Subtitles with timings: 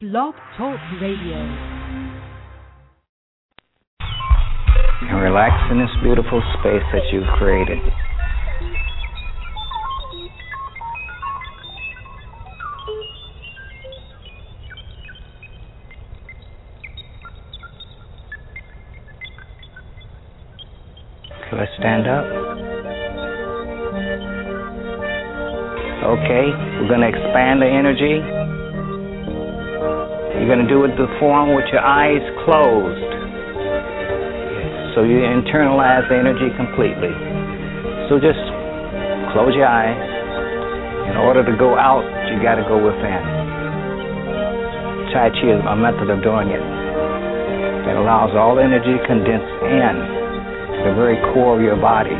[0.00, 1.36] Blog Talk Radio.
[5.02, 7.76] And relax in this beautiful space that you've created.
[21.50, 22.24] So let's stand up.
[26.08, 26.48] Okay,
[26.80, 28.39] we're going to expand the energy.
[30.50, 33.12] Going to do it the form with your eyes closed.
[34.98, 37.14] So you internalize the energy completely.
[38.10, 38.42] So just
[39.30, 39.94] close your eyes.
[41.06, 43.22] In order to go out, you got to go within.
[45.14, 46.66] Tai Chi is a method of doing it
[47.86, 49.94] that allows all energy to condense in
[50.82, 52.18] the very core of your body.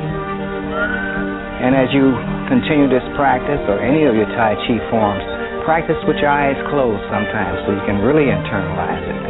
[1.59, 2.15] And as you
[2.47, 5.40] continue this practice, or any of your Tai Chi forms,
[5.71, 9.23] practice with your eyes closed sometimes so you can really internalize it.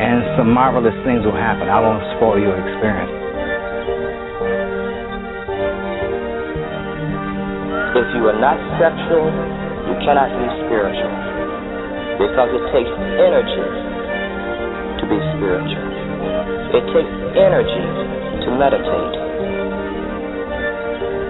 [0.00, 1.68] And some marvelous things will happen.
[1.68, 3.12] I won't spoil your experience.
[8.00, 9.28] If you are not sexual,
[9.92, 11.12] you cannot be spiritual.
[12.16, 13.66] Because it takes energy
[14.96, 15.84] to be spiritual.
[16.80, 17.84] It takes energy
[18.40, 19.14] to meditate.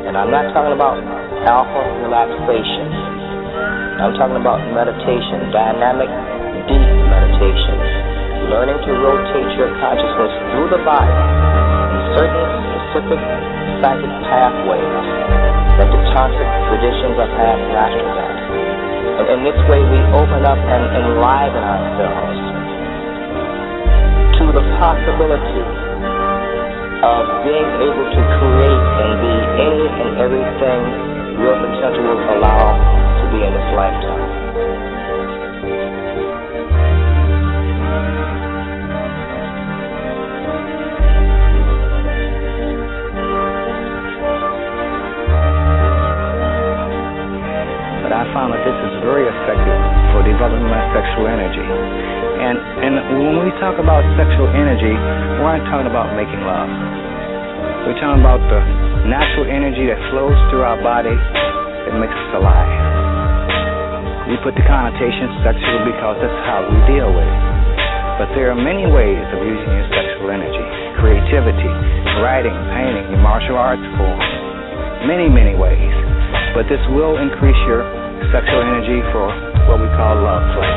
[0.07, 1.03] And I'm not talking about
[1.43, 2.82] alpha relaxation.
[4.03, 6.11] I'm talking about meditation, dynamic,
[6.67, 7.79] deep meditation.
[8.51, 13.23] Learning to rotate your consciousness through the body in certain specific
[13.79, 15.07] psychic pathways
[15.79, 18.39] that the tantric traditions of past masters at.
[19.23, 22.39] And in this way, we open up and enliven ourselves
[24.35, 25.63] to the possibility
[27.07, 30.81] of being able to create and be any and everything
[31.39, 32.92] your potential will allow
[33.33, 34.29] be in this lifetime.
[48.05, 49.81] But I found that this is very effective
[50.13, 51.65] for developing my sexual energy.
[51.65, 54.93] And and when we talk about sexual energy,
[55.41, 56.69] we're not talking about making love.
[57.89, 58.61] We're talking about the
[59.09, 62.92] natural energy that flows through our body that makes us alive.
[64.33, 67.45] We put the connotation sexual because that's how we deal with it.
[68.17, 70.65] But there are many ways of using your sexual energy.
[70.97, 71.69] Creativity,
[72.25, 74.25] writing, painting, your martial arts form.
[75.05, 75.93] Many, many ways.
[76.57, 77.85] But this will increase your
[78.33, 79.29] sexual energy for
[79.69, 80.73] what we call love play.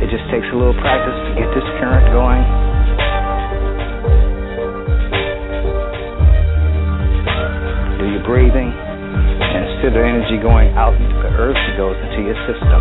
[0.00, 2.40] It just takes a little practice to get this current going.
[8.00, 8.72] Do your breathing,
[9.98, 12.80] energy going out into the earth, it goes into your system.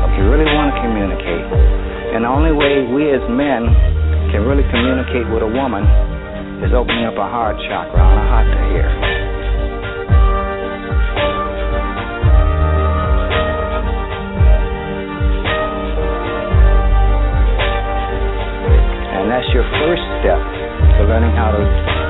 [0.00, 1.44] If you really want to communicate,
[2.16, 3.68] and the only way we as men
[4.32, 5.84] can really communicate with a woman
[6.64, 9.03] is opening up a heart chakra on a to here.
[19.54, 20.42] Your first step
[20.98, 21.62] to learning how to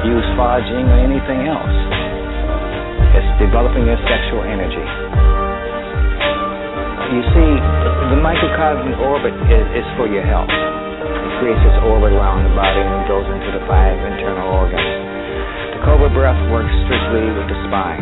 [0.09, 1.77] use Fa Jing or anything else.
[3.13, 4.81] It's developing your sexual energy.
[7.13, 7.53] You see,
[8.17, 10.49] the microcosmic orbit is, is for your health.
[10.49, 14.89] It creates this orbit around the body and goes into the five internal organs.
[15.77, 18.01] The Cobra breath works strictly with the spine.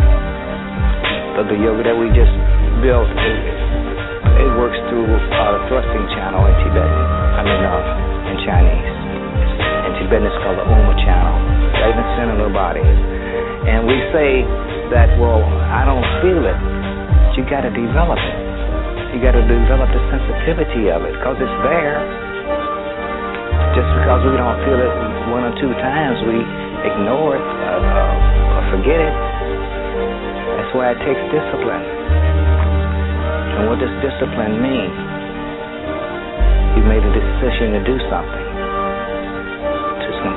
[1.34, 2.30] The, the yoga that we just
[2.78, 3.38] built, it,
[4.38, 7.04] it works through uh, the thrusting channel in Tibetan,
[7.34, 8.91] I mean, uh, in Chinese.
[10.20, 11.32] It's called the Uma channel,
[11.80, 12.84] right in the center of the body.
[12.84, 14.44] And we say
[14.92, 16.60] that, well, I don't feel it.
[17.32, 18.38] You got to develop it.
[19.16, 21.96] You got to develop the sensitivity of it because it's there.
[23.72, 24.92] Just because we don't feel it
[25.32, 26.44] one or two times, we
[26.92, 29.16] ignore it uh, uh, or forget it.
[30.60, 31.88] That's why it takes discipline.
[33.56, 34.92] And what does discipline mean?
[36.76, 38.41] You made a decision to do something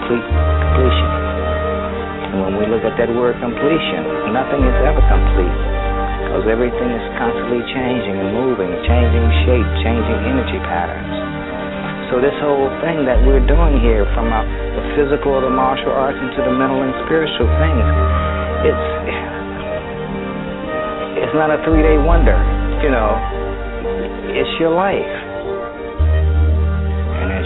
[0.06, 1.10] complete completion.
[2.30, 5.58] And when we look at that word completion, nothing is ever complete
[6.30, 11.10] because everything is constantly changing and moving, changing shape, changing energy patterns.
[12.14, 16.22] So this whole thing that we're doing here, from uh, the physical, the martial arts,
[16.22, 17.88] into the mental and spiritual things,
[18.62, 18.88] it's
[21.26, 22.38] it's not a three-day wonder,
[22.86, 23.18] you know.
[24.38, 25.15] It's your life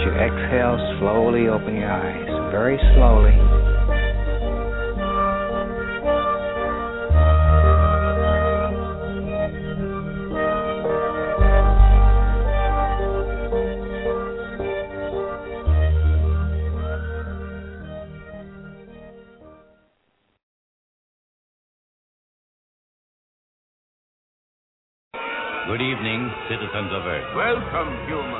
[0.00, 3.36] as you exhale, slowly open your eyes, very slowly.
[25.68, 27.36] Good evening, citizens of Earth.
[27.36, 28.39] Welcome, humans.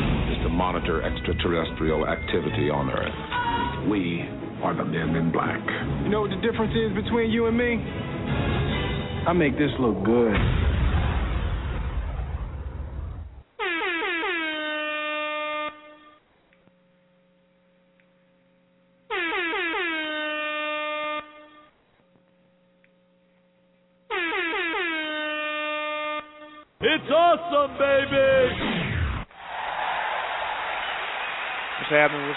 [0.43, 3.89] to monitor extraterrestrial activity on Earth.
[3.89, 4.21] We
[4.63, 5.61] are the men in black.
[6.03, 7.77] You know what the difference is between you and me?
[9.27, 10.33] I make this look good.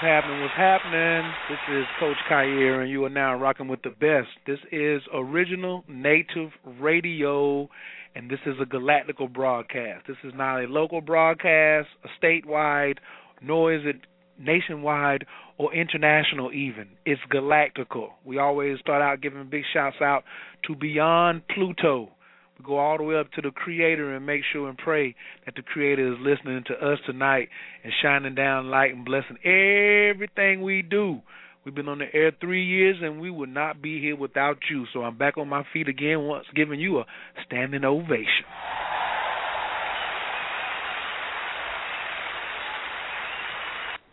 [0.04, 0.42] Happening?
[0.42, 1.32] What's happening?
[1.48, 4.28] This is Coach Khayr, and you are now rocking with the best.
[4.46, 7.70] This is original native radio,
[8.14, 10.06] and this is a galactical broadcast.
[10.06, 12.98] This is not a local broadcast, a statewide,
[13.40, 13.96] nor is it
[14.38, 15.24] nationwide
[15.56, 16.88] or international even.
[17.06, 18.08] It's galactical.
[18.26, 20.24] We always start out giving big shouts out
[20.66, 22.10] to Beyond Pluto.
[22.58, 25.56] We go all the way up to the Creator and make sure and pray that
[25.56, 27.48] the Creator is listening to us tonight
[27.82, 31.20] and shining down light and blessing everything we do.
[31.64, 34.84] We've been on the air three years and we would not be here without you.
[34.92, 37.06] So I'm back on my feet again once giving you a
[37.46, 38.44] standing ovation.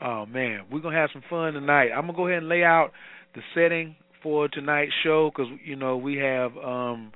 [0.00, 1.88] Oh man, we're gonna have some fun tonight.
[1.94, 2.90] I'm gonna go ahead and lay out
[3.34, 7.12] the setting for tonight's show because you know we have um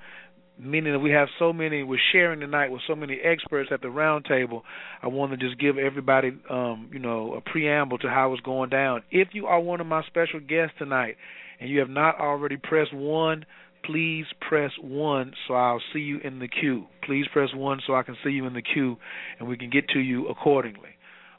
[0.58, 3.90] meaning that we have so many we're sharing tonight with so many experts at the
[3.90, 4.62] round table.
[5.02, 8.70] I want to just give everybody um you know a preamble to how it's going
[8.70, 9.02] down.
[9.10, 11.16] If you are one of my special guests tonight
[11.60, 13.44] and you have not already pressed one
[13.84, 16.84] please press one so i'll see you in the queue.
[17.02, 18.96] Please press one so i can see you in the queue
[19.38, 20.90] and we can get to you accordingly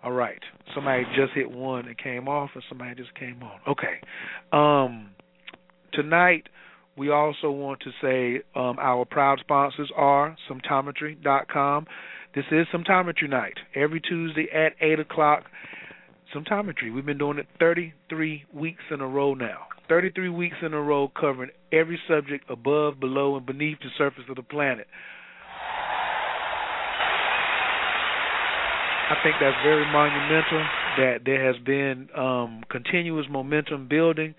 [0.03, 0.39] all right.
[0.73, 3.59] Somebody just hit one and came off, and somebody just came on.
[3.67, 3.99] Okay.
[4.51, 5.11] Um,
[5.93, 6.47] tonight,
[6.97, 11.85] we also want to say um, our proud sponsors are Symptometry.com.
[12.33, 15.43] This is Symptometry night every Tuesday at 8 o'clock.
[16.35, 16.93] Symptometry.
[16.93, 19.67] We've been doing it 33 weeks in a row now.
[19.89, 24.37] 33 weeks in a row covering every subject above, below, and beneath the surface of
[24.37, 24.87] the planet.
[29.11, 30.65] I think that's very monumental
[30.95, 34.35] that there has been um, continuous momentum building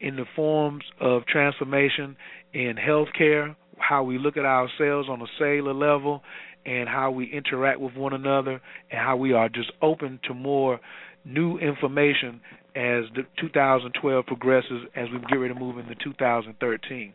[0.00, 2.16] in the forms of transformation
[2.52, 6.22] in healthcare, how we look at ourselves on a cellular level,
[6.64, 10.80] and how we interact with one another, and how we are just open to more
[11.24, 12.40] new information
[12.74, 17.12] as the 2012 progresses as we get ready to move into 2013.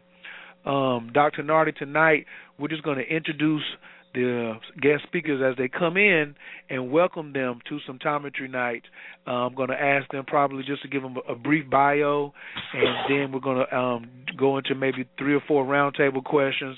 [0.65, 1.43] Um, Dr.
[1.43, 2.25] Nartey, tonight
[2.57, 3.65] we're just going to introduce
[4.13, 6.35] the guest speakers as they come in
[6.69, 8.83] and welcome them to Symptometry night.
[9.25, 12.33] Uh, I'm going to ask them probably just to give them a, a brief bio,
[12.73, 16.77] and then we're going to um, go into maybe three or four roundtable questions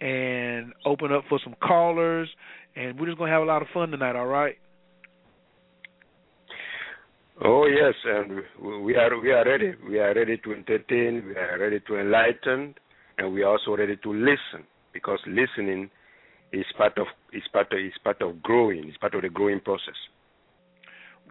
[0.00, 2.28] and open up for some callers.
[2.76, 4.16] And we're just going to have a lot of fun tonight.
[4.16, 4.56] All right.
[7.42, 8.42] Oh yes, and
[8.84, 9.72] we are we are ready.
[9.88, 11.24] We are ready to entertain.
[11.26, 12.76] We are ready to enlighten,
[13.18, 15.90] and we are also ready to listen because listening
[16.54, 18.88] is part of is part of is part of growing.
[18.88, 19.94] It's part of the growing process.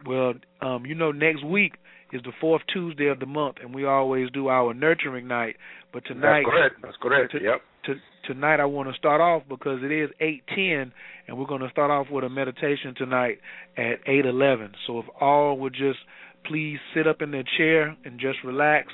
[0.06, 1.74] Well, um, you know, next week
[2.12, 5.56] is the fourth Tuesday of the month, and we always do our nurturing night.
[5.92, 6.74] But tonight, that's correct.
[6.82, 7.32] That's correct.
[7.32, 7.60] To, yep.
[7.86, 7.94] To,
[8.32, 10.92] tonight, I want to start off because it is eight ten,
[11.26, 13.38] and we're going to start off with a meditation tonight
[13.76, 14.72] at eight eleven.
[14.86, 15.98] So if all would just
[16.46, 18.88] please sit up in their chair and just relax,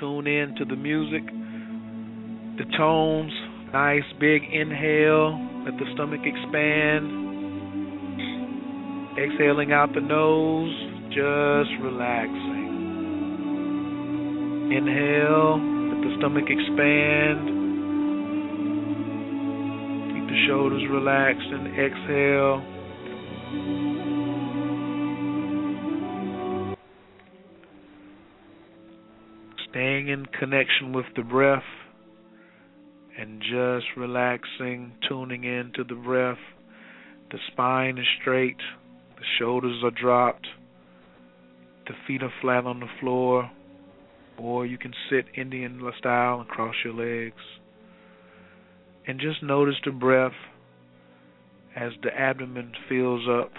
[0.00, 1.26] tune in to the music,
[2.56, 3.32] the tones
[3.74, 5.34] Nice big inhale.
[5.64, 7.10] Let the stomach expand.
[9.18, 10.72] Exhaling out the nose.
[11.08, 12.70] Just relaxing.
[14.70, 15.58] Inhale.
[15.90, 17.48] Let the stomach expand.
[20.14, 22.62] Keep the shoulders relaxed and exhale.
[29.68, 31.64] Staying in connection with the breath
[33.18, 36.38] and just relaxing, tuning in to the breath.
[37.30, 38.58] The spine is straight,
[39.16, 40.46] the shoulders are dropped,
[41.86, 43.50] the feet are flat on the floor,
[44.38, 47.42] or you can sit Indian style and cross your legs.
[49.06, 50.32] And just notice the breath
[51.76, 53.52] as the abdomen fills up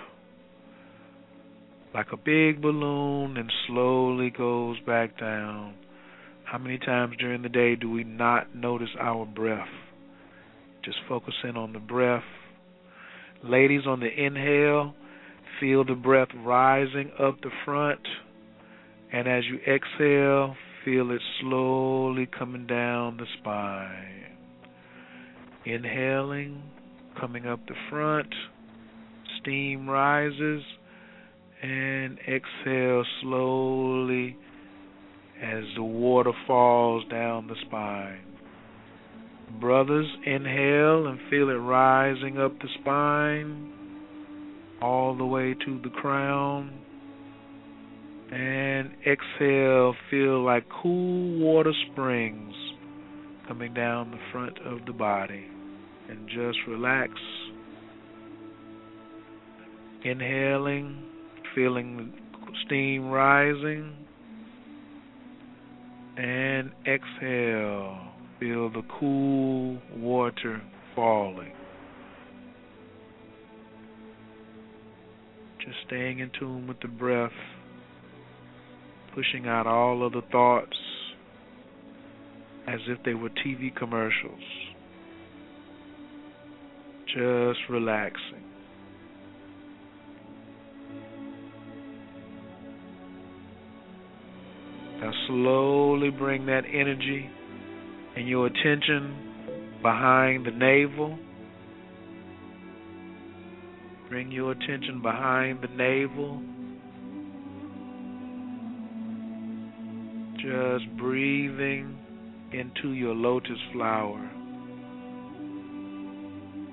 [1.94, 5.74] like a big balloon and slowly goes back down.
[6.46, 9.68] How many times during the day do we not notice our breath?
[10.84, 12.24] Just focus in on the breath.
[13.44, 14.94] Ladies, on the inhale,
[15.60, 18.02] feel the breath rising up the front.
[19.12, 24.38] And as you exhale, feel it slowly coming down the spine.
[25.66, 26.62] Inhaling,
[27.20, 28.34] coming up the front,
[29.42, 30.62] steam rises,
[31.64, 34.38] and exhale slowly
[35.42, 38.22] as the water falls down the spine.
[39.60, 43.72] Brothers, inhale and feel it rising up the spine
[44.82, 46.72] all the way to the crown.
[48.32, 52.54] And exhale, feel like cool water springs
[53.48, 55.46] coming down the front of the body.
[56.10, 57.12] And just relax.
[60.04, 61.04] Inhaling,
[61.56, 64.05] feeling the steam rising
[66.18, 67.98] and exhale.
[68.40, 70.62] Feel the cool water
[70.96, 71.54] falling.
[75.60, 77.32] Just staying in tune with the breath,
[79.14, 80.78] pushing out all of the thoughts
[82.68, 84.40] as if they were TV commercials.
[87.08, 88.44] Just relaxing.
[95.28, 97.30] Slowly bring that energy
[98.16, 101.18] and your attention behind the navel.
[104.10, 106.42] Bring your attention behind the navel.
[110.38, 111.98] Just breathing
[112.54, 114.30] into your lotus flower.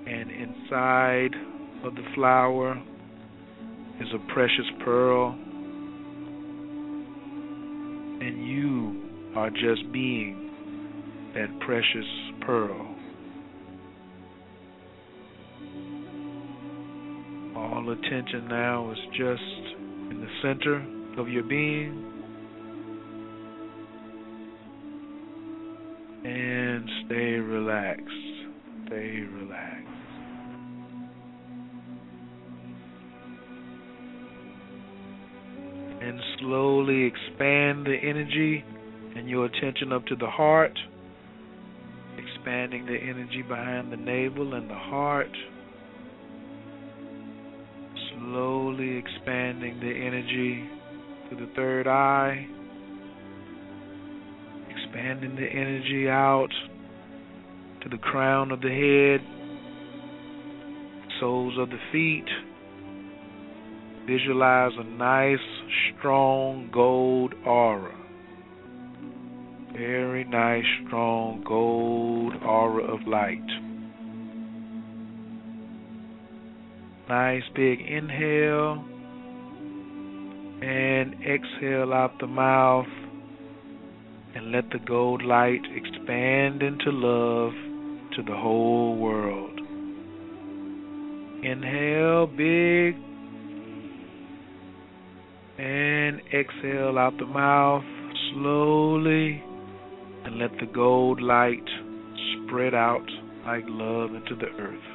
[0.07, 1.35] And inside
[1.85, 2.81] of the flower
[4.01, 5.39] is a precious pearl
[9.35, 10.51] are just being
[11.35, 12.05] that precious
[12.43, 12.95] pearl.
[17.57, 19.43] All attention now is just
[20.11, 20.87] in the center
[21.19, 22.09] of your being.
[26.25, 28.07] And stay relaxed.
[28.87, 29.79] Stay relaxed.
[36.03, 38.65] and slowly expand the energy
[39.23, 40.77] and your attention up to the heart,
[42.19, 45.31] expanding the energy behind the navel and the heart,
[48.11, 50.69] slowly expanding the energy
[51.31, 52.49] to the third eye,
[54.69, 56.51] expanding the energy out
[57.85, 59.21] to the crown of the head,
[61.21, 62.27] soles of the feet.
[64.05, 65.39] Visualize a nice
[65.97, 68.02] strong gold aura.
[69.83, 73.45] Very nice, strong gold aura of light.
[77.09, 78.85] Nice big inhale
[80.63, 82.87] and exhale out the mouth
[84.37, 87.53] and let the gold light expand into love
[88.15, 89.59] to the whole world.
[91.43, 92.95] Inhale big
[95.59, 97.83] and exhale out the mouth
[98.33, 99.43] slowly
[100.25, 101.65] and let the gold light
[102.47, 103.07] spread out
[103.45, 104.93] like love into the earth.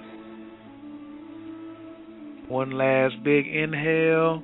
[2.47, 4.41] One last big inhale.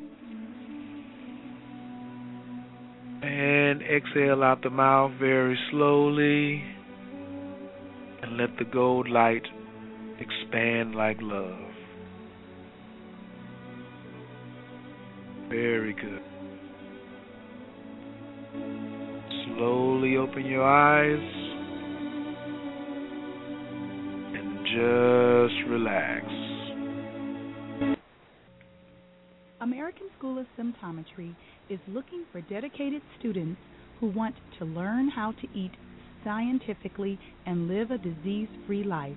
[3.22, 6.62] And exhale out the mouth very slowly.
[8.22, 9.44] And let the gold light
[10.20, 11.60] expand like love.
[15.50, 16.33] Very good.
[20.03, 21.17] Slowly open your eyes
[24.36, 26.25] and just relax.
[29.62, 31.33] American School of Symptometry
[31.69, 33.62] is looking for dedicated students
[34.01, 35.72] who want to learn how to eat
[36.25, 39.15] scientifically and live a disease free life.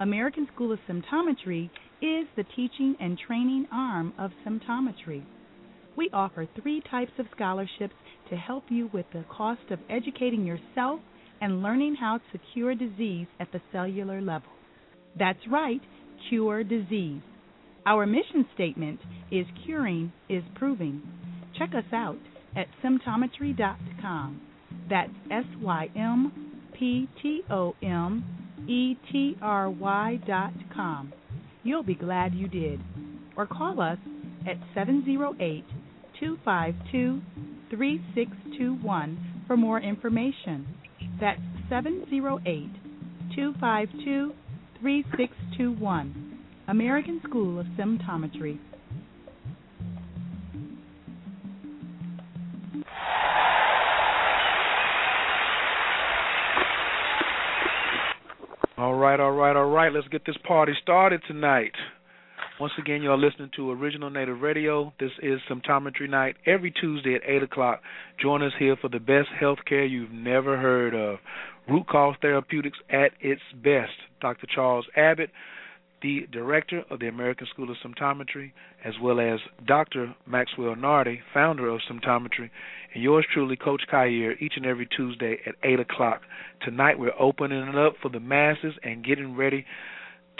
[0.00, 1.70] American School of Symptometry
[2.02, 5.22] is the teaching and training arm of symptometry.
[6.00, 7.92] We offer three types of scholarships
[8.30, 10.98] to help you with the cost of educating yourself
[11.42, 14.48] and learning how to cure disease at the cellular level.
[15.18, 15.82] That's right,
[16.30, 17.20] cure disease.
[17.84, 18.98] Our mission statement
[19.30, 21.02] is Curing is Proving.
[21.58, 22.16] Check us out
[22.56, 24.40] at symptometry.com.
[24.88, 28.24] That's S Y M P T O M
[28.66, 31.12] E T R Y dot com.
[31.62, 32.80] You'll be glad you did.
[33.36, 33.98] Or call us
[34.48, 35.62] at 708
[36.20, 37.22] 252
[37.70, 40.66] 3621 for more information.
[41.18, 42.68] That's 708
[43.34, 44.32] 252
[44.80, 46.38] 3621.
[46.68, 48.58] American School of Symptometry.
[58.76, 59.92] All right, all right, all right.
[59.92, 61.72] Let's get this party started tonight.
[62.60, 64.92] Once again, you are listening to Original Native Radio.
[65.00, 67.80] This is Symptometry Night every Tuesday at 8 o'clock.
[68.20, 71.20] Join us here for the best health care you've never heard of.
[71.66, 73.92] Root Cause Therapeutics at its best.
[74.20, 74.46] Dr.
[74.54, 75.30] Charles Abbott,
[76.02, 78.52] the director of the American School of Symptometry,
[78.84, 80.14] as well as Dr.
[80.26, 82.50] Maxwell Nartey, founder of Symptometry,
[82.92, 86.20] and yours truly, Coach Khayr, each and every Tuesday at 8 o'clock.
[86.62, 89.64] Tonight we're opening it up for the masses and getting ready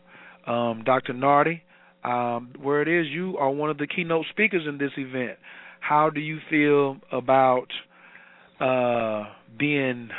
[0.48, 1.14] Um, Dr.
[1.14, 1.62] Nartey,
[2.04, 5.38] um, where it is, you are one of the keynote speakers in this event.
[5.80, 7.68] How do you feel about
[8.60, 9.26] uh,
[9.58, 10.10] being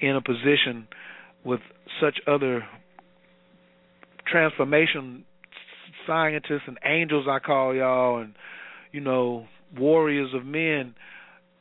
[0.00, 0.88] in a position
[1.44, 1.60] with
[2.00, 2.64] such other
[4.26, 5.24] transformation
[6.06, 8.34] scientists and angels, I call y'all, and
[8.92, 9.46] you know
[9.78, 10.94] warriors of men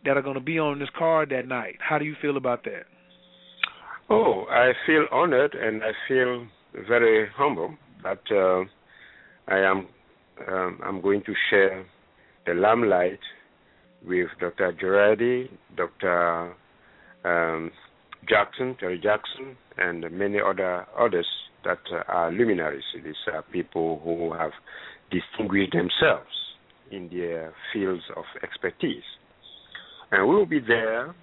[0.05, 1.75] that are going to be on this card that night.
[1.79, 2.83] How do you feel about that?
[4.09, 6.47] Oh, I feel honored and I feel
[6.87, 8.63] very humble that uh,
[9.51, 9.87] I am
[10.47, 11.85] um, I'm going to share
[12.45, 13.19] the limelight
[14.07, 14.73] with Dr.
[14.81, 16.53] Girardin, Dr.
[17.25, 17.71] Um,
[18.27, 21.27] Jackson, Terry Jackson, and many other others
[21.63, 22.83] that uh, are luminaries.
[22.93, 24.51] These are people who have
[25.11, 26.29] distinguished themselves
[26.91, 29.03] in their fields of expertise.
[30.11, 31.13] And we will be there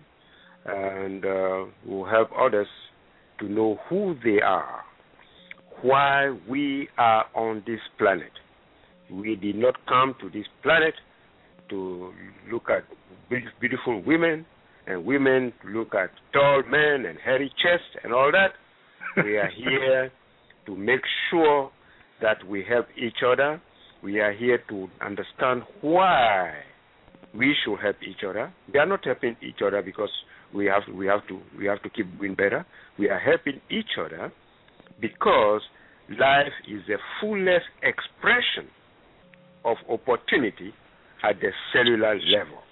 [0.64, 2.68] and uh, will help others
[3.40, 4.82] to know who they are,
[5.82, 8.32] why we are on this planet.
[9.10, 10.94] We did not come to this planet
[11.70, 12.12] to
[12.50, 12.84] look at
[13.60, 14.46] beautiful women
[14.86, 18.52] and women look at tall men and hairy chests and all that.
[19.24, 20.10] We are here
[20.66, 21.70] to make sure
[22.22, 23.60] that we help each other.
[24.02, 26.52] We are here to understand why
[27.34, 28.52] we should help each other.
[28.72, 30.10] We are not helping each other because
[30.54, 32.64] we have we have to we have to keep doing better.
[32.98, 34.32] We are helping each other
[35.00, 35.62] because
[36.10, 38.70] life is a fullest expression
[39.64, 40.72] of opportunity
[41.22, 42.62] at the cellular level.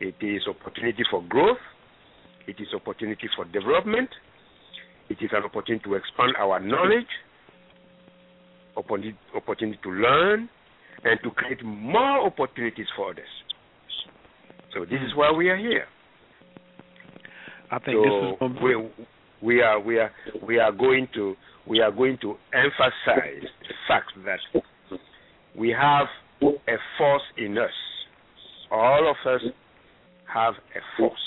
[0.00, 1.58] It is opportunity for growth.
[2.46, 4.08] It is opportunity for development.
[5.08, 7.08] It is an opportunity to expand our knowledge,
[8.76, 10.48] opportunity, opportunity to learn,
[11.04, 13.24] and to create more opportunities for others.
[14.74, 15.86] So this is why we are here.
[17.70, 18.88] I think so this is we,
[19.42, 20.10] we are we are
[20.46, 21.34] we are going to
[21.66, 25.00] we are going to emphasize the fact that
[25.56, 26.06] we have
[26.42, 27.70] a force in us.
[28.70, 29.40] All of us
[30.32, 31.18] have a force.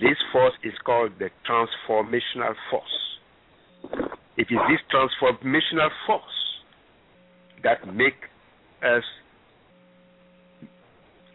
[0.00, 2.84] This force is called the transformational force.
[4.36, 6.22] It is this transformational force
[7.62, 8.14] that make
[8.82, 9.02] us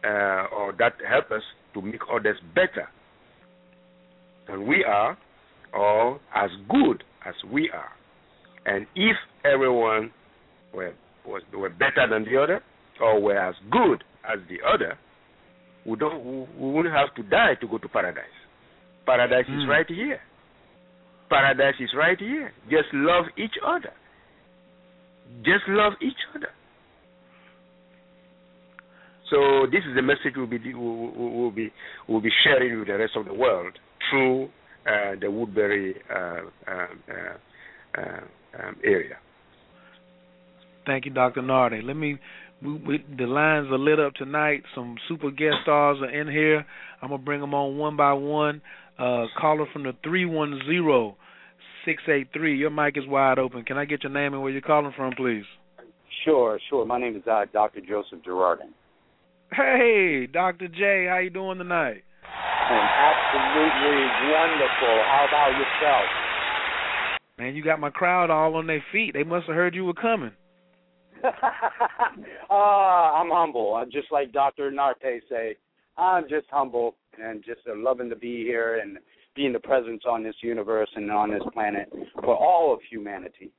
[0.04, 1.42] uh, or that help us
[1.74, 2.88] to make others better
[4.48, 5.18] than we are
[5.74, 7.92] or as good as we are.
[8.66, 10.12] And if everyone
[10.74, 10.94] were,
[11.26, 12.62] was, were better than the other
[13.02, 14.98] or were as good as the other,
[15.86, 16.24] we, don't,
[16.60, 18.24] we wouldn't have to die to go to paradise.
[19.06, 19.58] Paradise mm.
[19.58, 19.70] is hmm.
[19.70, 20.20] right here.
[21.30, 22.54] Paradise is right here.
[22.70, 23.94] Just love each other.
[25.44, 26.50] Just love each other.
[29.30, 31.72] So this is the message we'll be we'll, we'll be
[32.08, 33.74] we'll be sharing with the rest of the world
[34.10, 34.46] through
[34.86, 36.88] uh, the Woodbury uh, uh,
[37.98, 38.02] uh,
[38.62, 39.18] um, area.
[40.86, 41.42] Thank you, Dr.
[41.42, 41.84] Nartey.
[41.84, 42.18] Let me.
[42.62, 44.64] We, we, the lines are lit up tonight.
[44.76, 46.66] Some super guest stars are in here.
[47.02, 48.62] I'm gonna bring them on one by one.
[48.98, 51.18] Uh, caller from the three one zero
[51.86, 52.58] six eight three.
[52.58, 53.64] Your mic is wide open.
[53.64, 55.46] Can I get your name and where you're calling from, please?
[56.24, 56.86] Sure, sure.
[56.86, 57.82] My name is uh, Dr.
[57.82, 58.72] Joseph Girardin.
[59.52, 60.68] Hey, Dr.
[60.68, 62.04] J, how you doing tonight?
[62.24, 64.96] I'm absolutely wonderful.
[65.06, 66.06] How about yourself?
[67.38, 69.14] Man, you got my crowd all on their feet.
[69.14, 70.32] They must have heard you were coming.
[71.24, 73.76] Uh, I'm humble.
[73.76, 74.72] I'm just like Dr.
[74.72, 75.56] Nartey say.
[75.98, 78.98] I'm just humble and just uh, loving to be here and
[79.36, 83.52] being the presence on this universe and on this planet for all of humanity.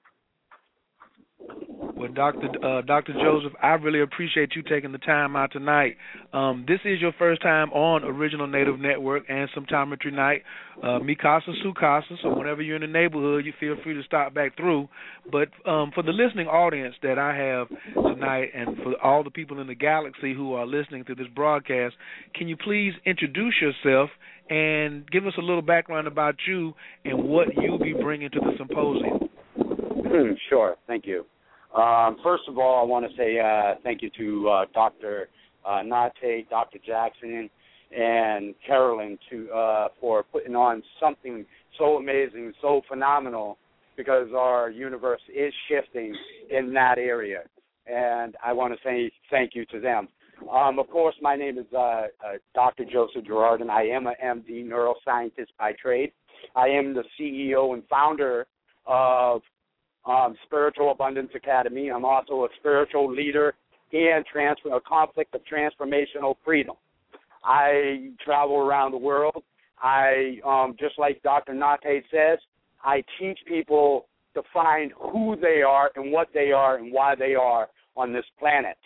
[1.96, 5.96] Well, Doctor uh, Doctor Joseph, I really appreciate you taking the time out tonight.
[6.32, 10.42] Um, this is your first time on Original Native Network and Symptometry Night,
[10.82, 12.16] uh, Mikasa Sukasa.
[12.22, 14.88] So whenever you're in the neighborhood, you feel free to stop back through.
[15.30, 19.60] But um, for the listening audience that I have tonight, and for all the people
[19.60, 21.94] in the galaxy who are listening to this broadcast,
[22.34, 24.10] can you please introduce yourself
[24.50, 28.52] and give us a little background about you and what you'll be bringing to the
[28.58, 29.28] symposium?
[30.48, 30.76] sure.
[30.86, 31.24] Thank you.
[31.74, 35.28] Um, first of all, I want to say uh, thank you to uh, Dr.
[35.66, 36.78] Uh, Nate, Dr.
[36.84, 37.50] Jackson,
[37.96, 41.44] and Carolyn to uh, for putting on something
[41.78, 43.58] so amazing, so phenomenal,
[43.96, 46.14] because our universe is shifting
[46.50, 47.42] in that area,
[47.86, 50.08] and I want to say thank you to them.
[50.52, 52.06] Um, of course, my name is uh, uh,
[52.54, 52.84] Dr.
[52.84, 53.70] Joseph Girardin.
[53.70, 56.12] I am an MD neuroscientist by trade.
[56.56, 58.46] I am the CEO and founder
[58.86, 59.42] of
[60.06, 61.90] um, Spiritual Abundance Academy.
[61.90, 63.54] I'm also a spiritual leader
[63.92, 66.74] and transfer, a conflict of transformational freedom.
[67.44, 69.42] I travel around the world.
[69.82, 71.54] I, um, just like Dr.
[71.54, 72.38] Nate says,
[72.82, 77.34] I teach people to find who they are and what they are and why they
[77.34, 78.76] are on this planet.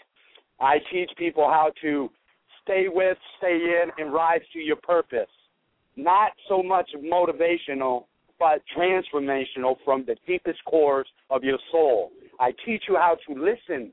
[0.61, 2.11] I teach people how to
[2.63, 5.29] stay with, stay in, and rise to your purpose.
[5.97, 8.05] Not so much motivational,
[8.39, 12.13] but transformational from the deepest cores of your soul.
[12.41, 13.93] I teach you how to listen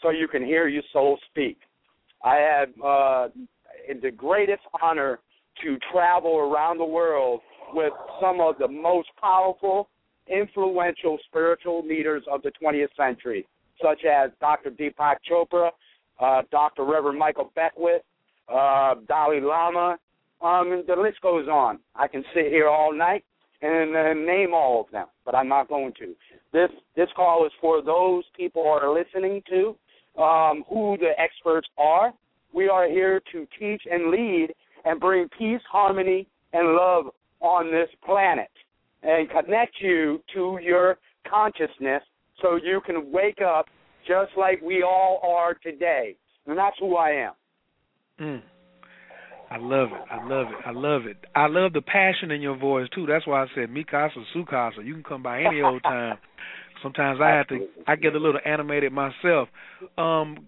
[0.00, 1.58] so you can hear your soul speak.
[2.24, 3.28] I have uh,
[4.00, 5.20] the greatest honor
[5.62, 7.40] to travel around the world
[7.74, 9.88] with some of the most powerful,
[10.28, 13.46] influential spiritual leaders of the 20th century,
[13.82, 14.70] such as Dr.
[14.70, 15.70] Deepak Chopra,
[16.20, 16.84] uh, Dr.
[16.84, 18.02] Reverend Michael Beckwith,
[18.48, 19.98] uh, Dalai Lama,
[20.40, 21.78] um, the list goes on.
[21.94, 23.24] I can sit here all night
[23.62, 26.14] and uh, name all of them, but I'm not going to.
[26.52, 29.76] This this call is for those people who are listening to
[30.20, 32.12] um, who the experts are.
[32.52, 34.48] We are here to teach and lead
[34.84, 37.06] and bring peace, harmony, and love
[37.40, 38.50] on this planet,
[39.02, 40.98] and connect you to your
[41.28, 42.02] consciousness
[42.42, 43.66] so you can wake up
[44.06, 46.16] just like we all are today.
[46.46, 47.32] And that's who I am.
[48.20, 48.42] Mm.
[49.52, 50.00] I love it.
[50.10, 50.54] I love it.
[50.64, 51.16] I love it.
[51.34, 53.04] I love the passion in your voice too.
[53.06, 54.84] That's why I said Mikasa Sukasa.
[54.84, 56.16] You can come by any old time.
[56.82, 59.48] Sometimes I have to I get a little animated myself.
[59.98, 60.46] Um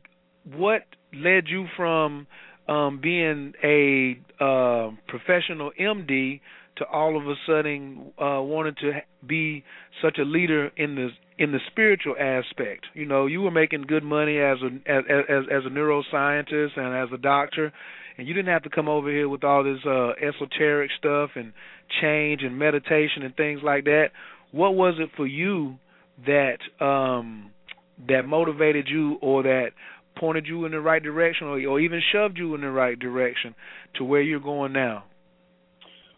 [0.57, 2.27] what led you from
[2.67, 6.41] um being a uh professional MD
[6.77, 8.93] to all of a sudden uh wanting to
[9.27, 9.65] be
[10.03, 12.87] such a leader in the in the spiritual aspect.
[12.95, 16.95] You know, you were making good money as a as as, as a neuroscientist and
[16.95, 17.73] as a doctor
[18.17, 21.53] and you didn't have to come over here with all this uh esoteric stuff and
[22.01, 24.07] change and meditation and things like that
[24.53, 25.77] what was it for you
[26.27, 27.51] that um
[28.09, 29.69] that motivated you or that
[30.17, 33.55] pointed you in the right direction or, or even shoved you in the right direction
[33.97, 35.05] to where you're going now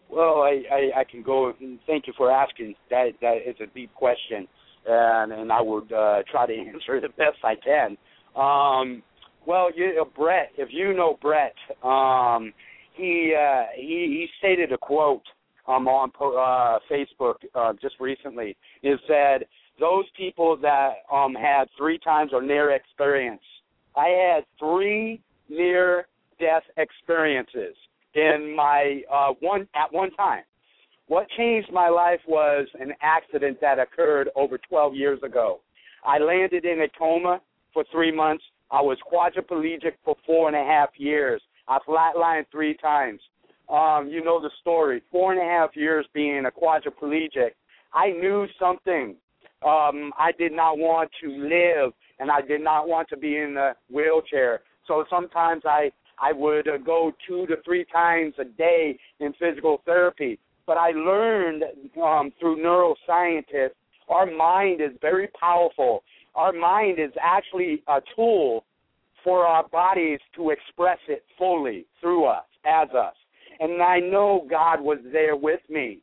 [0.09, 1.51] Well, I, I, I can go.
[1.85, 2.75] Thank you for asking.
[2.89, 4.47] That that is a deep question,
[4.87, 7.97] and and I would uh, try to answer the best I can.
[8.35, 9.03] Um,
[9.45, 12.53] well, you, uh, Brett, if you know Brett, um,
[12.93, 15.23] he uh, he he stated a quote
[15.67, 18.55] um, on uh, Facebook uh, just recently.
[18.83, 19.45] Is said
[19.79, 23.41] those people that um, had three times or near experience.
[23.95, 26.07] I had three near
[26.39, 27.75] death experiences
[28.13, 30.43] in my uh, one at one time.
[31.07, 35.61] What changed my life was an accident that occurred over 12 years ago.
[36.05, 37.41] I landed in a coma
[37.73, 38.43] for three months.
[38.71, 41.41] I was quadriplegic for four and a half years.
[41.69, 43.21] I flatlined three times.
[43.69, 45.01] Um, you know the story.
[45.11, 47.51] Four and a half years being a quadriplegic.
[47.93, 49.15] I knew something.
[49.65, 53.55] Um, I did not want to live, and I did not want to be in
[53.57, 54.61] a wheelchair.
[54.87, 59.81] So sometimes I I would uh, go two to three times a day in physical
[59.85, 60.39] therapy.
[60.67, 61.63] But I learned
[62.03, 63.71] um, through neuroscientists,
[64.09, 66.03] our mind is very powerful.
[66.35, 68.65] Our mind is actually a tool
[69.23, 73.15] for our bodies to express it fully through us, as us.
[73.59, 75.99] And I know God was there with me.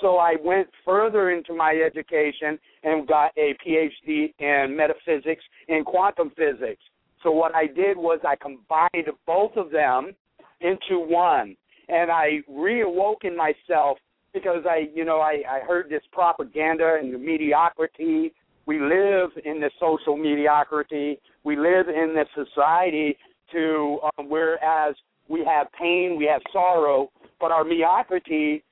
[0.00, 6.30] So I went further into my education and got a PhD in metaphysics and quantum
[6.36, 6.82] physics.
[7.22, 10.12] So what I did was I combined both of them
[10.60, 11.56] into one,
[11.92, 13.98] and I reawoke in myself
[14.32, 18.32] because I, you know, I, I heard this propaganda and the mediocrity.
[18.64, 21.18] We live in this social mediocrity.
[21.44, 23.16] We live in this society
[23.52, 24.94] to um, whereas
[25.28, 28.64] we have pain, we have sorrow, but our mediocrity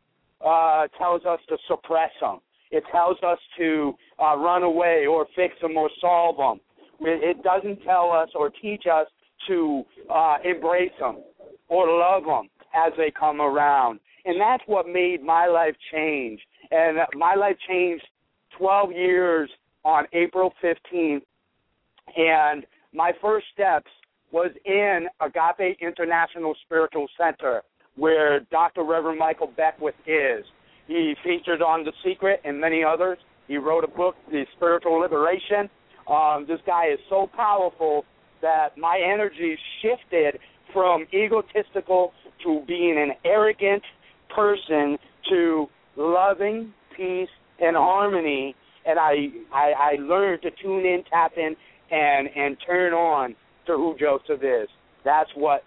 [0.45, 2.39] uh, tells us to suppress them.
[2.71, 6.61] It tells us to uh, run away or fix them or solve them.
[7.03, 9.07] It doesn't tell us or teach us
[9.49, 11.19] to uh, embrace them
[11.69, 14.01] or love them as they come around.
[14.25, 16.41] And that's what made my life change.
[16.71, 18.05] And my life changed
[18.59, 19.51] 12 years
[19.85, 21.23] on April 15th.
[22.17, 23.91] And my first steps
[24.33, 27.63] was in Agape International Spiritual Center,
[27.97, 28.85] where Dr.
[28.85, 30.45] Reverend Michael Beckwith is.
[30.87, 33.19] He featured on The Secret and many others.
[33.49, 35.69] He wrote a book, The Spiritual Liberation,
[36.11, 38.05] um, this guy is so powerful
[38.43, 40.41] that my energy shifted
[40.73, 42.13] from egotistical
[42.45, 43.83] to being an arrogant
[44.35, 44.97] person
[45.29, 47.29] to loving peace
[47.61, 48.55] and harmony
[48.87, 51.55] and I, I I learned to tune in, tap in
[51.91, 53.35] and and turn on
[53.67, 54.69] to who Joseph is.
[55.05, 55.63] That's what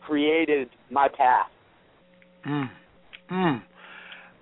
[0.00, 1.46] created my path.
[2.46, 2.70] Mm.
[3.30, 3.62] Mm.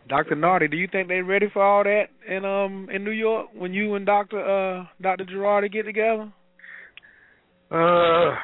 [0.09, 3.49] Doctor Nartey, do you think they're ready for all that in um in New York
[3.55, 6.33] when you and Doctor uh Doctor Girardin get together?
[7.71, 8.37] Uh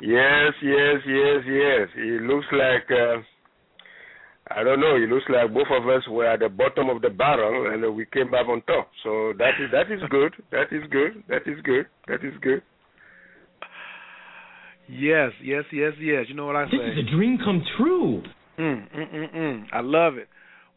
[0.00, 1.88] yes, yes, yes, yes.
[1.96, 3.22] It looks like uh
[4.50, 4.96] I don't know.
[4.96, 8.06] It looks like both of us were at the bottom of the barrel, and we
[8.06, 8.88] came back on top.
[9.04, 10.32] So that is that is good.
[10.50, 11.22] That is good.
[11.28, 11.86] That is good.
[12.06, 12.62] That is good.
[14.88, 16.24] Yes, yes, yes, yes.
[16.28, 16.78] You know what I say?
[16.78, 18.22] This is a dream come true.
[18.58, 19.64] Mm, mm, mm, mm.
[19.72, 20.28] I love it.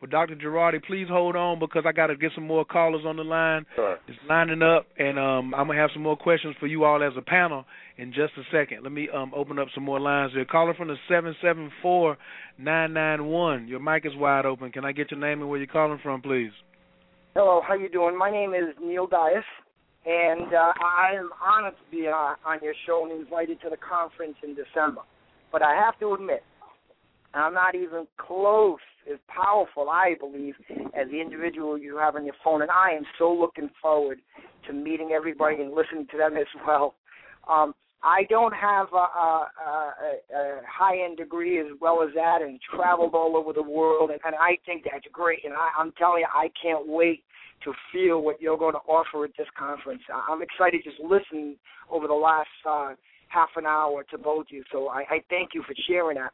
[0.01, 0.35] Well, Dr.
[0.35, 3.67] Girardin, please hold on because I got to get some more callers on the line.
[3.75, 3.99] Sure.
[4.07, 7.13] It's lining up, and um, I'm gonna have some more questions for you all as
[7.15, 7.65] a panel
[7.97, 8.81] in just a second.
[8.81, 10.43] Let me um, open up some more lines here.
[10.43, 12.17] Caller from the seven seven four
[12.57, 13.67] nine nine one.
[13.67, 14.71] Your mic is wide open.
[14.71, 16.51] Can I get your name and where you're calling from, please?
[17.35, 18.17] Hello, how you doing?
[18.17, 19.45] My name is Neil Dias,
[20.07, 23.77] and uh, I am honored to be uh, on your show and invited to the
[23.77, 25.01] conference in December.
[25.51, 26.41] But I have to admit,
[27.35, 28.79] I'm not even close
[29.11, 30.55] as powerful, I believe,
[30.93, 32.61] as the individual you have on your phone.
[32.61, 34.19] And I am so looking forward
[34.67, 36.95] to meeting everybody and listening to them as well.
[37.49, 42.59] Um, I don't have a, a, a, a high-end degree as well as that, and
[42.75, 45.45] traveled all over the world, and, and I think that's great.
[45.45, 47.23] And I, I'm telling you, I can't wait
[47.63, 50.01] to feel what you're going to offer at this conference.
[50.29, 51.57] I'm excited just listening
[51.91, 52.93] over the last uh,
[53.27, 54.63] half an hour to both you.
[54.71, 56.31] So I, I thank you for sharing that.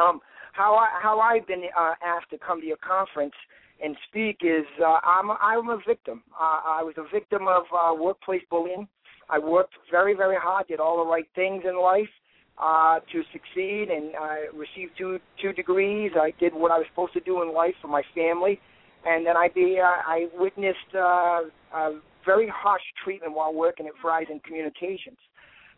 [0.00, 0.20] Um,
[0.52, 3.34] how I how I've been uh, asked to come to your conference
[3.82, 6.22] and speak is uh, I'm I'm a victim.
[6.32, 8.86] Uh, I was a victim of uh, workplace bullying.
[9.28, 12.10] I worked very very hard, did all the right things in life
[12.58, 16.12] uh, to succeed, and I received two two degrees.
[16.16, 18.60] I did what I was supposed to do in life for my family,
[19.04, 21.40] and then I be uh, I witnessed uh,
[21.74, 21.90] uh,
[22.24, 25.18] very harsh treatment while working at Verizon Communications.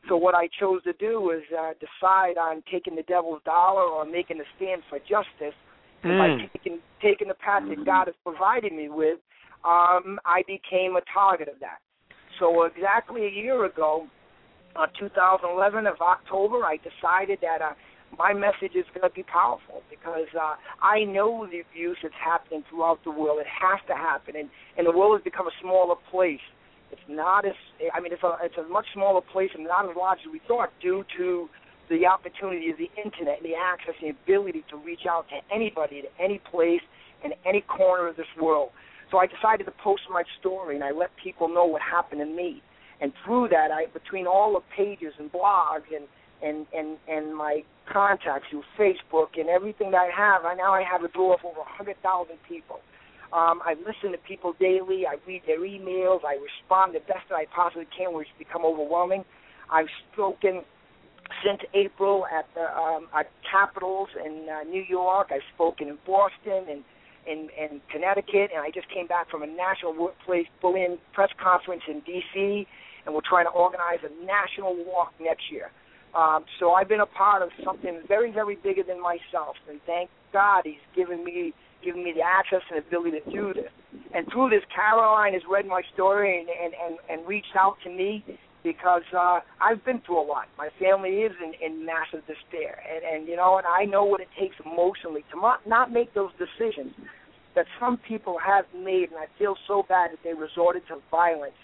[0.08, 4.04] So what I chose to do was uh, decide on taking the devil's dollar or
[4.04, 5.56] making a stand for justice.
[6.04, 6.18] Mm.
[6.18, 6.46] By hmm.
[6.52, 9.18] taking taking the path that God has provided me with,
[9.64, 11.78] um, I became a target of that.
[12.38, 14.06] So exactly a year ago,
[14.76, 17.72] uh, 2011 of October, I decided that uh,
[18.18, 22.64] my message is going to be powerful because uh, I know the abuse that's happening
[22.68, 23.40] throughout the world.
[23.40, 26.44] It has to happen, and and the world has become a smaller place.
[26.92, 27.54] It's not as
[27.92, 30.40] I mean, it's a it's a much smaller place and not as large as we
[30.46, 31.48] thought due to
[31.90, 35.36] the opportunity of the internet and the access and the ability to reach out to
[35.54, 36.80] anybody at any place
[37.24, 38.70] in any corner of this world.
[39.10, 42.26] So I decided to post my story and I let people know what happened to
[42.26, 42.62] me.
[43.00, 46.06] And through that, I between all the pages and blogs and
[46.42, 50.82] and and and my contacts through Facebook and everything that I have, I now I
[50.82, 52.80] have a draw of over a hundred thousand people.
[53.34, 55.06] Um, I listen to people daily.
[55.06, 56.20] I read their emails.
[56.24, 59.24] I respond the best that I possibly can, which become overwhelming.
[59.68, 60.62] I've spoken
[61.44, 65.30] since April at the um, at Capitals in uh, New York.
[65.32, 66.84] I've spoken in Boston and
[67.26, 71.82] in, in Connecticut, and I just came back from a national workplace bullying press conference
[71.88, 72.68] in D.C.
[73.04, 75.70] And we're trying to organize a national walk next year.
[76.14, 80.08] Um, so I've been a part of something very, very bigger than myself, and thank
[80.32, 83.70] God He's given me given me the access and ability to do this.
[84.14, 87.90] And through this, Caroline has read my story and and and, and reached out to
[87.90, 88.24] me
[88.62, 90.46] because uh, I've been through a lot.
[90.56, 94.20] My family is in, in massive despair, and and you know, and I know what
[94.20, 96.92] it takes emotionally to not not make those decisions
[97.54, 101.54] that some people have made, and I feel so bad that they resorted to violence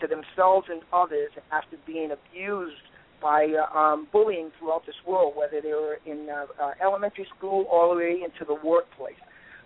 [0.00, 2.76] to themselves and others after being abused
[3.20, 7.66] by uh, um, bullying throughout this world, whether they were in uh, uh, elementary school
[7.70, 9.18] all the way into the workplace.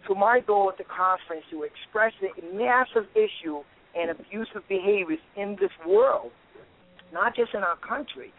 [0.06, 3.60] So my goal at the conference to express the massive issue
[3.96, 6.30] and abusive behaviors in this world,
[7.12, 8.32] not just in our country,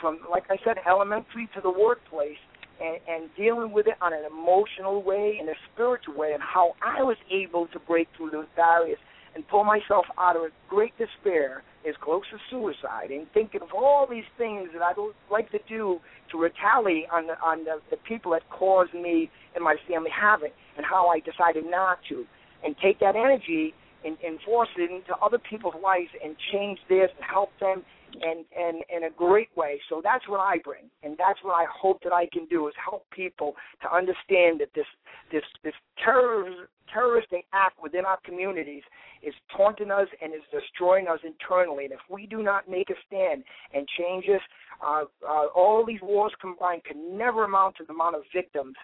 [0.00, 2.38] from like I said, elementary to the workplace,
[2.80, 6.72] and, and dealing with it on an emotional way and a spiritual way, and how
[6.80, 8.98] I was able to break through those barriers
[9.34, 13.68] and pull myself out of a great despair as close to suicide and thinking of
[13.74, 14.96] all these things that I'd
[15.30, 19.64] like to do to retaliate on the, on the, the people that caused me and
[19.64, 22.24] my family havoc and how I decided not to
[22.64, 27.10] and take that energy and, and force it into other people's lives and change theirs
[27.16, 27.82] and help them
[28.14, 29.80] and and in a great way.
[29.88, 32.74] So that's what I bring, and that's what I hope that I can do is
[32.82, 34.86] help people to understand that this
[35.32, 38.82] this this terror terroristic act within our communities
[39.22, 41.84] is taunting us and is destroying us internally.
[41.84, 44.40] And if we do not make a stand and change this,
[44.84, 48.74] uh, uh, all these wars combined can never amount to the amount of victims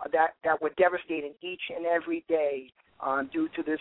[0.00, 2.70] uh, that that were devastating each and every day
[3.00, 3.80] uh, due to this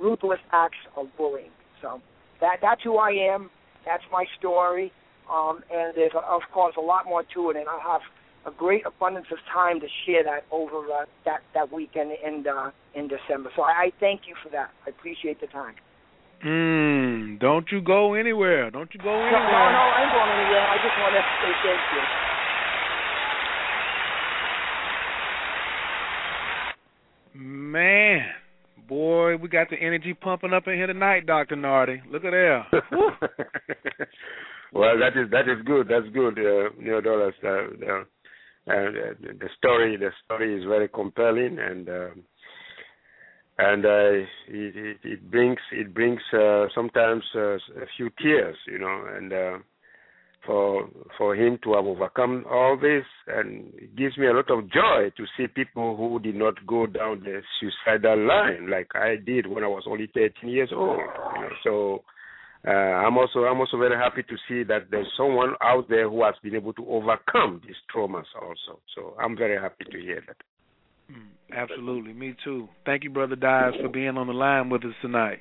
[0.00, 1.50] ruthless acts of bullying.
[1.82, 2.00] So
[2.40, 3.50] that that's who I am.
[3.84, 4.92] That's my story.
[5.30, 8.00] Um, and there's, of course, a lot more to it, and I'll have
[8.46, 12.70] a great abundance of time to share that over uh, that that weekend in uh,
[12.94, 13.50] in December.
[13.54, 14.70] So I, I thank you for that.
[14.86, 15.74] I appreciate the time.
[16.44, 18.70] Mm, don't you go anywhere.
[18.70, 19.32] Don't you go anywhere.
[19.32, 20.64] No, no, no, I ain't going anywhere.
[20.64, 22.02] I just want to say thank you.
[27.40, 28.37] Man,
[28.88, 32.00] boy, we got the energy pumping up in here tonight, Doctor Nartey.
[32.10, 32.66] Look at there.
[34.72, 35.88] well, that is that is good.
[35.88, 37.34] That's good, uh, Neil Dollars.
[37.44, 38.04] Uh, uh,
[38.70, 42.08] uh, the story the story is very compelling and uh,
[43.58, 48.78] and uh, it, it, it brings it brings uh, sometimes uh, a few tears, you
[48.78, 49.58] know, and uh,
[50.48, 54.64] for for him to have overcome all this, and it gives me a lot of
[54.72, 59.46] joy to see people who did not go down the suicidal line like I did
[59.46, 60.98] when I was only 13 years old.
[61.36, 62.04] You know, so
[62.66, 66.24] uh, I'm also I'm also very happy to see that there's someone out there who
[66.24, 68.80] has been able to overcome these traumas also.
[68.96, 70.36] So I'm very happy to hear that.
[71.12, 72.68] Mm, absolutely, me too.
[72.86, 75.40] Thank you, brother Dias, for being on the line with us tonight.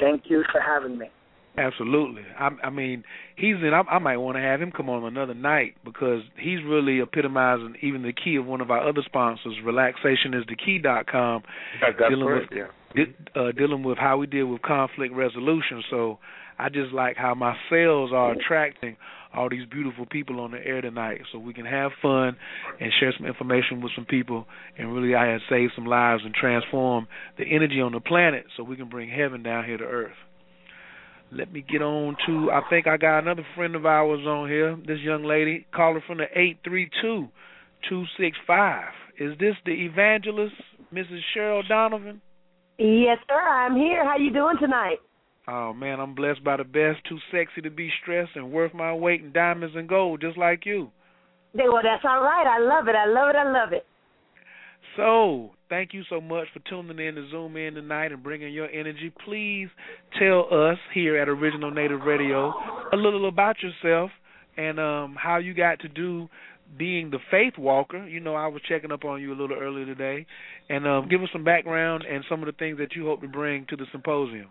[0.00, 1.06] Thank you for having me.
[1.56, 2.22] Absolutely.
[2.38, 3.04] I, I mean,
[3.36, 3.72] he's in.
[3.74, 7.76] I, I might want to have him come on another night because he's really epitomizing
[7.82, 11.42] even the key of one of our other sponsors, relaxationisthekey.com,
[11.80, 13.40] that, that's dealing right, with yeah.
[13.40, 15.82] uh, dealing with how we deal with conflict resolution.
[15.90, 16.18] So
[16.58, 18.96] I just like how my sales are attracting
[19.34, 22.36] all these beautiful people on the air tonight, so we can have fun
[22.80, 24.46] and share some information with some people,
[24.78, 27.08] and really I have saved some lives and transform
[27.38, 30.12] the energy on the planet, so we can bring heaven down here to earth.
[31.34, 32.50] Let me get on to.
[32.50, 34.76] I think I got another friend of ours on here.
[34.86, 37.28] This young lady, caller from the eight three two
[37.88, 38.92] two six five.
[39.18, 40.54] Is this the evangelist,
[40.92, 41.20] Mrs.
[41.34, 42.20] Cheryl Donovan?
[42.78, 43.40] Yes, sir.
[43.40, 44.04] I'm here.
[44.04, 44.98] How you doing tonight?
[45.48, 47.06] Oh man, I'm blessed by the best.
[47.08, 50.66] Too sexy to be stressed and worth my weight in diamonds and gold, just like
[50.66, 50.90] you.
[51.54, 52.46] Well, that's all right.
[52.46, 52.94] I love it.
[52.94, 53.36] I love it.
[53.36, 53.86] I love it.
[54.96, 58.68] So, thank you so much for tuning in to Zoom in tonight and bringing your
[58.68, 59.10] energy.
[59.24, 59.68] Please
[60.18, 62.52] tell us here at Original Native Radio
[62.92, 64.10] a little about yourself
[64.58, 66.28] and um, how you got to do
[66.76, 68.06] being the faith walker.
[68.06, 70.26] You know, I was checking up on you a little earlier today,
[70.68, 73.28] and um, give us some background and some of the things that you hope to
[73.28, 74.48] bring to the symposium.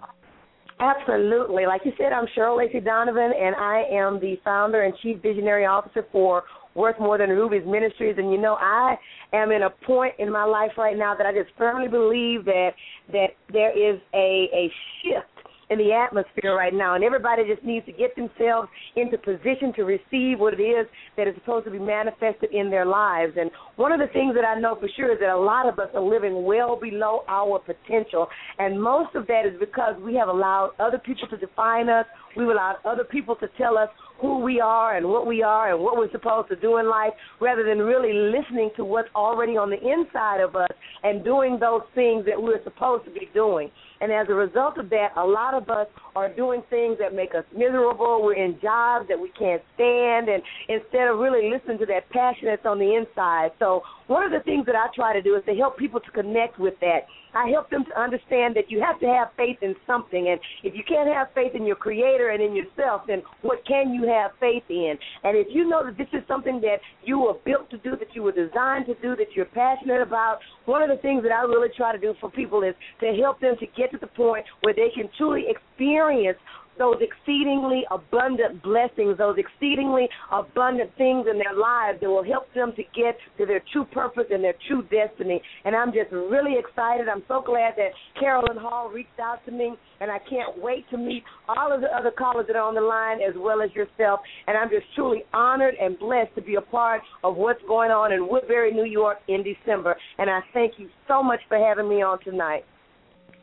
[0.79, 1.67] Absolutely.
[1.67, 5.67] Like you said, I'm Cheryl Lacey Donovan, and I am the founder and chief visionary
[5.67, 6.45] officer for
[6.75, 8.15] Worth More Than Rubies Ministries.
[8.17, 8.95] And you know, I
[9.33, 12.71] am in a point in my life right now that I just firmly believe that
[13.11, 15.27] that there is a a shift
[15.71, 18.67] in the atmosphere right now, and everybody just needs to get themselves
[18.97, 22.85] into position to receive what it is that is supposed to be manifested in their
[22.85, 23.33] lives.
[23.39, 25.79] And one of the things that I know for sure is that a lot of
[25.79, 28.27] us are living well below our potential,
[28.59, 32.05] and most of that is because we have allowed other people to define us.
[32.35, 33.87] We've allowed other people to tell us
[34.21, 37.11] who we are and what we are and what we're supposed to do in life
[37.39, 40.69] rather than really listening to what's already on the inside of us
[41.03, 43.69] and doing those things that we're supposed to be doing.
[44.01, 47.35] And as a result of that, a lot of us are doing things that make
[47.35, 48.21] us miserable.
[48.23, 52.45] We're in jobs that we can't stand, and instead of really listening to that passion
[52.45, 53.51] that's on the inside.
[53.59, 56.11] So, one of the things that I try to do is to help people to
[56.11, 59.75] connect with that I help them to understand that you have to have faith in
[59.87, 60.27] something.
[60.29, 63.93] And if you can't have faith in your creator and in yourself, then what can
[63.93, 64.95] you have faith in?
[65.23, 68.13] And if you know that this is something that you were built to do, that
[68.13, 71.41] you were designed to do, that you're passionate about, one of the things that I
[71.43, 74.45] really try to do for people is to help them to get to the point
[74.61, 76.37] where they can truly experience
[76.77, 82.73] those exceedingly abundant blessings, those exceedingly abundant things in their lives that will help them
[82.75, 85.41] to get to their true purpose and their true destiny.
[85.65, 87.07] And I'm just really excited.
[87.07, 90.97] I'm so glad that Carolyn Hall reached out to me, and I can't wait to
[90.97, 94.21] meet all of the other callers that are on the line as well as yourself.
[94.47, 98.11] And I'm just truly honored and blessed to be a part of what's going on
[98.11, 99.95] in Woodbury, New York in December.
[100.17, 102.63] And I thank you so much for having me on tonight.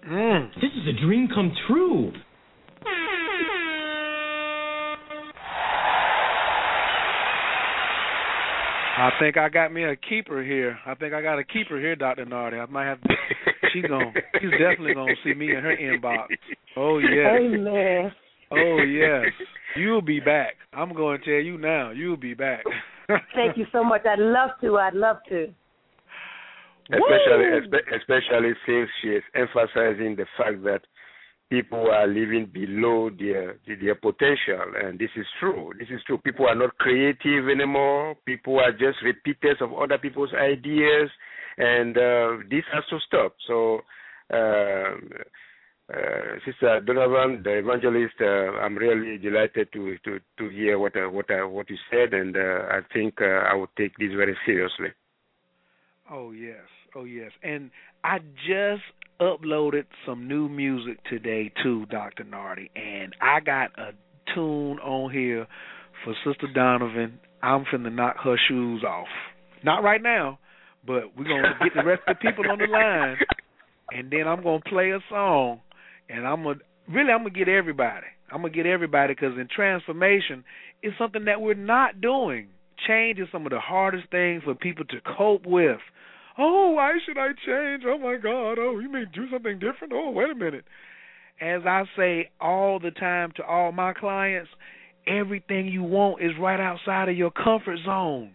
[0.07, 0.55] Mm.
[0.55, 2.13] This is a dream come true.
[9.01, 10.77] I think I got me a keeper here.
[10.85, 12.61] I think I got a keeper here, Doctor Nartey.
[12.61, 13.01] I might have.
[13.03, 13.09] To,
[13.73, 14.13] she's going.
[14.41, 16.27] She's definitely gonna see me in her inbox.
[16.77, 17.39] Oh yes.
[17.41, 18.13] Amen.
[18.51, 19.27] Oh yes.
[19.77, 20.55] You'll be back.
[20.73, 21.91] I'm going to tell you now.
[21.91, 22.65] You'll be back.
[23.35, 24.05] Thank you so much.
[24.05, 24.79] I'd love to.
[24.79, 25.55] I'd love to.
[26.91, 30.81] Especially, especially since she is emphasizing the fact that
[31.51, 35.73] people are living below their their potential and this is true.
[35.79, 36.19] This is true.
[36.19, 38.17] People are not creative anymore.
[38.27, 41.11] People are just repeaters of other people's ideas
[41.59, 43.35] and uh, this has to stop.
[43.47, 43.81] So
[44.33, 44.95] uh,
[45.93, 51.09] uh, Sister Donovan, the evangelist, uh, I'm really delighted to to to hear what uh,
[51.09, 54.37] what uh, what you said, and uh, I think uh, I will take this very
[54.45, 54.93] seriously.
[56.11, 57.71] Oh yes, oh yes, and
[58.05, 58.83] I just
[59.21, 62.25] uploaded some new music today too, Dr.
[62.25, 63.93] Nartey, and I got a
[64.35, 65.47] tune on here
[66.05, 67.19] for Sister Donovan.
[67.43, 69.09] I'm finna knock her shoes off.
[69.65, 70.39] Not right now,
[70.87, 73.17] but we're gonna get the rest of the people on the line,
[73.91, 75.61] and then I'm gonna play a song,
[76.09, 78.07] and I'm gonna really I'm gonna get everybody.
[78.31, 80.45] I'm gonna get everybody because in transformation,
[80.83, 82.49] it's something that we're not doing.
[82.87, 85.79] Change is some of the hardest things for people to cope with
[86.39, 87.83] oh, why should I change?
[87.87, 89.93] Oh my God, oh, you may do something different.
[89.93, 90.65] Oh, wait a minute.
[91.41, 94.51] As I say all the time to all my clients,
[95.07, 98.33] everything you want is right outside of your comfort zone.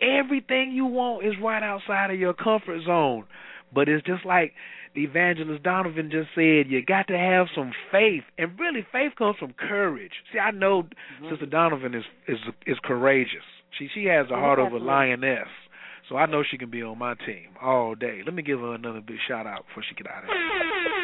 [0.00, 3.24] Everything you want is right outside of your comfort zone.
[3.74, 4.52] But it's just like
[4.94, 8.22] the evangelist Donovan just said, you got to have some faith.
[8.38, 10.12] And really faith comes from courage.
[10.32, 11.30] See, I know mm-hmm.
[11.30, 13.44] Sister Donovan is is is courageous.
[13.78, 15.48] She she has the heart of a lioness.
[16.08, 18.20] So I know she can be on my team all day.
[18.24, 20.98] Let me give her another big shout out before she get out of here.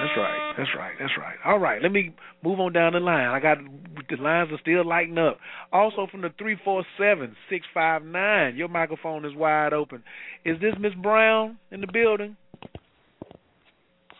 [0.00, 0.54] That's right.
[0.56, 0.92] That's right.
[0.98, 1.36] That's right.
[1.44, 1.82] All right.
[1.82, 3.28] Let me move on down the line.
[3.28, 5.38] I got the lines are still lighting up.
[5.72, 8.56] Also from the three four seven six five nine.
[8.56, 10.02] Your microphone is wide open.
[10.44, 12.36] Is this Miss Brown in the building?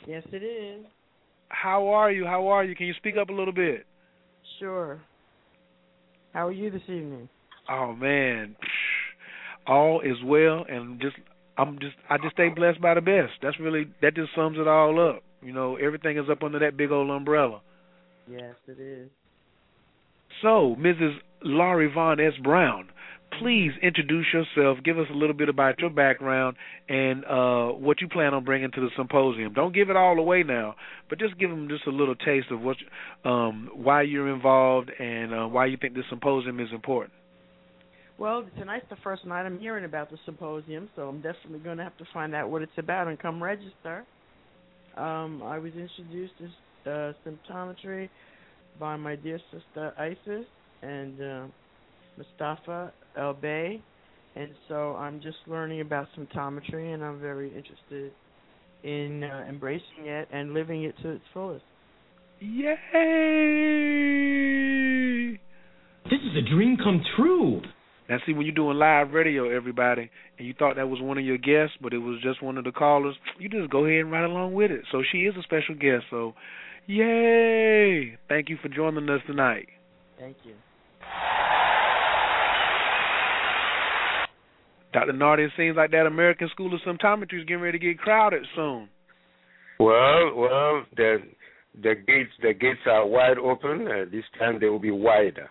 [0.06, 0.84] Yes, it is.
[1.48, 2.26] How are you?
[2.26, 2.74] How are you?
[2.74, 3.86] Can you speak up a little bit?
[4.58, 5.00] Sure.
[6.32, 7.28] How are you this evening?
[7.70, 8.56] Oh man,
[9.66, 11.16] all is well and just
[11.58, 13.32] I'm just I just stay blessed by the best.
[13.42, 15.22] That's really that just sums it all up.
[15.42, 17.60] You know, everything is up under that big old umbrella.
[18.30, 19.10] Yes, it is.
[20.40, 21.16] So, Mrs.
[21.42, 22.32] Laurie Von S.
[22.42, 22.88] Brown,
[23.38, 24.78] please introduce yourself.
[24.84, 26.56] Give us a little bit about your background
[26.88, 29.52] and uh, what you plan on bringing to the symposium.
[29.52, 30.76] Don't give it all away now,
[31.08, 32.76] but just give them just a little taste of what,
[33.24, 37.12] um, why you're involved and uh, why you think this symposium is important.
[38.18, 41.84] Well, tonight's the first night I'm hearing about the symposium, so I'm definitely going to
[41.84, 44.04] have to find out what it's about and come register.
[44.96, 48.08] Um, I was introduced to uh, symptometry
[48.78, 50.46] by my dear sister Isis,
[50.82, 51.46] and uh,
[52.18, 53.80] Mustafa El Bay,
[54.36, 58.12] and so I'm just learning about symptometry, and I'm very interested
[58.84, 61.64] in uh, embracing it and living it to its fullest.
[62.40, 62.72] Yay!
[66.04, 67.62] This is a dream come true.
[68.12, 71.24] Now, see, when you're doing live radio, everybody, and you thought that was one of
[71.24, 74.12] your guests, but it was just one of the callers, you just go ahead and
[74.12, 74.82] ride along with it.
[74.92, 76.04] So she is a special guest.
[76.10, 76.34] So,
[76.86, 78.18] yay!
[78.28, 79.66] Thank you for joining us tonight.
[80.18, 80.52] Thank you.
[84.92, 85.14] Dr.
[85.14, 88.46] Nartey, it seems like that American School of Symptometry is getting ready to get crowded
[88.54, 88.90] soon.
[89.80, 91.16] Well, well, the
[91.82, 93.88] the gates the gates are wide open.
[93.88, 95.48] Uh, this time they will be wider.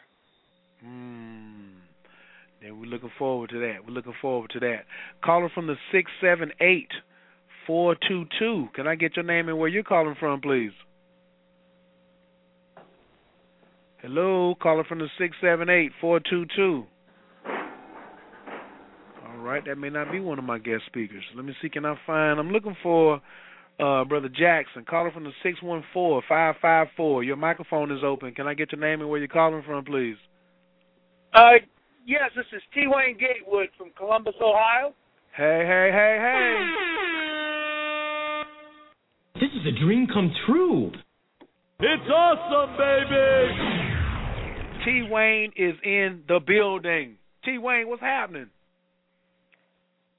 [0.83, 1.30] Hmm.
[2.61, 3.77] Then we're looking forward to that.
[3.87, 4.85] We're looking forward to that.
[5.23, 6.89] Caller from the six seven eight
[7.65, 8.67] four two two.
[8.75, 10.71] Can I get your name and where you're calling from, please?
[14.01, 16.85] Hello, caller from the six seven eight four two two.
[19.27, 21.23] All right, that may not be one of my guest speakers.
[21.35, 21.69] Let me see.
[21.69, 22.39] Can I find?
[22.39, 23.21] I'm looking for
[23.79, 24.85] uh, Brother Jackson.
[24.87, 27.23] Caller from the six one four five five four.
[27.23, 28.35] Your microphone is open.
[28.35, 30.17] Can I get your name and where you're calling from, please?
[31.33, 31.53] Uh,
[32.05, 32.85] yes, this is T.
[32.87, 34.93] Wayne Gatewood from Columbus, Ohio.
[35.35, 36.67] Hey, hey, hey, hey.
[39.35, 40.91] This is a dream come true.
[41.79, 43.47] It's awesome, baby.
[44.85, 45.07] T.
[45.09, 47.17] Wayne is in the building.
[47.43, 47.57] T.
[47.57, 48.49] Wayne, what's happening?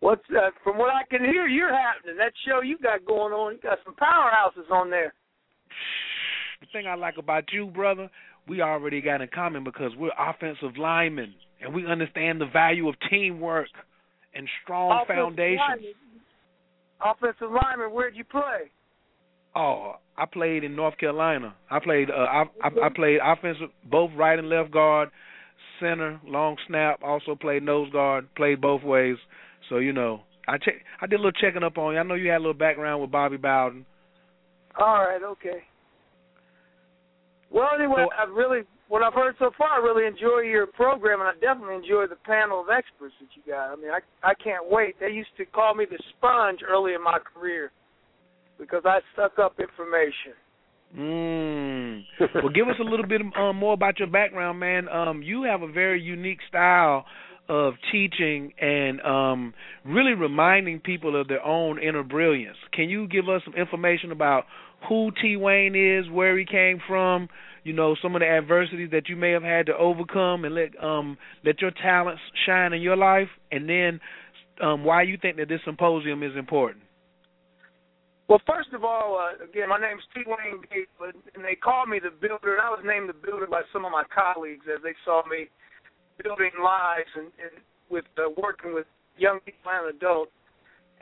[0.01, 2.17] What's uh, from what I can hear, you're happening.
[2.19, 5.15] That show you got going on, you got some powerhouses on there.
[6.61, 8.11] The thing I like about you, brother,
[8.49, 12.95] we already got in common because we're offensive linemen and we understand the value of
[13.11, 13.69] teamwork
[14.35, 15.59] and strong Offensive foundations.
[15.69, 15.95] lineman.
[17.05, 18.71] Offensive lineman, where'd you play?
[19.55, 21.55] Oh, I played in North Carolina.
[21.71, 25.11] I played uh, I, I I played offensive both right and left guard,
[25.81, 29.17] center, long snap, also played nose guard, played both ways.
[29.69, 32.01] So, you know, I check I did a little checking up on you.
[32.01, 33.85] I know you had a little background with Bobby Bowden.
[34.79, 35.65] All right, okay.
[37.51, 38.61] Well, anyway, I've really
[38.93, 42.21] what I've heard so far, I really enjoy your program, and I definitely enjoy the
[42.27, 43.73] panel of experts that you got.
[43.73, 44.97] I mean, I I can't wait.
[45.01, 47.73] They used to call me the sponge early in my career
[48.59, 50.37] because I suck up information.
[50.95, 52.03] Mm.
[52.35, 54.91] well, give us a little bit um, more about your background, man.
[54.91, 57.07] Um, you have a very unique style
[57.49, 59.55] of teaching and um,
[59.87, 62.59] really reminding people of their own inner brilliance.
[62.75, 64.45] Can you give us some information about
[64.87, 65.37] who T.
[65.37, 67.29] Wayne is, where he came from,
[67.65, 70.83] you know, some of the adversities that you may have had to overcome, and let
[70.83, 74.01] um, let your talents shine in your life, and then
[74.61, 76.83] um, why you think that this symposium is important?
[78.29, 80.23] Well, first of all, uh, again, my name's T.
[80.27, 83.63] Wayne Gatewood, and they call me the builder, and I was named the builder by
[83.73, 85.51] some of my colleagues as they saw me
[86.23, 87.61] building lives and, and
[87.91, 88.87] with uh, working with
[89.19, 90.33] young people and adults.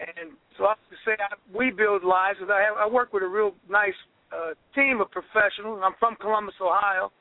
[0.01, 2.39] And so I have to say, I, we build lives.
[2.43, 3.95] I, have, I work with a real nice
[4.33, 5.81] uh, team of professionals.
[5.83, 7.13] I'm from Columbus, Ohio.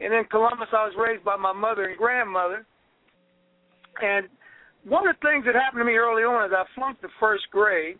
[0.00, 2.66] And in Columbus, I was raised by my mother and grandmother.
[4.02, 4.26] And
[4.84, 7.44] one of the things that happened to me early on is I flunked the first
[7.50, 7.96] grade.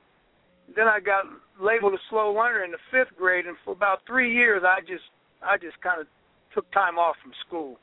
[0.75, 1.25] Then I got
[1.61, 5.05] labeled a slow learner in the fifth grade, and for about three years, I just
[5.45, 6.07] I just kind of
[6.55, 7.77] took time off from school.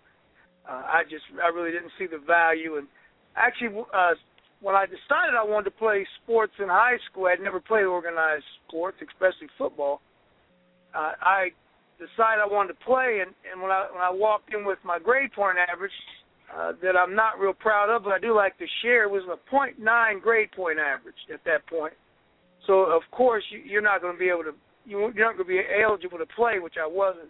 [0.67, 2.87] Uh, I just I really didn't see the value, and
[3.35, 4.17] actually, uh,
[4.61, 8.45] when I decided I wanted to play sports in high school, I'd never played organized
[8.67, 10.01] sports, especially football.
[10.93, 11.49] Uh, I
[11.97, 14.99] decided I wanted to play, and, and when I when I walked in with my
[14.99, 15.91] grade point average
[16.51, 19.23] uh, that I'm not real proud of, but I do like to share, it was
[19.29, 21.93] a .9 grade point average at that point.
[22.67, 25.47] So of course you, you're not going to be able to you, you're not going
[25.47, 27.29] to be eligible to play, which I wasn't.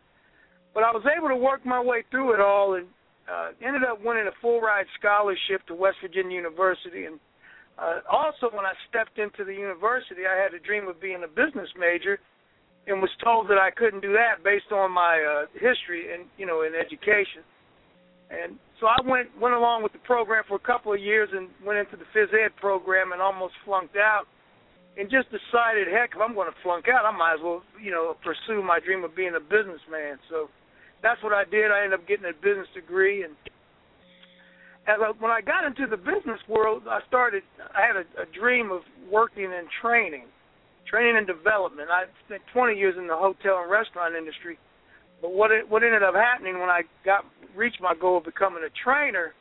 [0.73, 2.87] But I was able to work my way through it all, and
[3.27, 7.05] uh, ended up winning a full ride scholarship to West Virginia University.
[7.05, 7.19] And
[7.77, 11.27] uh, also, when I stepped into the university, I had a dream of being a
[11.27, 12.19] business major,
[12.87, 16.45] and was told that I couldn't do that based on my uh, history and you
[16.45, 17.45] know in education.
[18.31, 21.49] And so I went went along with the program for a couple of years and
[21.65, 24.25] went into the phys ed program and almost flunked out.
[24.97, 27.91] And just decided, heck, if I'm going to flunk out, I might as well, you
[27.91, 30.19] know, pursue my dream of being a businessman.
[30.27, 30.51] So
[31.01, 31.71] that's what I did.
[31.71, 33.31] I ended up getting a business degree, and
[34.87, 37.43] as I, when I got into the business world, I started.
[37.73, 40.25] I had a, a dream of working in training,
[40.91, 41.89] training and development.
[41.89, 44.59] I spent 20 years in the hotel and restaurant industry,
[45.21, 47.23] but what it, what ended up happening when I got
[47.55, 49.33] reached my goal of becoming a trainer,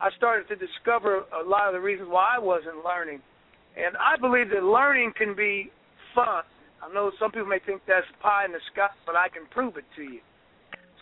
[0.00, 3.20] I started to discover a lot of the reasons why I wasn't learning,
[3.76, 5.70] and I believe that learning can be
[6.14, 6.42] fun.
[6.80, 9.76] I know some people may think that's pie in the sky, but I can prove
[9.76, 10.20] it to you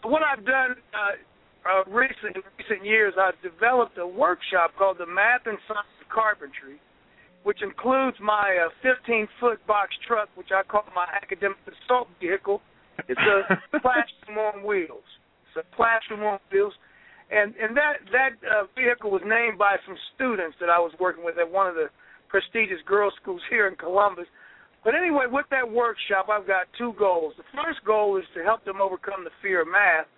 [0.03, 1.14] So what I've done uh,
[1.66, 6.09] uh, recent in recent years, I've developed a workshop called the Math and Science of
[6.09, 6.78] Carpentry,
[7.45, 12.61] which includes my uh, 15 foot box truck, which I call my academic assault vehicle.
[13.07, 15.05] It's a classroom on wheels.
[15.49, 16.72] It's a classroom on wheels,
[17.30, 21.24] and and that that uh, vehicle was named by some students that I was working
[21.24, 21.88] with at one of the
[22.28, 24.26] prestigious girls' schools here in Columbus.
[24.82, 27.34] But anyway, with that workshop, I've got two goals.
[27.36, 30.09] The first goal is to help them overcome the fear of math.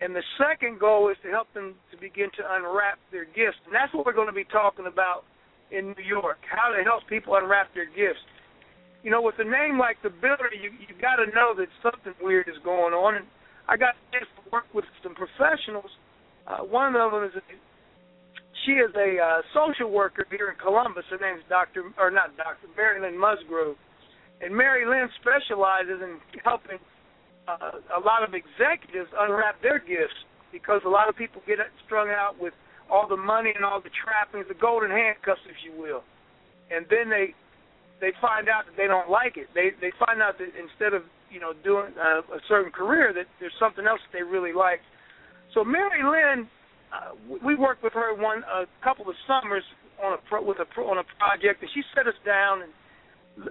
[0.00, 3.58] And the second goal is to help them to begin to unwrap their gifts.
[3.66, 5.24] And that's what we're going to be talking about
[5.70, 8.22] in New York, how to help people unwrap their gifts.
[9.02, 12.12] You know, with a name like the Builder, you you got to know that something
[12.20, 13.16] weird is going on.
[13.16, 13.26] And
[13.68, 14.20] I got to
[14.52, 15.88] work with some professionals.
[16.46, 17.42] Uh, one of them is a,
[18.66, 21.04] she is a uh, social worker here in Columbus.
[21.08, 21.88] Her name is Dr.
[21.96, 22.68] or not Dr.
[22.76, 23.76] Mary Lynn Musgrove,
[24.42, 26.76] and Mary Lynn specializes in helping
[27.48, 30.18] uh, a lot of executives unwrap their gifts
[30.52, 32.52] because a lot of people get strung out with
[32.90, 36.02] all the money and all the trappings, the golden handcuffs, if you will,
[36.70, 37.34] and then they
[38.00, 39.48] they find out that they don't like it.
[39.54, 43.26] They they find out that instead of you know doing uh, a certain career, that
[43.38, 44.80] there's something else that they really like.
[45.54, 46.48] So Mary Lynn,
[46.90, 49.64] uh, we worked with her one a couple of summers
[50.02, 52.72] on a pro, with a pro, on a project, and she set us down and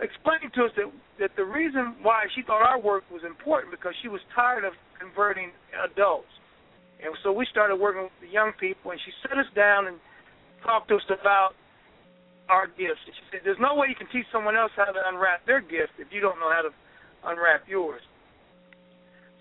[0.02, 3.94] explained to us that that the reason why she thought our work was important because
[4.02, 5.52] she was tired of converting
[5.86, 6.30] adults
[7.04, 9.98] and so we started working with the young people, and she sat us down and
[10.64, 11.56] talked to us about
[12.50, 13.00] our gifts.
[13.06, 15.62] And she said, "There's no way you can teach someone else how to unwrap their
[15.62, 16.72] gift if you don't know how to
[17.24, 18.02] unwrap yours."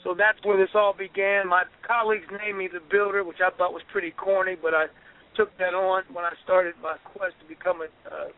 [0.04, 1.48] So that's where this all began.
[1.48, 4.86] My colleagues named me the Builder, which I thought was pretty corny, but I
[5.34, 8.28] took that on when I started my quest to become a uh,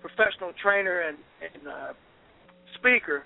[0.00, 1.92] professional trainer and, and uh,
[2.76, 3.24] speaker.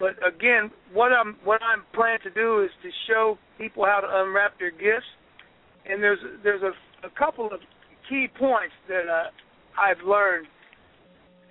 [0.00, 4.08] But again, what I'm what I'm planning to do is to show people how to
[4.08, 5.06] unwrap their gifts,
[5.84, 6.72] and there's there's a,
[7.06, 7.60] a couple of
[8.08, 9.28] key points that uh,
[9.78, 10.46] I've learned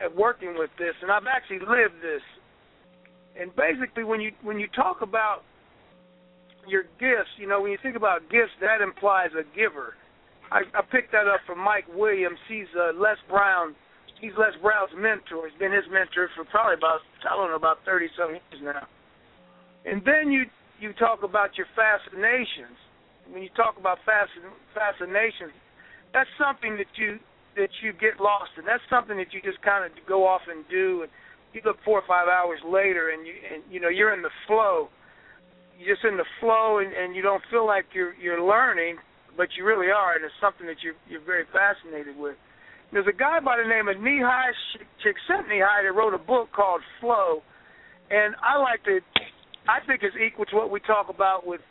[0.02, 2.26] at working with this, and I've actually lived this.
[3.40, 5.44] And basically, when you when you talk about
[6.68, 9.94] your gifts, you know, when you think about gifts, that implies a giver.
[10.52, 12.40] I, I picked that up from Mike Williams.
[12.50, 13.76] He's uh, Les Brown
[14.20, 15.48] he's Les Brown's mentor.
[15.50, 18.88] He's been his mentor for probably about I don't know about thirty some years now.
[19.86, 20.46] And then you
[20.80, 22.78] you talk about your fascinations.
[23.32, 24.42] When you talk about fascin,
[24.74, 25.54] fascinations,
[26.14, 27.20] that's something that you
[27.56, 28.66] that you get lost in.
[28.66, 31.12] That's something that you just kind of go off and do, and
[31.54, 34.34] you look four or five hours later, and you and you know you're in the
[34.48, 34.90] flow.
[35.78, 38.98] You're just in the flow, and, and you don't feel like you're you're learning,
[39.38, 42.36] but you really are, and it's something that you're you're very fascinated with.
[42.92, 44.50] There's a guy by the name of Mihaly
[45.06, 47.42] Csikszentmihalyi that wrote a book called Flow,
[48.10, 48.98] and I like to,
[49.70, 51.62] I think it's equal to what we talk about with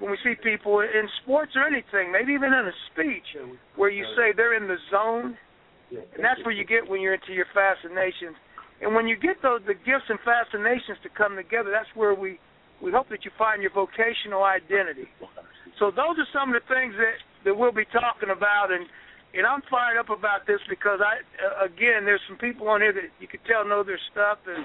[0.00, 3.28] when we see people in sports or anything, maybe even in a speech,
[3.76, 5.36] where you say they're in the zone,
[5.92, 8.36] and that's where you get when you're into your fascinations.
[8.80, 12.40] And when you get those the gifts and fascinations to come together, that's where we
[12.80, 15.08] we hope that you find your vocational identity.
[15.80, 17.16] So those are some of the things that
[17.48, 18.84] that we'll be talking about and
[19.34, 22.92] and I'm fired up about this because I, uh, again, there's some people on here
[22.92, 24.64] that you can tell know their stuff, and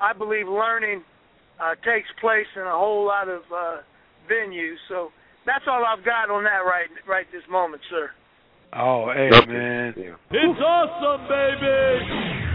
[0.00, 1.02] I believe learning
[1.60, 3.76] uh, takes place in a whole lot of uh,
[4.30, 4.76] venues.
[4.88, 5.10] So
[5.44, 8.10] that's all I've got on that right right this moment, sir.
[8.72, 12.46] Oh, hey man, it's awesome, baby.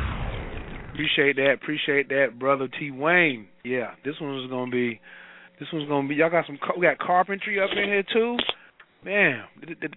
[0.94, 3.48] Appreciate that, appreciate that, brother T Wayne.
[3.64, 5.00] Yeah, this one's gonna be,
[5.60, 6.16] this one's gonna be.
[6.16, 8.38] Y'all got some, we got carpentry up in here too.
[9.04, 9.44] Man,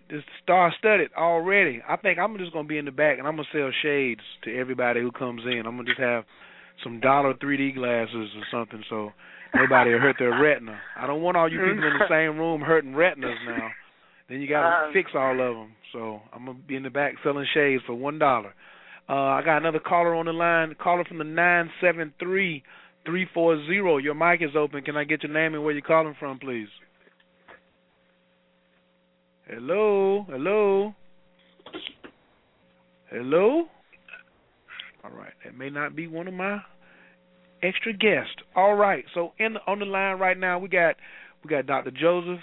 [0.09, 1.83] it's star studded already.
[1.87, 4.57] I think I'm just gonna be in the back and I'm gonna sell shades to
[4.57, 5.65] everybody who comes in.
[5.67, 6.25] I'm gonna just have
[6.83, 9.11] some dollar 3D glasses or something so
[9.55, 10.79] nobody will hurt their retina.
[10.97, 13.69] I don't want all you people in the same room hurting retinas now.
[14.31, 15.73] Then you gotta um, fix all of them.
[15.93, 18.55] So I'm gonna be in the back selling shades for one dollar.
[19.07, 20.75] Uh, I got another caller on the line.
[20.83, 22.63] Caller from the nine seven three
[23.05, 23.99] three four zero.
[23.99, 24.83] Your mic is open.
[24.83, 26.69] Can I get your name and where you're calling from, please?
[29.47, 30.95] Hello, hello,
[33.11, 33.65] hello.
[35.05, 36.61] All right, that may not be one of my
[37.63, 38.37] extra guests.
[38.57, 40.97] All right, so in the, on the line right now we got
[41.45, 41.91] we got Dr.
[41.91, 42.43] Joseph,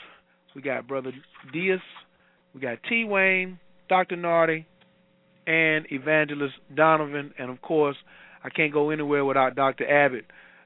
[0.55, 1.11] we got Brother
[1.51, 1.81] Dias,
[2.53, 3.03] we got T.
[3.03, 4.15] Wayne, Dr.
[4.15, 4.65] Nartey,
[5.47, 7.97] and Evangelist Donovan, and of course
[8.43, 9.89] I can't go anywhere without Dr.
[9.89, 10.25] Abbott.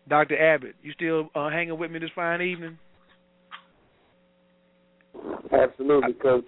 [0.09, 0.37] Dr.
[0.37, 2.77] Abbott, you still uh, hanging with me this fine evening?
[5.63, 6.45] Absolutely, coach.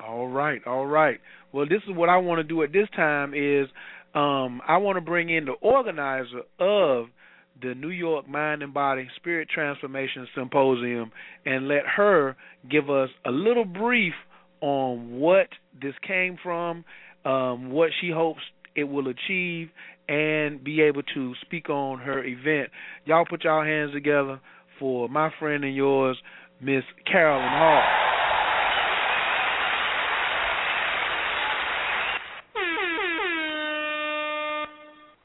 [0.00, 1.18] All right, all right.
[1.52, 3.66] Well, this is what I want to do at this time is
[4.14, 7.06] um, I want to bring in the organizer of
[7.62, 11.10] the New York Mind and Body Spirit Transformation Symposium
[11.44, 12.36] and let her
[12.70, 14.12] give us a little brief
[14.60, 15.48] on what
[15.80, 16.84] this came from,
[17.24, 18.40] um, what she hopes
[18.74, 19.70] it will achieve,
[20.08, 22.70] and be able to speak on her event.
[23.04, 24.40] Y'all put y'all hands together
[24.78, 26.16] for my friend and yours,
[26.60, 27.82] Miss Carolyn Hall.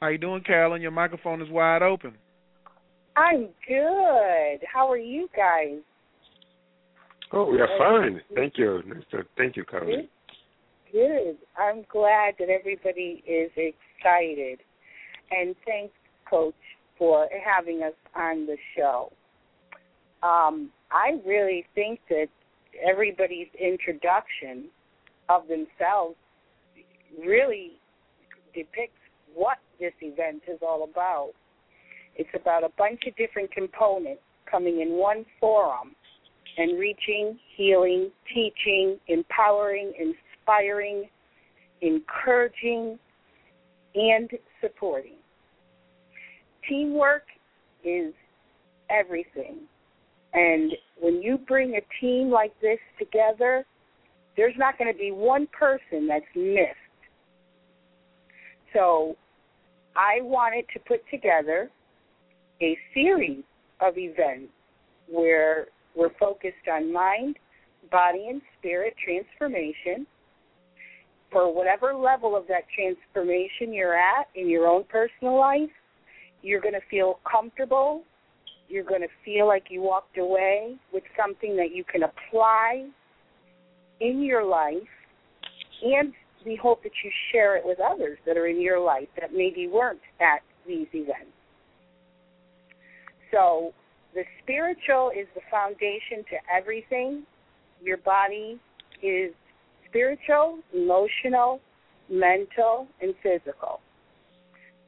[0.02, 0.82] How you doing, Carolyn?
[0.82, 2.16] Your microphone is wide open.
[3.16, 4.60] I'm good.
[4.72, 5.80] How are you guys?
[7.32, 8.20] Oh, we are fine.
[8.36, 8.82] Thank you.
[8.88, 9.24] Mr.
[9.38, 10.08] Thank you, Carolyn.
[10.92, 10.92] Good.
[10.92, 11.38] good.
[11.58, 14.60] I'm glad that everybody is excited.
[15.30, 15.94] And thanks,
[16.30, 16.56] Coach,
[16.98, 19.14] for having us on the show.
[20.24, 22.28] Um, I really think that
[22.86, 24.66] everybody's introduction
[25.30, 26.16] of themselves
[27.24, 27.74] really
[28.54, 29.00] depicts
[29.34, 31.32] what this event is all about.
[32.16, 35.96] It's about a bunch of different components coming in one forum
[36.58, 41.10] and reaching, healing, teaching, empowering, inspiring,
[41.82, 43.00] encouraging,
[43.96, 44.30] and
[44.60, 45.16] supporting.
[46.68, 47.24] Teamwork
[47.84, 48.14] is
[48.90, 49.60] everything.
[50.34, 53.66] And when you bring a team like this together,
[54.38, 56.78] there's not going to be one person that's missed.
[58.74, 59.16] So
[59.96, 61.70] I wanted to put together
[62.62, 63.44] a series
[63.82, 64.52] of events
[65.10, 67.36] where we're focused on mind,
[67.92, 70.08] body, and spirit transformation.
[71.32, 75.70] For whatever level of that transformation you're at in your own personal life,
[76.42, 78.04] you're going to feel comfortable.
[78.72, 82.88] You're going to feel like you walked away with something that you can apply
[84.00, 84.78] in your life
[85.84, 86.14] and
[86.46, 89.68] we hope that you share it with others that are in your life that maybe
[89.68, 91.32] weren't at these events.
[93.32, 93.74] So,
[94.14, 97.24] the spiritual is the foundation to everything.
[97.82, 98.60] Your body
[99.02, 99.34] is
[99.90, 101.60] spiritual, emotional,
[102.10, 103.80] mental, and physical.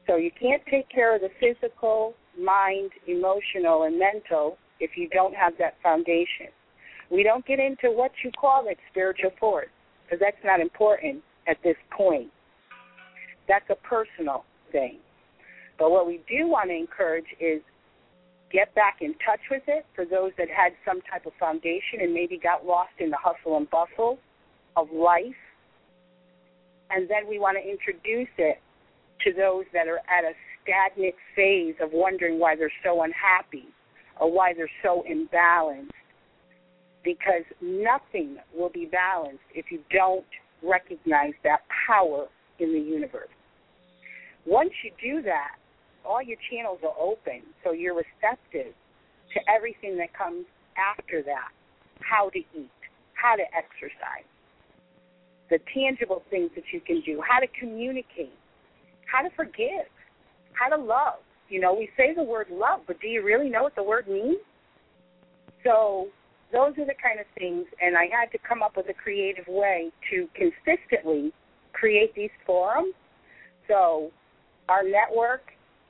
[0.06, 5.34] So, you can't take care of the physical, mind, emotional, and mental if you don't
[5.34, 6.48] have that foundation.
[7.10, 9.68] We don't get into what you call it spiritual force
[10.04, 12.30] because that's not important at this point.
[13.46, 14.98] That's a personal thing.
[15.78, 17.60] But what we do want to encourage is
[18.52, 22.14] get back in touch with it for those that had some type of foundation and
[22.14, 24.18] maybe got lost in the hustle and bustle
[24.76, 25.34] of life.
[26.90, 28.60] And then we want to introduce it
[29.24, 30.32] to those that are at a
[30.64, 33.68] stagnant phase of wondering why they're so unhappy
[34.20, 35.90] or why they're so imbalanced.
[37.04, 40.24] Because nothing will be balanced if you don't
[40.62, 42.26] recognize that power
[42.58, 43.28] in the universe.
[44.46, 45.56] Once you do that,
[46.04, 48.72] all your channels are open, so you're receptive
[49.32, 50.46] to everything that comes
[50.76, 51.48] after that
[52.00, 52.80] how to eat,
[53.14, 54.28] how to exercise,
[55.50, 58.34] the tangible things that you can do, how to communicate,
[59.06, 59.88] how to forgive,
[60.54, 61.20] how to love.
[61.48, 64.08] You know, we say the word love, but do you really know what the word
[64.08, 64.38] means?
[65.62, 66.08] So
[66.52, 69.46] those are the kind of things, and I had to come up with a creative
[69.48, 71.32] way to consistently
[71.72, 72.94] create these forums.
[73.68, 74.10] So
[74.68, 75.42] our network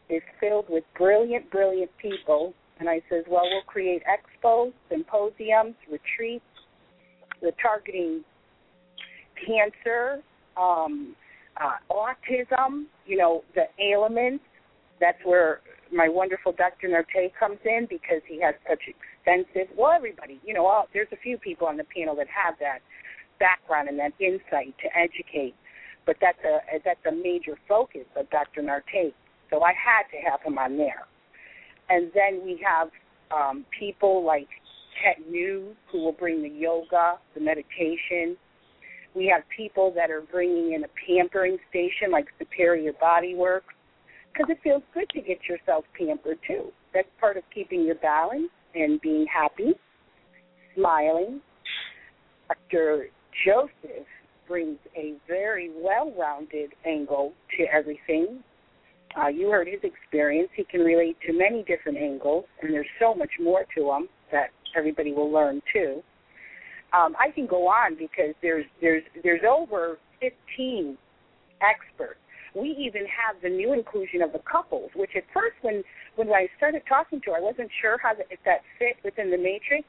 [0.08, 2.54] is filled with brilliant, brilliant people.
[2.78, 6.44] And I says, well, we'll create expos, symposiums, retreats.
[7.40, 8.24] We're targeting
[9.46, 10.22] cancer,
[10.56, 11.14] um,
[11.60, 14.44] uh, autism, you know, the ailments.
[15.00, 15.60] That's where
[15.92, 16.88] my wonderful Dr.
[16.88, 19.74] Nartey comes in because he has such extensive.
[19.76, 22.80] Well, everybody, you know, all, there's a few people on the panel that have that
[23.38, 25.54] background and that insight to educate,
[26.06, 28.62] but that's a that's a major focus of Dr.
[28.62, 29.12] Nartey.
[29.50, 31.06] So I had to have him on there,
[31.88, 32.88] and then we have
[33.30, 34.48] um, people like
[35.02, 38.36] Tet New who will bring the yoga, the meditation.
[39.14, 43.73] We have people that are bringing in a pampering station like Superior Body Works
[44.34, 46.72] because it feels good to get yourself pampered too.
[46.92, 49.72] That's part of keeping your balance and being happy,
[50.74, 51.40] smiling.
[52.48, 53.08] Dr.
[53.44, 54.06] Joseph
[54.48, 58.42] brings a very well rounded angle to everything.
[59.16, 60.48] Uh, you heard his experience.
[60.56, 64.48] He can relate to many different angles, and there's so much more to him that
[64.76, 66.02] everybody will learn too.
[66.92, 70.98] Um, I can go on because there's there's there's over 15
[71.60, 72.18] experts
[72.54, 75.82] we even have the new inclusion of the couples, which at first, when
[76.16, 79.30] when I started talking to her, I wasn't sure how the, if that fit within
[79.30, 79.86] the matrix.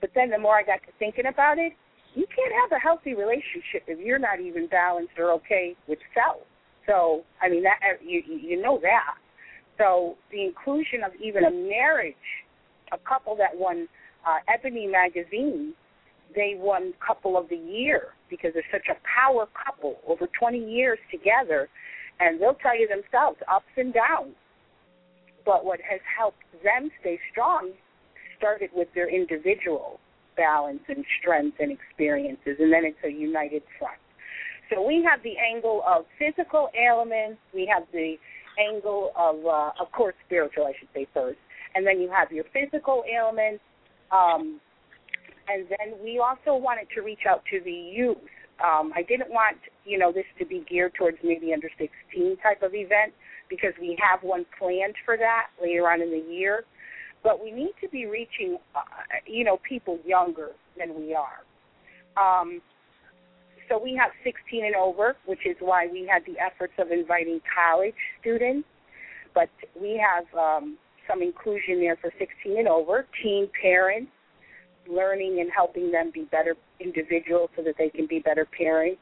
[0.00, 1.72] But then the more I got to thinking about it,
[2.14, 6.42] you can't have a healthy relationship if you're not even balanced or okay with self.
[6.86, 9.14] So I mean that you you know that.
[9.78, 12.14] So the inclusion of even a marriage,
[12.92, 13.88] a couple that won
[14.26, 15.74] uh, Ebony magazine,
[16.34, 20.98] they won couple of the year because they're such a power couple over 20 years
[21.10, 21.68] together,
[22.20, 24.34] and they'll tell you themselves ups and downs.
[25.44, 27.72] But what has helped them stay strong
[28.38, 30.00] started with their individual
[30.36, 33.98] balance and strength and experiences, and then it's a united front.
[34.70, 38.16] So we have the angle of physical ailments, we have the
[38.58, 41.38] angle of, uh, of course, spiritual, I should say first,
[41.74, 43.62] and then you have your physical ailments,
[44.10, 44.60] um,
[45.48, 48.18] and then we also wanted to reach out to the youth.
[48.62, 52.62] Um, I didn't want, you know, this to be geared towards maybe under 16 type
[52.62, 53.12] of event
[53.48, 56.64] because we have one planned for that later on in the year
[57.22, 58.80] but we need to be reaching, uh,
[59.26, 61.42] you know, people younger than we are.
[62.16, 62.60] Um,
[63.68, 67.40] so we have 16 and over, which is why we had the efforts of inviting
[67.54, 68.68] college students,
[69.34, 69.48] but
[69.80, 70.76] we have um,
[71.08, 74.10] some inclusion there for 16 and over, teen parents,
[74.88, 79.00] learning and helping them be better individuals so that they can be better parents.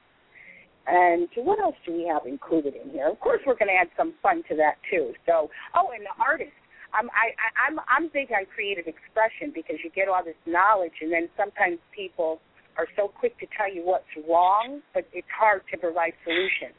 [0.86, 3.08] And what else do we have included in here?
[3.08, 5.12] Of course, we're going to add some fun to that too.
[5.26, 6.52] So, oh, and the artist.
[6.92, 11.12] I'm I, I'm I'm big on creative expression because you get all this knowledge and
[11.12, 12.40] then sometimes people
[12.76, 16.74] are so quick to tell you what's wrong, but it's hard to provide solutions.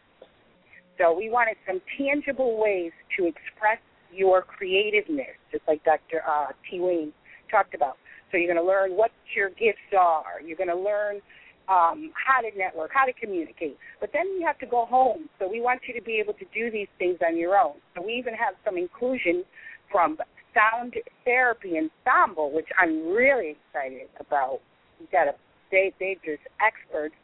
[0.97, 3.79] So we wanted some tangible ways to express
[4.11, 6.21] your creativeness, just like Dr.
[6.27, 6.79] Uh, T.
[6.79, 7.13] Wayne
[7.49, 7.97] talked about.
[8.31, 10.41] So you're going to learn what your gifts are.
[10.45, 11.21] You're going to learn
[11.69, 13.77] um, how to network, how to communicate.
[13.99, 15.29] But then you have to go home.
[15.39, 17.75] So we want you to be able to do these things on your own.
[17.95, 19.43] So we even have some inclusion
[19.91, 20.17] from
[20.53, 24.59] Sound Therapy Ensemble, which I'm really excited about.
[24.99, 25.35] We've got a
[25.71, 27.15] they they just experts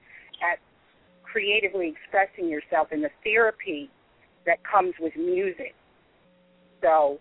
[0.41, 0.59] at
[1.23, 3.89] creatively expressing yourself in the therapy
[4.45, 5.75] that comes with music.
[6.81, 7.19] So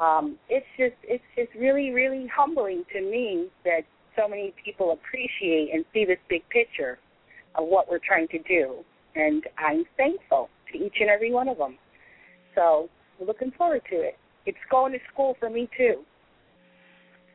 [0.00, 3.82] um, it's just it's just really really humbling to me that
[4.16, 6.98] so many people appreciate and see this big picture
[7.56, 8.84] of what we're trying to do,
[9.14, 11.78] and I'm thankful to each and every one of them.
[12.54, 12.88] So
[13.20, 14.16] looking forward to it
[14.46, 16.02] it's going to school for me too.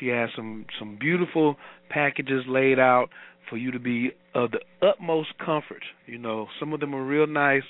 [0.00, 1.56] She has some some beautiful
[1.88, 3.10] packages laid out
[3.48, 5.82] for you to be of the utmost comfort.
[6.06, 7.62] You know, some of them are real nice.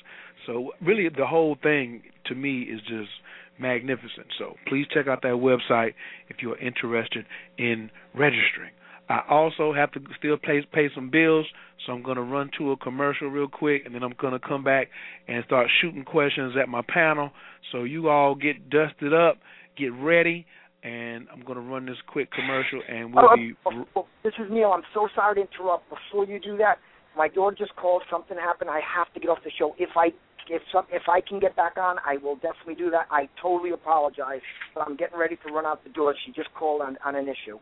[0.47, 3.11] So really, the whole thing to me is just
[3.59, 4.27] magnificent.
[4.39, 5.95] So please check out that website
[6.29, 7.27] if you are interested
[7.59, 8.73] in registering.
[9.09, 11.47] I also have to still pay pay some bills,
[11.87, 14.39] so I'm going to run to a commercial real quick, and then I'm going to
[14.39, 14.89] come back
[15.27, 17.31] and start shooting questions at my panel.
[17.73, 19.39] So you all get dusted up,
[19.79, 20.45] get ready,
[20.83, 23.55] and I'm going to run this quick commercial, and we'll oh, be.
[23.65, 24.73] Oh, oh, oh, this is Neil.
[24.75, 25.85] I'm so sorry to interrupt.
[25.89, 26.77] Before you do that,
[27.17, 28.03] my daughter just called.
[28.11, 28.69] Something happened.
[28.69, 29.75] I have to get off the show.
[29.79, 30.09] If I
[30.51, 33.07] if some if I can get back on, I will definitely do that.
[33.11, 34.41] I totally apologize,
[34.75, 36.15] but I'm getting ready to run out the door.
[36.25, 37.59] She just called on on an issue.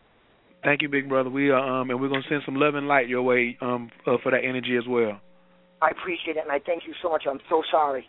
[0.65, 1.31] Thank you, big brother.
[1.31, 4.17] We are um and we're gonna send some love and light your way um uh,
[4.23, 5.21] for that energy as well.
[5.83, 7.25] I appreciate it, and I thank you so much.
[7.29, 8.09] I'm so sorry.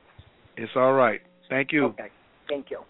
[0.56, 1.22] It's all right.
[1.50, 1.86] Thank you.
[1.88, 2.10] Okay.
[2.50, 2.82] Thank you.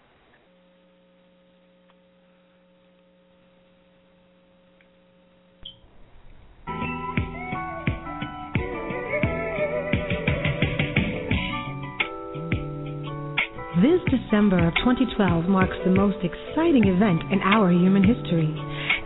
[13.78, 18.50] This December of 2012 marks the most exciting event in our human history.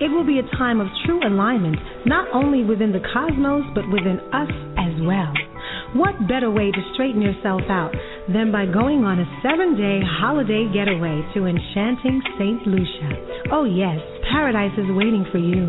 [0.01, 4.17] It will be a time of true alignment, not only within the cosmos, but within
[4.33, 4.49] us
[4.81, 5.35] as well.
[5.93, 7.93] What better way to straighten yourself out
[8.33, 12.65] than by going on a seven day holiday getaway to enchanting St.
[12.65, 13.53] Lucia?
[13.53, 14.01] Oh, yes,
[14.33, 15.69] paradise is waiting for you.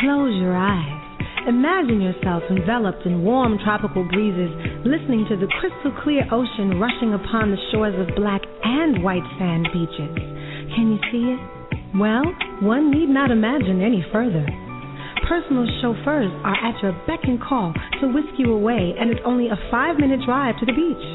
[0.00, 1.01] Close your eyes
[1.42, 4.54] Imagine yourself enveloped in warm tropical breezes,
[4.86, 9.66] listening to the crystal clear ocean rushing upon the shores of black and white sand
[9.74, 10.14] beaches.
[10.78, 11.40] Can you see it?
[11.98, 12.22] Well,
[12.62, 14.46] one need not imagine any further.
[15.26, 19.48] Personal chauffeurs are at your beck and call to whisk you away, and it's only
[19.48, 21.06] a five minute drive to the beach.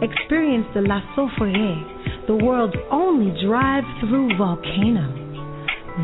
[0.00, 5.12] Experience the La Soufriere, the world's only drive through volcano.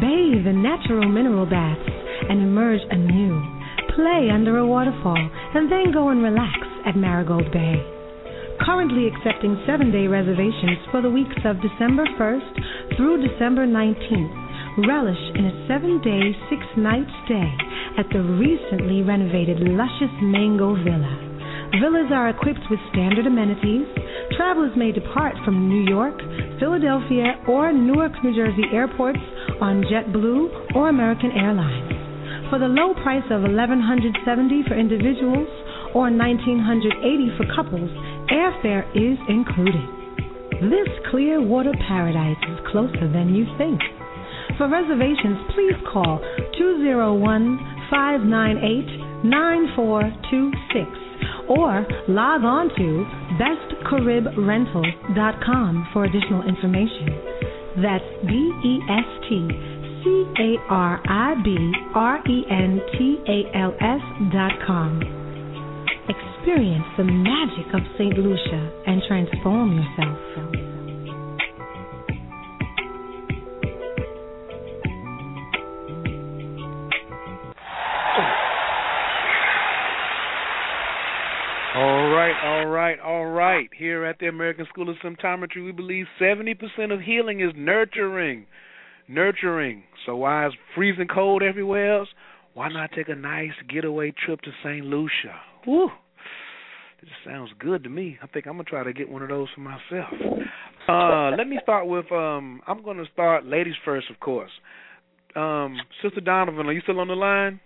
[0.05, 1.98] Bathe in natural mineral baths
[2.29, 3.39] and emerge anew.
[3.95, 7.79] Play under a waterfall and then go and relax at Marigot Bay.
[8.65, 14.49] Currently accepting seven day reservations for the weeks of December 1st through December 19th
[14.87, 17.51] Relish in a seven day, six night stay
[17.99, 21.19] at the recently renovated luscious Mango Villa.
[21.83, 23.89] Villas are equipped with standard amenities.
[24.37, 26.15] Travelers may depart from New York,
[26.61, 29.19] Philadelphia, or Newark, New Jersey airports
[29.61, 31.98] on JetBlue or American Airlines.
[32.51, 35.49] For the low price of 1,170 for individuals
[35.93, 37.91] or 1,980 for couples,
[38.33, 39.85] airfare is included.
[40.73, 43.83] This clear water paradise is closer than you think.
[44.57, 46.25] For reservations, please call
[46.57, 47.21] 201
[47.93, 53.05] 598 9426 or log on to
[53.37, 57.13] bestcaribrentals.com for additional information.
[57.85, 58.33] That's B
[58.65, 59.53] E S T
[60.09, 64.01] C A R I B R E N T A L S
[64.33, 65.03] dot com.
[66.09, 68.17] Experience the magic of St.
[68.17, 70.19] Lucia and transform yourself.
[81.77, 83.69] All right, all right, all right.
[83.77, 86.57] Here at the American School of Symptometry, we believe 70%
[86.93, 88.47] of healing is nurturing.
[89.07, 89.85] Nurturing.
[90.09, 92.09] So why is freezing cold everywhere else?
[92.55, 94.83] Why not take a nice getaway trip to St.
[94.83, 95.39] Lucia?
[95.67, 95.91] Woo!
[97.03, 98.17] This sounds good to me.
[98.23, 100.09] I think I'm gonna try to get one of those for myself.
[100.89, 104.51] Uh, let me start with um I'm gonna start ladies first, of course.
[105.37, 107.61] Um, Sister Donovan, are you still on the line?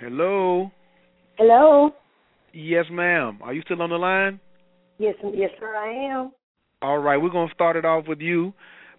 [0.00, 0.70] Hello.
[1.36, 1.90] Hello.
[2.54, 3.38] Yes, ma'am.
[3.42, 4.40] Are you still on the line?
[4.96, 6.32] Yes, yes, sir, I am.
[6.82, 8.52] All right, we're gonna start it off with you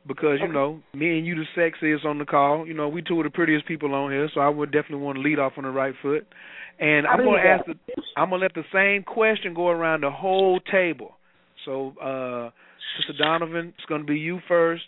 [0.07, 2.65] because you know me and you the sexiest on the call.
[2.65, 5.17] You know we two of the prettiest people on here, so I would definitely want
[5.17, 6.25] to lead off on the right foot.
[6.79, 7.75] And I I'm gonna ask the
[8.17, 11.15] I'm gonna let the same question go around the whole table.
[11.65, 12.51] So uh
[12.97, 14.85] Sister Donovan, it's gonna be you first,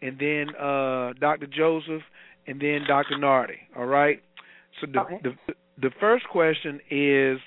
[0.00, 1.46] and then uh Dr.
[1.46, 2.02] Joseph,
[2.46, 3.16] and then Dr.
[3.16, 3.58] Nartey.
[3.76, 4.22] All right.
[4.80, 5.18] So the Okay.
[5.22, 7.38] the the first question is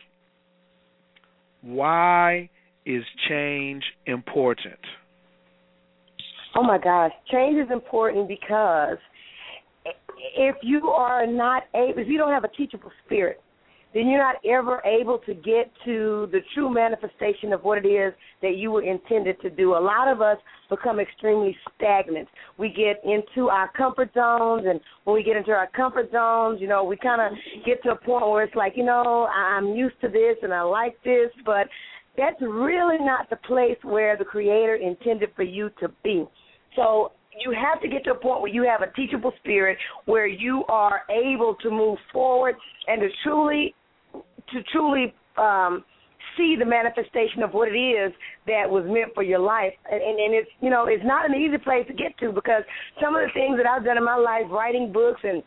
[1.62, 2.50] why
[2.86, 4.80] is change important?
[6.56, 8.98] Oh my gosh, change is important because
[10.36, 13.42] if you are not able, if you don't have a teachable spirit,
[13.94, 18.14] then you're not ever able to get to the true manifestation of what it is
[18.42, 19.76] that you were intended to do.
[19.76, 20.38] A lot of us
[20.70, 22.28] become extremely stagnant.
[22.58, 26.68] We get into our comfort zones, and when we get into our comfort zones, you
[26.68, 30.00] know, we kind of get to a point where it's like, you know, I'm used
[30.02, 31.68] to this and I like this, but
[32.22, 36.26] that's really not the place where the Creator intended for you to be.
[36.76, 37.12] So
[37.44, 40.64] you have to get to a point where you have a teachable spirit, where you
[40.70, 42.56] are able to move forward
[42.88, 43.74] and to truly,
[44.14, 45.84] to truly um,
[46.38, 48.14] see the manifestation of what it is
[48.46, 49.74] that was meant for your life.
[49.92, 52.64] And, and, and it's you know it's not an easy place to get to because
[53.02, 55.42] some of the things that I've done in my life, writing books and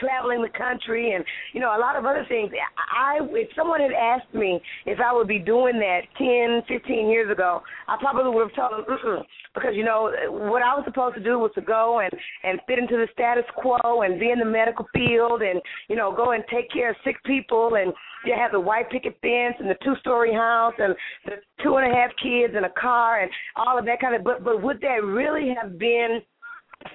[0.00, 2.50] traveling the country and you know a lot of other things.
[2.76, 7.30] I if someone had asked me if i would be doing that ten fifteen years
[7.30, 9.22] ago i probably would have told them Mm-mm,
[9.54, 12.12] because you know what i was supposed to do was to go and
[12.44, 16.14] and fit into the status quo and be in the medical field and you know
[16.14, 17.92] go and take care of sick people and
[18.24, 20.94] you have the white picket fence and the two story house and
[21.26, 21.32] the
[21.62, 24.42] two and a half kids and a car and all of that kind of but
[24.44, 26.20] but would that really have been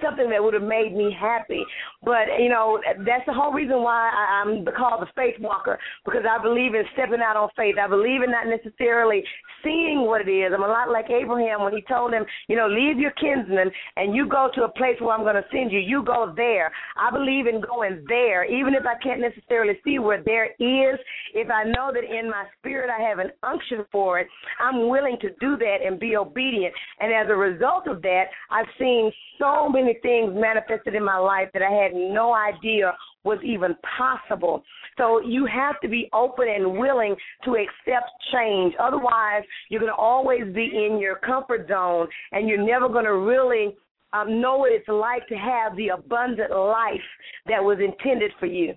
[0.02, 1.62] something that would have made me happy.
[2.02, 6.42] But you know, that's the whole reason why I'm called the faith walker because I
[6.42, 7.76] believe in stepping out on faith.
[7.82, 9.22] I believe in not necessarily
[9.62, 10.52] seeing what it is.
[10.54, 14.14] I'm a lot like Abraham when he told him, you know, leave your kinsmen and
[14.14, 15.78] you go to a place where I'm going to send you.
[15.78, 16.72] You go there.
[16.96, 20.98] I believe in going there, even if I can't necessarily see where there is.
[21.34, 24.26] If I know that in my spirit I have an unction for it,
[24.60, 26.74] I'm willing to do that and be obedient.
[27.00, 31.48] And as a result of that, I've seen so many things manifested in my life
[31.52, 32.94] that I had no idea
[33.24, 34.62] was even possible.
[34.98, 38.74] So you have to be open and willing to accept change.
[38.80, 43.16] Otherwise, you're going to always be in your comfort zone and you're never going to
[43.16, 43.76] really
[44.12, 47.00] um, know what it's like to have the abundant life
[47.46, 48.74] that was intended for you.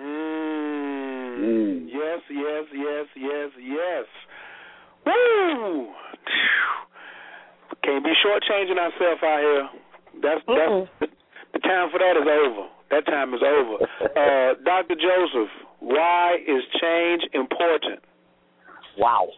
[0.00, 1.86] Mm.
[1.88, 4.04] Yes, yes, yes, yes, yes.
[5.04, 5.88] Woo!
[7.86, 9.68] Can't be shortchanging ourselves out here.
[10.20, 11.06] That's that's the,
[11.52, 12.66] the time for that is over.
[12.90, 13.86] That time is over.
[14.16, 14.94] Uh, Dr.
[14.94, 18.00] Joseph, why is change important?
[18.98, 19.28] Wow.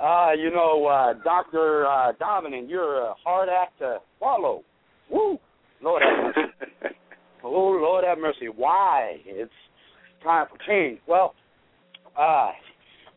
[0.00, 1.86] Uh, you know, uh, Dr.
[1.86, 4.62] Uh, Dominic, you're a hard act to follow.
[5.10, 5.38] Woo!
[5.82, 6.94] Lord have mercy.
[7.44, 8.46] oh, Lord have mercy.
[8.54, 9.16] Why?
[9.26, 9.50] It's
[10.22, 11.00] time for change.
[11.08, 11.34] Well,
[12.16, 12.52] uh,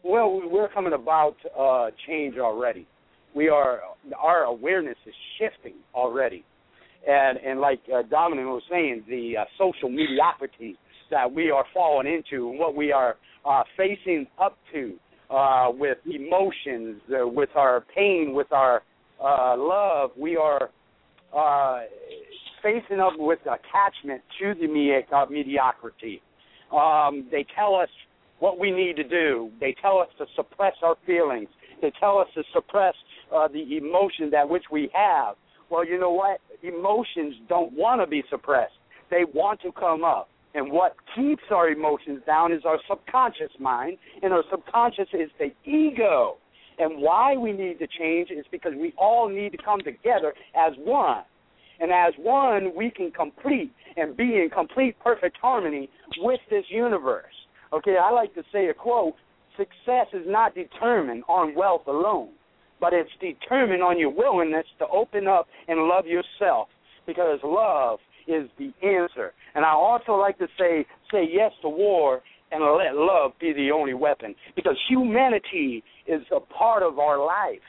[0.03, 2.87] well, we're coming about uh, change already.
[3.35, 3.81] We are,
[4.21, 5.73] our awareness is shifting.
[5.93, 6.43] Already,
[7.07, 10.77] and and like uh, Dominic was saying, the uh, social mediocrity
[11.11, 14.93] that we are falling into, and what we are uh, facing up to
[15.29, 18.81] uh, with emotions, uh, with our pain, with our
[19.23, 20.69] uh, love, we are
[21.35, 21.81] uh,
[22.61, 26.21] facing up with attachment to the uh, mediocrity.
[26.71, 27.89] Um, they tell us
[28.39, 29.51] what we need to do.
[29.59, 31.47] They tell us to suppress our feelings.
[31.81, 32.95] They tell us to suppress
[33.33, 35.35] uh, the emotion that which we have.
[35.69, 36.39] Well, you know what?
[36.61, 38.73] Emotions don't want to be suppressed.
[39.09, 40.29] They want to come up.
[40.55, 45.51] And what keeps our emotions down is our subconscious mind, and our subconscious is the
[45.69, 46.37] ego.
[46.77, 50.73] And why we need to change is because we all need to come together as
[50.77, 51.23] one.
[51.79, 57.33] And as one, we can complete and be in complete perfect harmony with this universe.
[57.71, 59.15] Okay, I like to say a quote
[59.57, 62.29] success is not determined on wealth alone,
[62.83, 66.67] but it's determined on your willingness to open up and love yourself
[67.07, 69.31] because love is the answer.
[69.55, 72.21] And I also like to say say yes to war
[72.51, 77.61] and let love be the only weapon because humanity is a part of our life.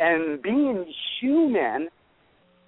[0.00, 1.88] And being human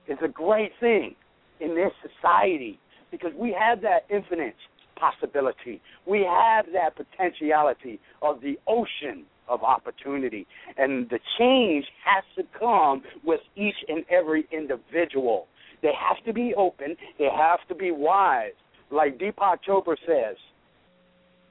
[0.07, 1.17] is a great thing
[1.59, 2.79] in this society
[3.11, 4.55] because we have that infinite
[4.95, 5.81] possibility.
[6.07, 10.47] We have that potentiality of the ocean of opportunity.
[10.77, 15.47] And the change has to come with each and every individual.
[15.83, 18.53] They have to be open, they have to be wise.
[18.91, 20.37] Like Deepak Chopra says,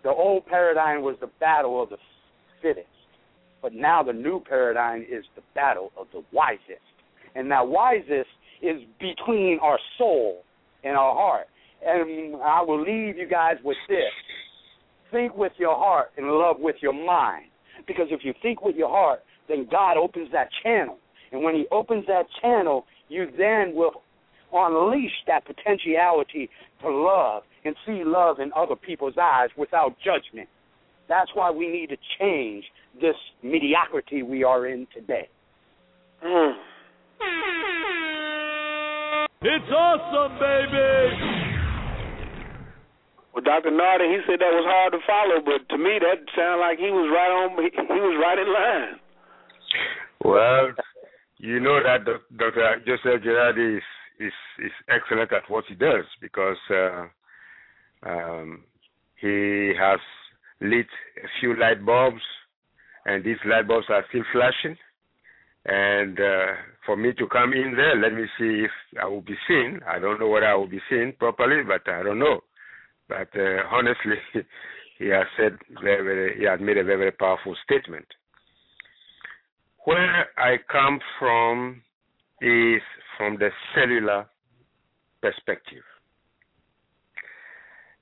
[0.04, 1.98] the old paradigm was the battle of the
[2.62, 2.88] fittest.
[3.62, 6.82] But now the new paradigm is the battle of the wisest.
[7.36, 8.30] And that wisest
[8.62, 10.44] is between our soul
[10.84, 11.48] and our heart.
[11.86, 14.12] And I will leave you guys with this.
[15.12, 17.51] Think with your heart and love with your mind.
[17.88, 20.98] Because if you think with your heart, then God opens that channel.
[21.32, 24.02] And when He opens that channel, you then will
[24.54, 26.50] unleash that potentiality
[26.82, 30.50] to love and see love in other people's eyes without judgment.
[31.08, 32.66] That's why we need to change
[33.00, 35.30] this mediocrity we are in today.
[36.26, 36.54] Mm.
[39.44, 41.41] It's awesome, baby.
[43.34, 43.72] Well, Dr.
[43.72, 46.92] Nartey, he said that was hard to follow, but to me that sounded like he
[46.92, 47.56] was right on.
[47.64, 49.00] He, was right in line.
[50.24, 50.74] Well,
[51.38, 52.06] you know that
[52.38, 52.82] Dr.
[52.86, 53.84] Joseph Girardin is
[54.20, 57.06] is is excellent at what he does because uh,
[58.06, 58.64] um,
[59.16, 60.00] he has
[60.60, 60.88] lit
[61.24, 62.22] a few light bulbs,
[63.06, 64.78] and these light bulbs are still flashing.
[65.66, 66.54] And uh,
[66.86, 68.72] for me to come in there, let me see if
[69.02, 69.80] I will be seen.
[69.88, 72.42] I don't know whether I will be seen properly, but I don't know.
[73.12, 74.16] But uh, honestly,
[74.98, 78.06] he has said very, very, he has made a very, very powerful statement.
[79.84, 81.82] Where I come from
[82.42, 82.82] is
[83.18, 84.28] from the cellular
[85.22, 85.84] perspective.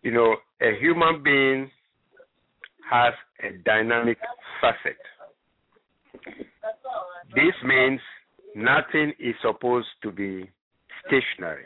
[0.03, 1.71] You know, a human being
[2.87, 4.19] has a dynamic
[4.61, 4.99] facet.
[7.33, 7.99] This means
[8.55, 10.51] nothing is supposed to be
[11.07, 11.65] stationary.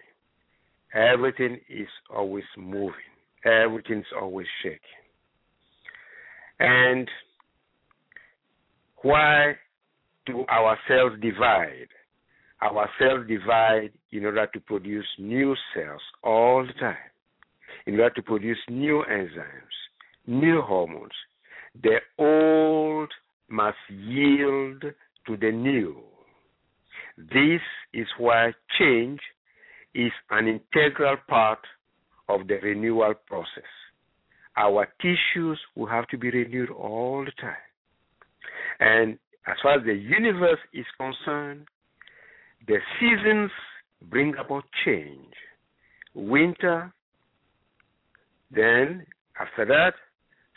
[0.94, 3.13] Everything is always moving.
[3.46, 4.80] Everything's always shaking.
[6.60, 7.10] And
[9.02, 9.56] why
[10.26, 11.90] do our cells divide?
[12.62, 16.96] Our cells divide in order to produce new cells all the time,
[17.86, 19.78] in order to produce new enzymes,
[20.26, 21.12] new hormones.
[21.82, 23.12] The old
[23.50, 24.84] must yield
[25.28, 25.98] to the new.
[27.18, 27.62] This
[27.94, 29.20] is why change
[29.94, 31.60] is an integral part
[32.30, 33.70] of the renewal process.
[34.56, 37.56] Our tissues will have to be renewed all the time.
[38.80, 39.18] And
[39.48, 41.68] as far as the universe is concerned,
[42.68, 43.52] the seasons
[44.10, 45.34] bring about change.
[46.14, 46.94] Winter,
[48.52, 49.06] then
[49.40, 49.94] after that,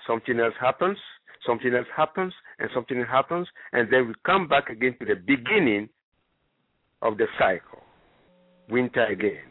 [0.07, 0.99] something else happens,
[1.47, 5.15] something else happens, and something else happens, and then we come back again to the
[5.15, 5.89] beginning
[7.03, 7.83] of the cycle,
[8.69, 9.45] winter again.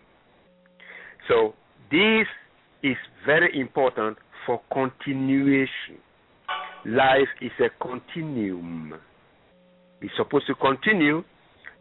[1.27, 1.55] So
[1.91, 2.28] this
[2.84, 5.99] is very important for continuation.
[6.86, 8.94] Life is a continuum.
[10.02, 11.24] It's supposed to continue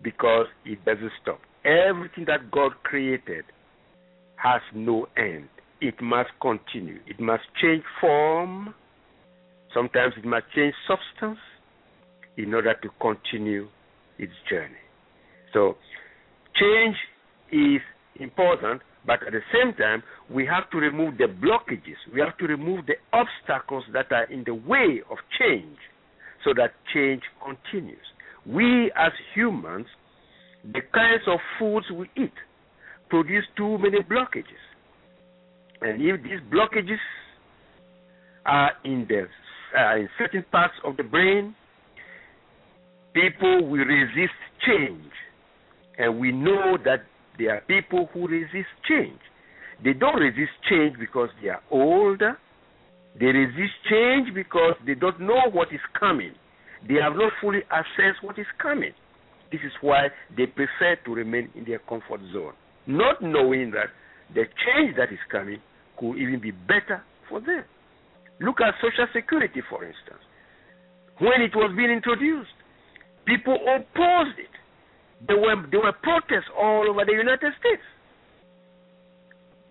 [0.03, 1.41] because it doesn't stop.
[1.65, 3.45] Everything that God created
[4.37, 5.49] has no end.
[5.81, 7.01] It must continue.
[7.07, 8.75] It must change form.
[9.73, 11.39] Sometimes it must change substance
[12.37, 13.69] in order to continue
[14.19, 14.75] its journey.
[15.53, 15.77] So,
[16.55, 16.97] change
[17.53, 17.81] is
[18.21, 22.01] important, but at the same time, we have to remove the blockages.
[22.13, 25.77] We have to remove the obstacles that are in the way of change
[26.45, 28.05] so that change continues.
[28.47, 29.87] We as humans,
[30.65, 32.33] the kinds of foods we eat
[33.09, 34.63] produce too many blockages.
[35.81, 36.99] And if these blockages
[38.47, 39.27] are in the
[39.79, 41.55] uh, in certain parts of the brain,
[43.13, 44.33] people will resist
[44.67, 45.13] change.
[45.99, 47.03] And we know that
[47.39, 49.19] there are people who resist change.
[49.83, 52.39] They don't resist change because they are older.
[53.19, 56.33] They resist change because they don't know what is coming.
[56.87, 58.93] They have not fully assessed what is coming.
[59.51, 62.55] This is why they prefer to remain in their comfort zone,
[62.87, 63.91] not knowing that
[64.35, 65.61] the change that is coming
[65.99, 67.65] could even be better for them.
[68.41, 70.23] Look at Social Security, for instance.
[71.21, 72.51] When it was being introduced,
[73.27, 74.54] people opposed it.
[75.27, 77.83] There were, there were protests all over the United States.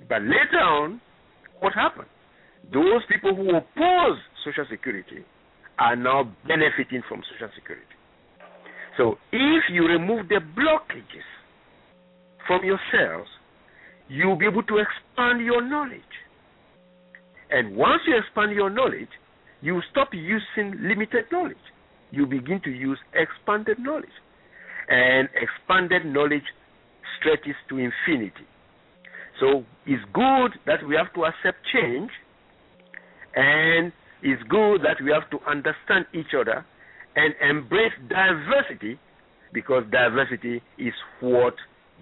[0.09, 1.01] But later on,
[1.59, 2.07] what happened?
[2.73, 5.23] Those people who oppose Social Security
[5.79, 7.85] are now benefiting from Social Security.
[8.97, 11.27] So if you remove the blockages
[12.47, 13.29] from yourselves,
[14.07, 16.01] you'll be able to expand your knowledge.
[17.49, 19.09] And once you expand your knowledge,
[19.61, 21.57] you stop using limited knowledge.
[22.11, 24.13] You begin to use expanded knowledge.
[24.89, 26.43] And expanded knowledge
[27.19, 28.47] stretches to infinity.
[29.39, 32.11] So it's good that we have to accept change,
[33.35, 33.91] and
[34.21, 36.65] it's good that we have to understand each other
[37.15, 38.99] and embrace diversity
[39.53, 41.55] because diversity is what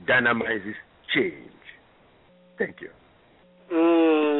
[0.07, 0.75] dynamizes
[1.13, 1.51] change.
[2.57, 2.89] Thank you.
[3.73, 4.31] Mm.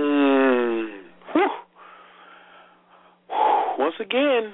[3.78, 4.54] Once again,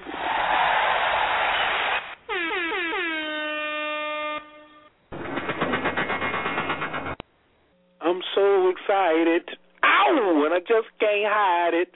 [8.38, 9.58] so excited.
[9.82, 10.46] Ow!
[10.46, 11.90] And I just can't hide it.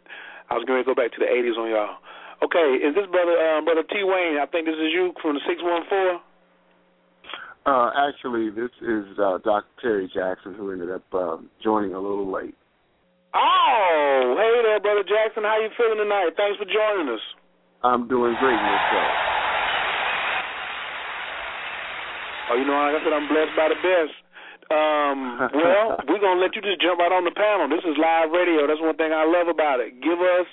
[0.51, 2.03] I was going to go back to the 80s on y'all.
[2.43, 4.43] Okay, is this brother uh, brother T Wayne?
[4.43, 6.19] I think this is you from the 614.
[7.63, 9.71] Uh, actually, this is uh, Dr.
[9.79, 12.59] Terry Jackson, who ended up uh, joining a little late.
[13.31, 15.47] Oh, hey there, brother Jackson.
[15.47, 16.35] How you feeling tonight?
[16.35, 17.23] Thanks for joining us.
[17.87, 19.15] I'm doing great myself.
[22.51, 24.22] Oh, you know, like I said, I'm blessed by the best.
[24.73, 27.69] Um, well, we're gonna let you just jump right on the panel.
[27.69, 28.65] This is live radio.
[28.67, 30.01] That's one thing I love about it.
[30.01, 30.49] Give us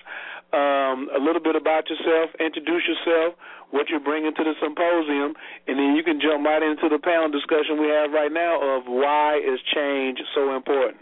[0.52, 3.40] um, a little bit about yourself, introduce yourself,
[3.72, 5.38] what you're bringing to the symposium,
[5.68, 8.84] and then you can jump right into the panel discussion we have right now of
[8.86, 10.98] why is change so important.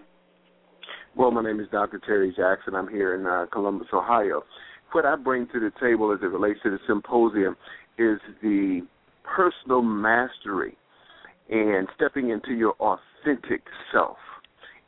[1.15, 1.99] Well, my name is Dr.
[1.99, 2.76] Terry Jackson.
[2.76, 4.44] I'm here in uh, Columbus, Ohio.
[4.91, 7.56] What I bring to the table as it relates to the symposium
[7.98, 8.85] is the
[9.23, 10.77] personal mastery
[11.49, 14.18] and stepping into your authentic self.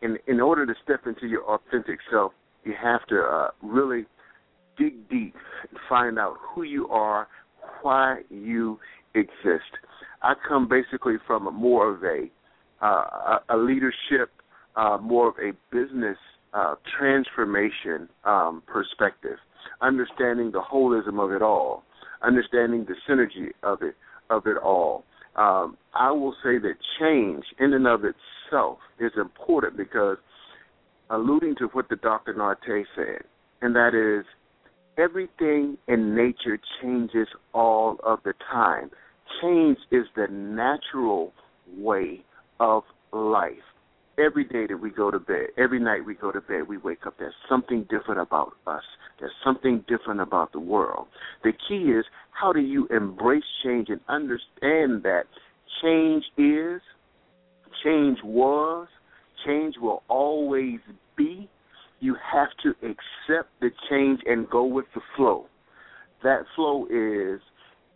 [0.01, 2.31] And in order to step into your authentic self,
[2.63, 4.05] you have to uh, really
[4.77, 5.35] dig deep
[5.69, 7.27] and find out who you are,
[7.81, 8.79] why you
[9.15, 9.71] exist.
[10.21, 12.29] I come basically from a more of a
[12.81, 14.31] uh, a leadership,
[14.77, 16.17] uh, more of a business
[16.53, 19.37] uh, transformation um, perspective,
[19.81, 21.83] understanding the holism of it all,
[22.21, 23.95] understanding the synergy of it
[24.29, 25.03] of it all.
[25.35, 30.17] Um, I will say that change in and of itself is important because
[31.09, 32.33] alluding to what the Dr.
[32.33, 33.23] Nartey said,
[33.61, 34.25] and that is
[34.97, 38.91] everything in nature changes all of the time.
[39.41, 41.33] Change is the natural
[41.77, 42.23] way
[42.59, 42.83] of
[43.13, 43.55] life.
[44.19, 47.05] Every day that we go to bed, every night we go to bed, we wake
[47.07, 47.15] up.
[47.17, 48.83] There's something different about us.
[49.19, 51.07] There's something different about the world.
[51.43, 55.23] The key is how do you embrace change and understand that
[55.81, 56.81] change is,
[57.83, 58.87] change was,
[59.45, 60.79] change will always
[61.17, 61.49] be.
[62.01, 65.45] You have to accept the change and go with the flow.
[66.23, 67.39] That flow is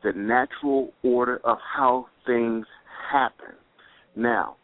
[0.04, 2.66] the natural order of how things
[3.12, 3.56] happen.
[4.16, 4.56] Now,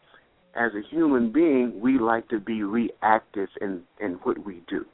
[0.54, 4.84] as a human being, we like to be reactive in, in what we do.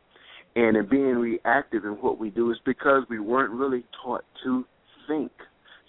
[0.54, 4.64] And in being reactive in what we do is because we weren't really taught to
[5.06, 5.32] think.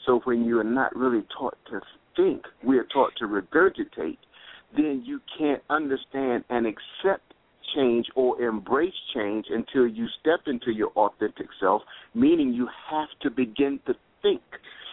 [0.05, 1.81] So when you are not really taught to
[2.15, 4.17] think, we are taught to regurgitate,
[4.75, 7.33] then you can't understand and accept
[7.75, 11.81] change or embrace change until you step into your authentic self,
[12.13, 14.41] meaning you have to begin to think.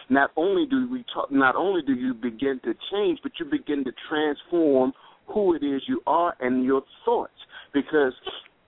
[0.09, 3.83] Not only do we talk, not only do you begin to change, but you begin
[3.85, 4.93] to transform
[5.27, 7.33] who it is you are and your thoughts,
[7.73, 8.13] because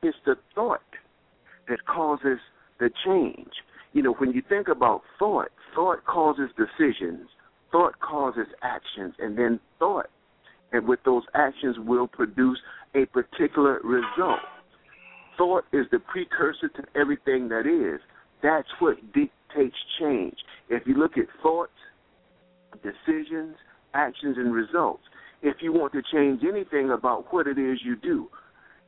[0.01, 0.81] it's the thought
[1.67, 2.39] that causes
[2.79, 3.51] the change.
[3.93, 7.27] You know, when you think about thought, thought causes decisions,
[7.71, 10.07] thought causes actions, and then thought,
[10.71, 12.59] and with those actions will produce
[12.95, 14.39] a particular result.
[15.37, 18.01] Thought is the precursor to everything that is.
[18.41, 20.37] That's what dictates change.
[20.69, 21.71] If you look at thoughts,
[22.83, 23.55] decisions,
[23.93, 25.03] actions, and results,
[25.41, 28.27] if you want to change anything about what it is you do,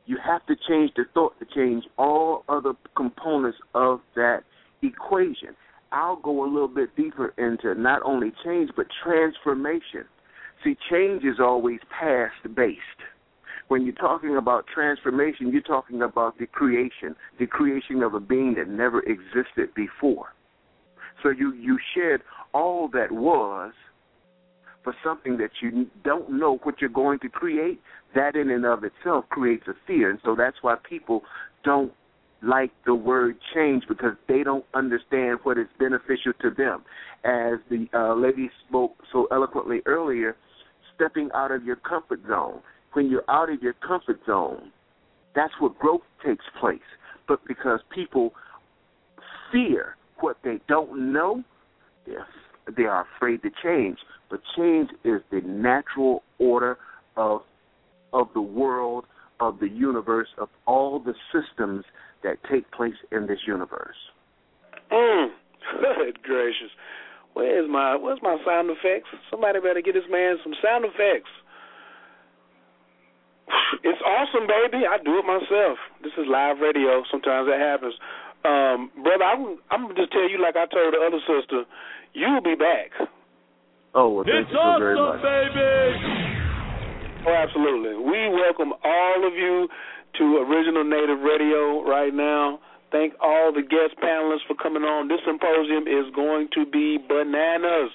[0.06, 4.40] you have to change the thought to change all other components of that
[4.82, 5.54] equation.
[5.92, 10.04] I'll go a little bit deeper into not only change but transformation.
[10.64, 12.78] See, change is always past based.
[13.70, 18.54] When you're talking about transformation, you're talking about the creation, the creation of a being
[18.54, 20.34] that never existed before.
[21.22, 22.18] So you you shed
[22.52, 23.72] all that was
[24.82, 27.80] for something that you don't know what you're going to create.
[28.16, 31.22] That in and of itself creates a fear, and so that's why people
[31.62, 31.92] don't
[32.42, 36.82] like the word change because they don't understand what is beneficial to them.
[37.22, 40.36] As the uh, lady spoke so eloquently earlier,
[40.96, 42.62] stepping out of your comfort zone.
[42.92, 44.72] When you're out of your comfort zone,
[45.34, 46.80] that's where growth takes place.
[47.28, 48.32] But because people
[49.52, 51.44] fear what they don't know,
[52.06, 52.26] they're,
[52.76, 53.98] they are afraid to change.
[54.28, 56.78] But change is the natural order
[57.16, 57.42] of
[58.12, 59.04] of the world,
[59.38, 61.84] of the universe, of all the systems
[62.24, 63.96] that take place in this universe.
[64.90, 65.28] Mm.
[65.80, 66.70] Good gracious.
[67.34, 69.08] Where's my where's my sound effects?
[69.30, 71.30] Somebody better get this man some sound effects.
[73.82, 74.84] It's awesome, baby.
[74.86, 75.78] I do it myself.
[76.02, 77.02] This is live radio.
[77.10, 77.94] Sometimes that happens.
[78.44, 81.64] Um, brother, I'm I'm gonna just tell you like I told the other sister,
[82.14, 82.90] you'll be back.
[83.94, 85.22] Oh, well, thank it's you so awesome, very much.
[85.22, 86.30] baby.
[87.26, 87.94] Oh, absolutely.
[88.00, 89.68] We welcome all of you
[90.18, 92.60] to Original Native Radio right now.
[92.90, 95.06] Thank all the guest panelists for coming on.
[95.06, 97.90] This symposium is going to be bananas.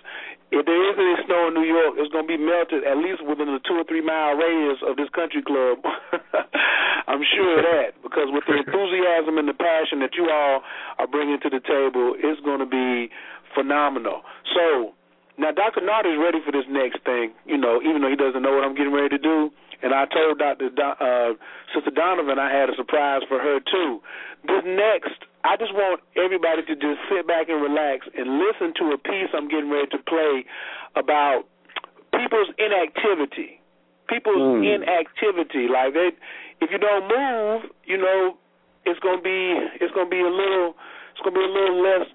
[0.54, 3.26] If there is any snow in New York, it's going to be melted at least
[3.26, 5.82] within a two or three mile radius of this country club.
[7.10, 10.62] I'm sure of that because with the enthusiasm and the passion that you all
[11.02, 13.10] are bringing to the table, it's going to be
[13.58, 14.22] phenomenal.
[14.54, 14.94] So
[15.38, 15.82] now Dr.
[15.82, 18.64] Nartey is ready for this next thing, you know, even though he doesn't know what
[18.64, 19.52] I'm getting ready to do.
[19.82, 20.70] And I told Dr.
[20.70, 21.34] Do- uh,
[21.74, 24.02] Sister Donovan I had a surprise for her too.
[24.48, 28.94] This next, I just want everybody to just sit back and relax and listen to
[28.94, 30.46] a piece I'm getting ready to play
[30.96, 31.44] about
[32.14, 33.60] people's inactivity.
[34.08, 34.76] People's Mm.
[34.76, 35.68] inactivity.
[35.68, 36.12] Like they,
[36.62, 38.38] if you don't move, you know,
[38.86, 40.78] it's gonna be it's gonna be a little
[41.12, 42.08] it's gonna be a little less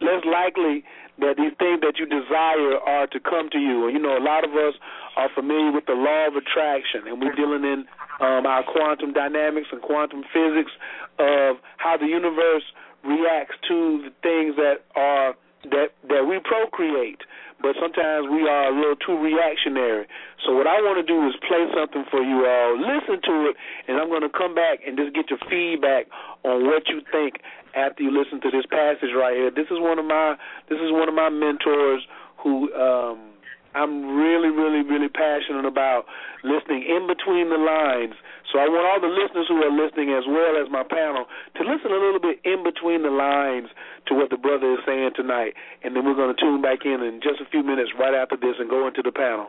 [0.00, 0.84] less likely
[1.18, 3.86] that these things that you desire are to come to you.
[3.86, 4.74] And you know, a lot of us
[5.16, 7.84] are familiar with the law of attraction, and we're dealing in
[8.20, 10.72] um, our quantum dynamics and quantum physics
[11.18, 12.64] of how the universe
[13.04, 15.34] reacts to the things that are
[15.70, 17.20] that that we procreate.
[17.60, 20.06] But sometimes we are a little too reactionary.
[20.44, 22.74] So what I want to do is play something for you all.
[22.74, 23.56] Listen to it,
[23.86, 26.10] and I'm going to come back and just get your feedback
[26.42, 27.38] on what you think
[27.74, 29.50] after you listen to this passage right here.
[29.50, 30.34] This is one of my
[30.68, 32.02] this is one of my mentors
[32.42, 33.31] who um
[33.74, 36.04] I'm really, really, really passionate about
[36.44, 38.12] listening in between the lines.
[38.52, 41.24] So I want all the listeners who are listening as well as my panel
[41.56, 43.72] to listen a little bit in between the lines
[44.08, 45.56] to what the brother is saying tonight.
[45.80, 48.36] And then we're going to tune back in in just a few minutes right after
[48.36, 49.48] this and go into the panel.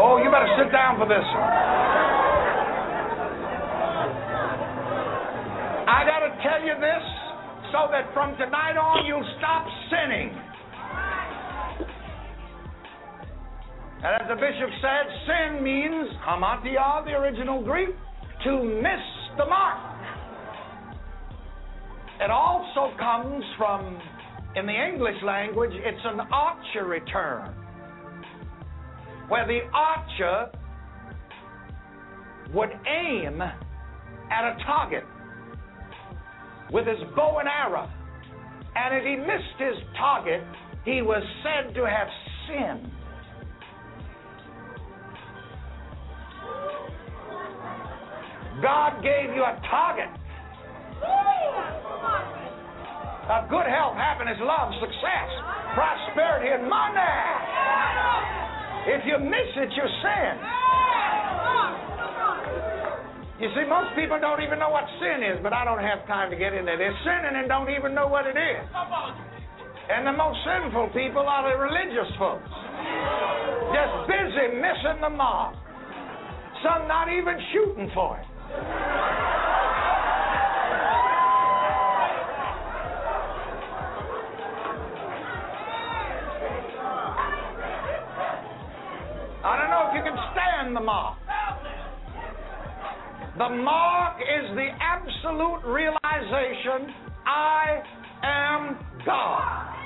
[0.00, 1.26] Oh, you better sit down for this.
[5.84, 7.04] I got to tell you this
[7.68, 10.32] so that from tonight on you'll stop sinning.
[14.06, 17.88] And as the bishop said, sin means hamartia, the original Greek,
[18.44, 19.02] to miss
[19.36, 19.80] the mark.
[22.20, 24.00] It also comes from,
[24.54, 27.52] in the English language, it's an archery term,
[29.26, 30.52] where the archer
[32.54, 35.02] would aim at a target
[36.70, 37.90] with his bow and arrow.
[38.76, 40.44] And if he missed his target,
[40.84, 42.06] he was said to have
[42.46, 42.92] sinned.
[48.62, 50.08] God gave you a target
[53.28, 55.28] of good health, happiness, love, success,
[55.74, 57.14] prosperity, and money.
[58.86, 60.34] If you miss it, you sin.
[63.36, 66.30] You see, most people don't even know what sin is, but I don't have time
[66.30, 66.78] to get into this.
[66.78, 68.64] They're sinning and don't even know what it is.
[69.90, 72.48] And the most sinful people are the religious folks.
[73.76, 75.65] Just busy missing the mark.
[76.62, 78.26] Some not even shooting for it.
[89.44, 91.18] I don't know if you can stand the mark.
[93.38, 96.92] The mark is the absolute realization
[97.26, 97.82] I
[98.24, 99.76] am God.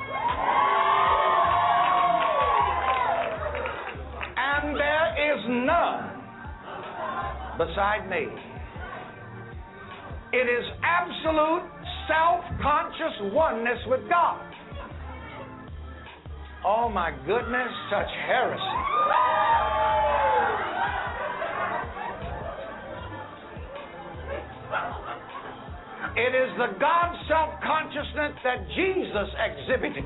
[4.36, 5.99] And there is none
[7.60, 8.24] beside me.
[10.32, 11.68] It is absolute
[12.08, 14.40] self conscious oneness with God.
[16.64, 18.80] Oh my goodness, such heresy.
[26.16, 30.04] It is the God self consciousness that Jesus exhibited.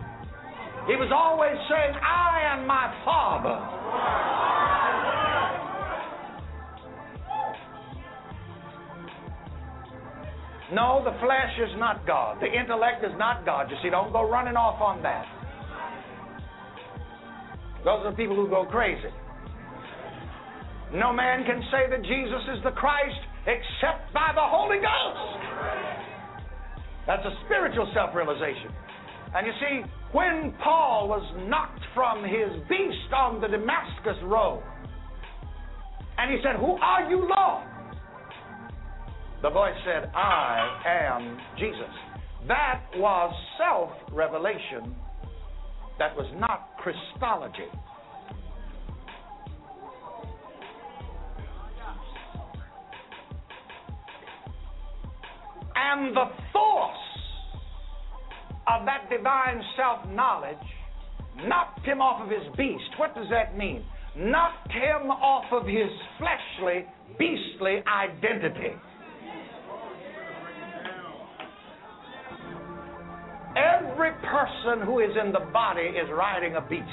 [0.87, 4.54] He was always saying, I and my Father.
[10.75, 12.43] No, the flesh is not God.
[12.43, 13.71] The intellect is not God.
[13.71, 15.25] You see, don't go running off on that.
[17.85, 19.13] Those are the people who go crazy.
[20.93, 25.39] No man can say that Jesus is the Christ except by the Holy Ghost.
[27.07, 28.75] That's a spiritual self realization.
[29.35, 29.77] And you see,
[30.11, 34.63] when Paul was knocked from his beast on the Damascus road,
[36.19, 37.74] and he said, Who are you, Lord?
[39.45, 41.93] The voice said, I am Jesus.
[42.49, 44.97] That was self revelation,
[45.99, 47.69] that was not Christology.
[55.77, 56.97] And the force
[58.67, 60.57] of that divine self knowledge
[61.47, 62.97] knocked him off of his beast.
[62.97, 63.85] What does that mean?
[64.17, 66.87] Knocked him off of his fleshly,
[67.19, 68.73] beastly identity.
[73.57, 76.85] Every person who is in the body is riding a beast,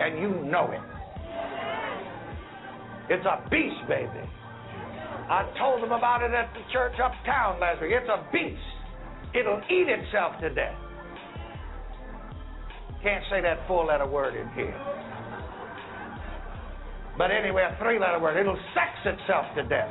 [0.00, 0.80] and you know it.
[3.08, 4.28] It's a beast, baby.
[5.30, 7.92] I told them about it at the church uptown last week.
[7.94, 8.60] It's a beast.
[9.34, 10.76] It'll eat itself to death.
[13.02, 14.76] Can't say that four letter word in here.
[17.16, 18.36] But anyway, a three letter word.
[18.36, 19.88] It'll sex itself to death.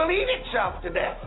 [0.00, 1.18] Will eat itself to death.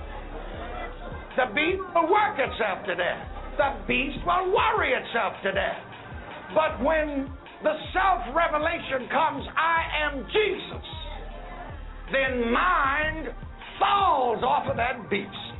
[1.37, 3.21] The beast will work itself to death.
[3.57, 5.77] The beast will worry itself to death.
[6.55, 7.29] But when
[7.61, 10.85] the self revelation comes, I am Jesus,
[12.11, 13.29] then mind
[13.79, 15.52] falls off of that beast.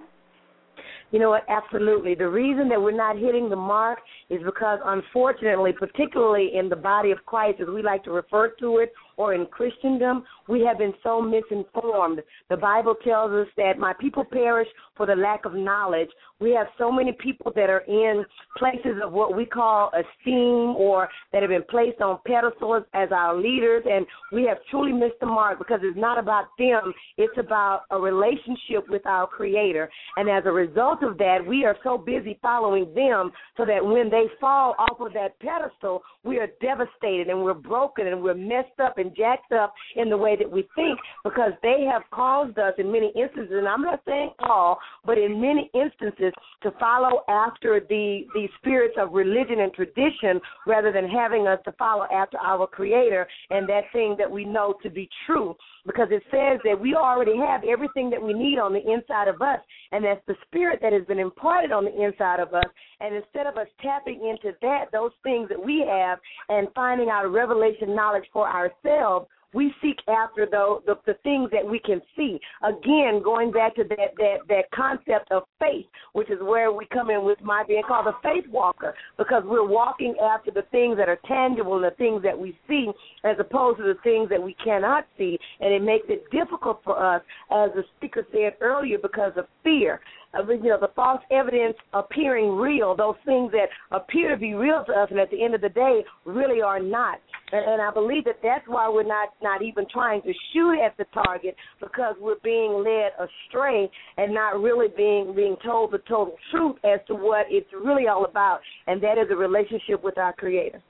[1.10, 1.44] You know what?
[1.48, 2.14] Absolutely.
[2.14, 7.10] The reason that we're not hitting the mark is because, unfortunately, particularly in the body
[7.10, 10.94] of Christ, as we like to refer to it, or in Christendom, we have been
[11.02, 12.22] so misinformed.
[12.48, 14.66] The Bible tells us that my people perish
[14.96, 16.08] for the lack of knowledge.
[16.40, 18.24] We have so many people that are in
[18.56, 23.36] places of what we call esteem or that have been placed on pedestals as our
[23.36, 27.82] leaders, and we have truly missed the mark because it's not about them, it's about
[27.90, 29.90] a relationship with our Creator.
[30.16, 34.08] And as a result of that, we are so busy following them so that when
[34.08, 38.80] they fall off of that pedestal, we are devastated and we're broken and we're messed
[38.82, 42.74] up and jacked up in the way that we think because they have caused us
[42.78, 46.32] in many instances, and I'm not saying all, but in many instances,
[46.62, 51.72] to follow after the the spirits of religion and tradition rather than having us to
[51.72, 55.54] follow after our creator and that thing that we know to be true.
[55.86, 59.40] Because it says that we already have everything that we need on the inside of
[59.40, 59.60] us
[59.92, 62.64] and that's the spirit that has been imparted on the inside of us
[63.00, 66.18] and instead of us tapping into that those things that we have
[66.48, 71.68] and finding out revelation knowledge for ourselves we seek after the, the the things that
[71.68, 72.38] we can see.
[72.62, 77.10] Again, going back to that that that concept of faith, which is where we come
[77.10, 81.08] in with my being called a faith walker, because we're walking after the things that
[81.08, 82.88] are tangible and the things that we see,
[83.24, 87.02] as opposed to the things that we cannot see, and it makes it difficult for
[87.02, 90.00] us, as the speaker said earlier, because of fear
[90.34, 94.92] you know, the false evidence appearing real, those things that appear to be real to
[94.92, 97.18] us, and at the end of the day, really are not.
[97.52, 100.96] And, and I believe that that's why we're not not even trying to shoot at
[100.96, 106.36] the target because we're being led astray and not really being being told the total
[106.50, 110.32] truth as to what it's really all about, and that is a relationship with our
[110.32, 110.82] Creator.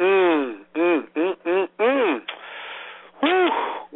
[0.00, 2.18] Mm, mm, mm, mm, mm.
[3.20, 3.48] Whew.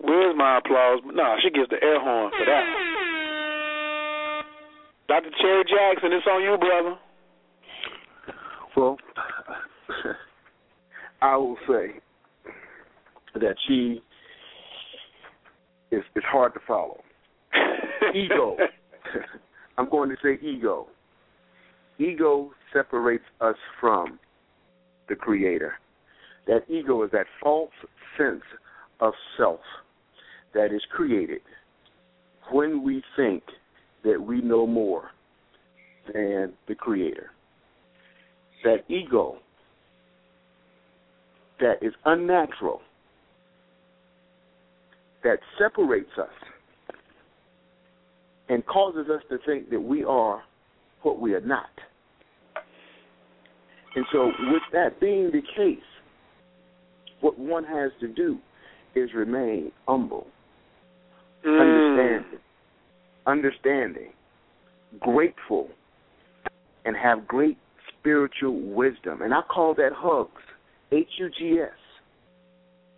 [0.02, 1.00] Where's my applause?
[1.06, 3.15] No, she gets the air horn for that.
[5.08, 5.30] Dr.
[5.40, 6.98] Cherry Jackson, it's on you, brother.
[8.76, 8.96] Well,
[11.22, 12.00] I will say
[13.34, 14.02] that she
[15.90, 17.00] is it's hard to follow.
[18.14, 18.56] ego.
[19.78, 20.88] I'm going to say ego.
[21.98, 24.18] Ego separates us from
[25.08, 25.74] the creator.
[26.46, 27.70] That ego is that false
[28.18, 28.42] sense
[29.00, 29.60] of self
[30.54, 31.40] that is created
[32.50, 33.42] when we think
[34.04, 35.10] that we know more
[36.12, 37.30] than the Creator.
[38.64, 39.38] That ego
[41.60, 42.80] that is unnatural,
[45.24, 46.28] that separates us
[48.48, 50.42] and causes us to think that we are
[51.02, 51.70] what we are not.
[53.94, 55.78] And so, with that being the case,
[57.20, 58.38] what one has to do
[58.94, 60.26] is remain humble,
[61.46, 61.60] mm.
[61.60, 62.38] understanding,
[63.26, 64.12] understanding,
[65.00, 65.68] grateful,
[66.84, 67.58] and have great
[67.98, 69.22] spiritual wisdom.
[69.22, 70.42] And I call that hugs,
[70.92, 71.70] H U G S.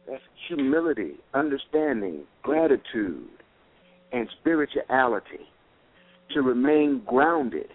[0.08, 3.28] That's humility, understanding, gratitude,
[4.12, 5.46] and spirituality.
[6.34, 7.68] To remain grounded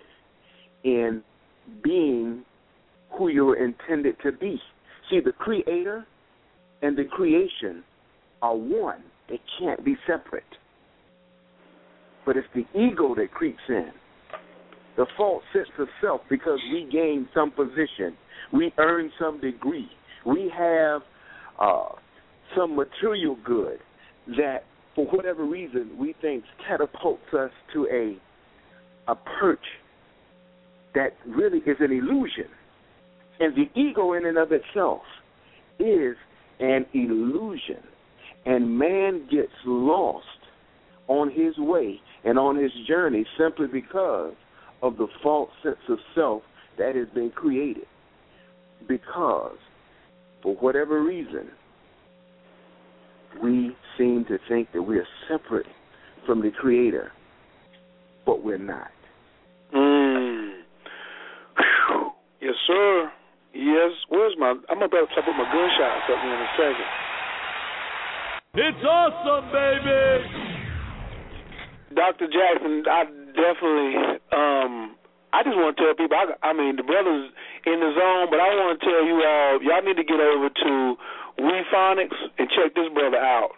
[0.84, 1.24] in
[1.84, 2.44] being
[3.18, 4.62] who you're intended to be.
[5.10, 6.06] See, the Creator
[6.84, 7.84] and the creation
[8.44, 10.44] are one, they can't be separate
[12.26, 13.92] but it's the ego that creeps in.
[14.96, 18.16] The false sense of self because we gain some position,
[18.52, 19.90] we earn some degree,
[20.26, 21.02] we have
[21.60, 21.90] uh,
[22.56, 23.80] some material good
[24.38, 28.18] that, for whatever reason, we think catapults us to a
[29.12, 29.66] a perch
[30.96, 32.48] that really is an illusion.
[33.40, 35.02] And the ego, in and of itself,
[35.80, 36.16] is
[36.60, 37.84] an illusion.
[38.46, 40.26] And man gets lost
[41.08, 44.34] on his way and on his journey simply because
[44.82, 46.44] of the false sense of self
[46.78, 47.86] that has been created.
[48.88, 49.58] Because,
[50.42, 51.48] for whatever reason,
[53.42, 55.66] we seem to think that we are separate
[56.26, 57.12] from the Creator,
[58.26, 58.92] but we're not.
[59.74, 60.52] Mm.
[62.42, 63.12] Yes, sir.
[63.54, 63.92] Yes.
[64.10, 64.54] Where's my?
[64.70, 66.90] I'm about to put my gunshots up here in a second.
[68.56, 70.43] It's awesome, baby.
[71.96, 72.28] Dr.
[72.28, 73.96] Jackson, I definitely
[74.32, 74.96] um
[75.34, 77.32] I just want to tell people I, I mean the brothers
[77.66, 80.50] in the zone, but I want to tell you all y'all need to get over
[80.50, 80.96] to
[81.40, 83.52] WePhonics and check this brother out.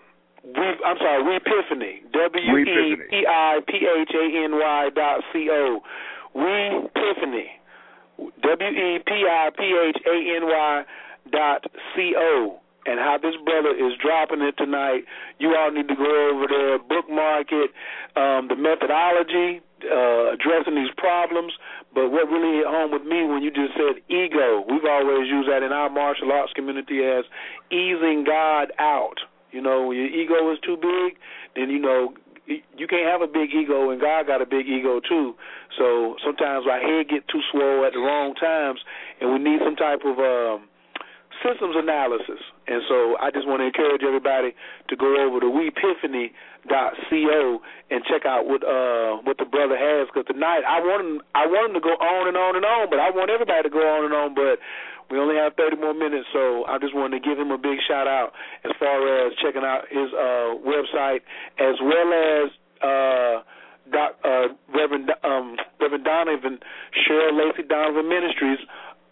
[0.43, 2.11] We I'm sorry, WEpiphany.
[2.13, 5.81] W E P I P H A N Y dot C O.
[6.35, 7.47] WEpiphany.
[8.17, 10.83] W E P I P H A N Y
[11.31, 15.05] dot C O and how this brother is dropping it tonight.
[15.39, 17.71] You all need to go over there, bookmark it,
[18.15, 21.53] um, the methodology, uh, addressing these problems,
[21.93, 25.49] But what really hit home with me when you just said ego, we've always used
[25.49, 27.25] that in our martial arts community as
[27.71, 29.19] easing God out.
[29.51, 31.17] You know, when your ego is too big,
[31.55, 32.13] then you know
[32.47, 35.33] you can't have a big ego and God got a big ego too.
[35.77, 38.79] So sometimes our head get too swole at the wrong times
[39.19, 40.67] and we need some type of um
[41.41, 42.41] systems analysis.
[42.67, 44.55] And so I just want to encourage everybody
[44.89, 47.61] to go over to wepiphany.co
[47.91, 51.45] and check out what uh what the brother has because tonight I want him I
[51.45, 53.85] want him to go on and on and on, but I want everybody to go
[53.85, 54.57] on and on, but
[55.13, 57.77] we only have 30 more minutes, so I just wanted to give him a big
[57.87, 58.33] shout out
[58.65, 61.21] as far as checking out his uh website
[61.61, 62.49] as well as
[62.81, 63.45] uh
[63.91, 66.59] Doc, uh, Reverend um, Reverend Donovan,
[67.05, 68.59] Cheryl Lacey Donovan Ministries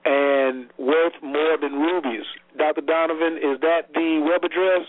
[0.05, 2.25] and worth more than rubies.
[2.57, 2.81] Dr.
[2.81, 4.87] Donovan, is that the web address?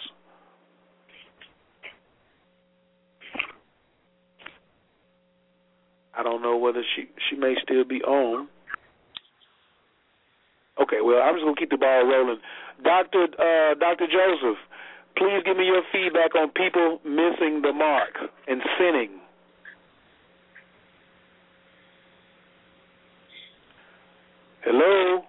[6.16, 8.49] I don't know whether she she may still be on.
[10.81, 12.39] Okay, well I'm just gonna keep the ball rolling.
[12.82, 14.59] Doctor uh, Doctor Joseph,
[15.16, 18.15] please give me your feedback on people missing the mark
[18.47, 19.20] and sinning.
[24.65, 25.23] Hello?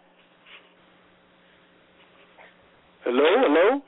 [3.04, 3.82] Hello, hello?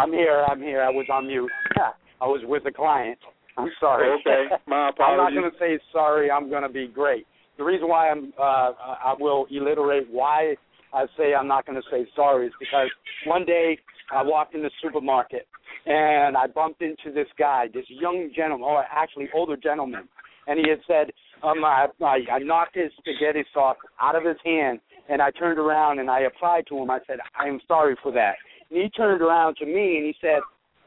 [0.00, 0.82] I'm here, I'm here.
[0.82, 1.48] I was on mute.
[2.20, 3.18] I was with a client.
[3.56, 4.10] I'm sorry.
[4.20, 4.98] Okay, my apologies.
[5.20, 6.32] I'm not going to say sorry.
[6.32, 7.26] I'm going to be great.
[7.58, 10.56] The reason why I'm, uh, I will alliterate why
[10.92, 12.88] I say I'm not going to say sorry is because
[13.24, 13.78] one day
[14.12, 15.46] I walked in the supermarket
[15.86, 20.08] and I bumped into this guy, this young gentleman, or actually older gentleman,
[20.48, 24.36] and he had said, um, I, I, I knocked his spaghetti sauce out of his
[24.44, 26.90] hand, and I turned around and I applied to him.
[26.90, 28.34] I said, I am sorry for that.
[28.70, 30.40] And he turned around to me and he said,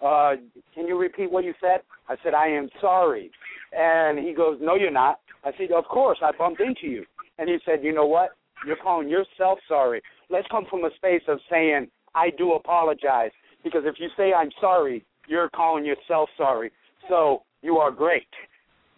[0.04, 0.36] uh,
[0.74, 1.82] can you repeat what you said?
[2.10, 3.32] I said, I am sorry.
[3.78, 5.20] And he goes, no, you're not.
[5.44, 7.06] I said, of course, I bumped into you.
[7.38, 8.32] And he said, you know what?
[8.66, 10.02] You're calling yourself sorry.
[10.30, 13.32] Let's come from a space of saying, I do apologize.
[13.64, 16.72] Because if you say I'm sorry, you're calling yourself sorry.
[17.10, 18.28] So you are great.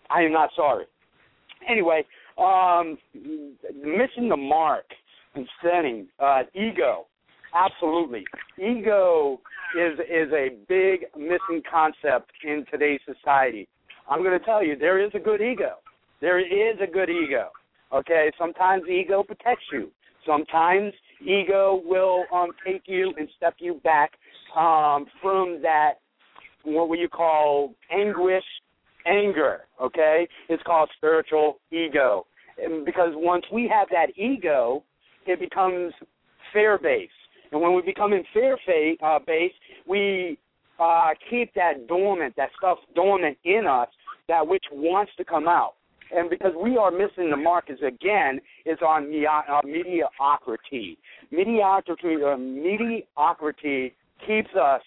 [0.10, 0.86] I am not sorry.
[1.68, 2.06] Anyway,
[2.38, 4.86] um, missing the mark
[5.36, 7.06] and sinning, uh, ego,
[7.54, 8.26] absolutely.
[8.58, 9.40] Ego
[9.78, 13.68] is is a big missing concept in today's society.
[14.10, 15.76] I'm going to tell you, there is a good ego.
[16.22, 17.50] There is a good ego.
[17.94, 19.92] Okay, sometimes ego protects you.
[20.26, 24.12] Sometimes ego will um, take you and step you back
[24.56, 25.96] um, from that
[26.64, 28.44] what would you call anguish
[29.08, 30.28] anger, okay?
[30.50, 32.26] It's called spiritual ego.
[32.58, 34.84] And because once we have that ego,
[35.26, 35.94] it becomes
[36.54, 37.12] fear based.
[37.52, 38.58] And when we become in fear
[39.04, 39.56] uh, based,
[39.88, 40.38] we
[40.80, 43.88] uh, keep that dormant, that stuff dormant in us,
[44.28, 45.74] that which wants to come out.
[46.12, 50.98] And because we are missing the mark, is again, is on uh, mediocrity.
[51.32, 53.94] Mediocrity, uh, mediocrity
[54.26, 54.82] keeps us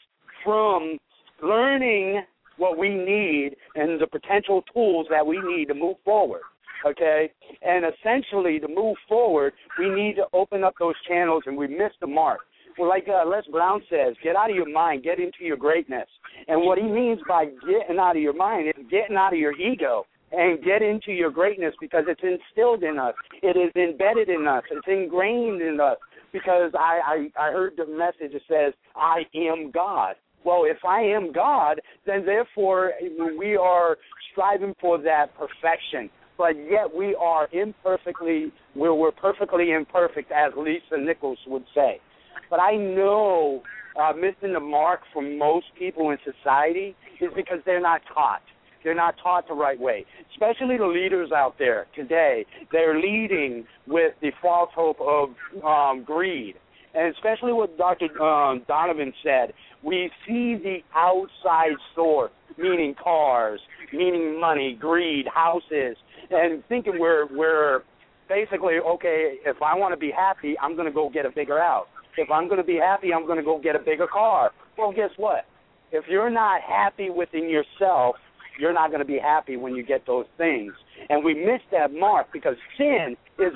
[0.44, 0.98] from
[1.42, 2.22] learning
[2.60, 6.42] what we need and the potential tools that we need to move forward.
[6.86, 7.30] Okay?
[7.62, 11.92] And essentially, to move forward, we need to open up those channels and we miss
[12.00, 12.40] the mark.
[12.78, 16.06] Well, like uh, Les Brown says, get out of your mind, get into your greatness.
[16.48, 19.52] And what he means by getting out of your mind is getting out of your
[19.52, 23.14] ego and get into your greatness because it's instilled in us.
[23.42, 24.62] It is embedded in us.
[24.70, 25.96] It's ingrained in us.
[26.32, 30.14] Because I, I, I heard the message that says, I am God.
[30.44, 32.92] Well, if I am God, then therefore
[33.38, 33.98] we are
[34.32, 36.10] striving for that perfection.
[36.38, 42.00] But yet we are imperfectly, we're, we're perfectly imperfect, as Lisa Nichols would say.
[42.48, 43.62] But I know
[44.00, 48.40] uh, missing the mark for most people in society is because they're not taught.
[48.82, 50.06] They're not taught the right way.
[50.32, 52.46] Especially the leaders out there today.
[52.72, 55.28] They're leading with the false hope of
[55.62, 56.54] um, greed.
[56.94, 58.20] And especially what Dr.
[58.22, 59.52] Um, Donovan said,
[59.82, 63.60] we see the outside source, meaning cars,
[63.92, 65.96] meaning money, greed, houses,
[66.30, 67.82] and thinking we're we're
[68.28, 69.36] basically okay.
[69.44, 71.86] If I want to be happy, I'm going to go get a bigger house.
[72.16, 74.50] If I'm going to be happy, I'm going to go get a bigger car.
[74.76, 75.46] Well, guess what?
[75.92, 78.16] If you're not happy within yourself,
[78.58, 80.72] you're not going to be happy when you get those things.
[81.08, 83.52] And we miss that mark because sin is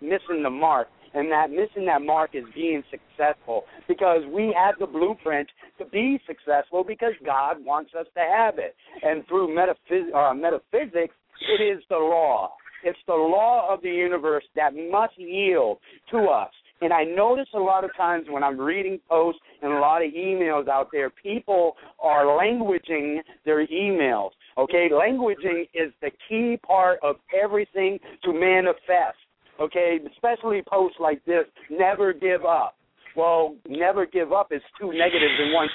[0.00, 4.86] missing the mark and that missing that mark is being successful because we have the
[4.86, 5.48] blueprint
[5.78, 8.74] to be successful because God wants us to have it.
[9.02, 12.52] And through metaphys- uh, metaphysics, it is the law.
[12.84, 15.78] It's the law of the universe that must yield
[16.10, 16.52] to us.
[16.80, 20.12] And I notice a lot of times when I'm reading posts and a lot of
[20.12, 24.30] emails out there, people are languaging their emails.
[24.56, 29.18] Okay, languaging is the key part of everything to manifest.
[29.60, 31.44] Okay, especially posts like this.
[31.70, 32.76] Never give up.
[33.16, 35.68] Well, never give up is two negatives in one.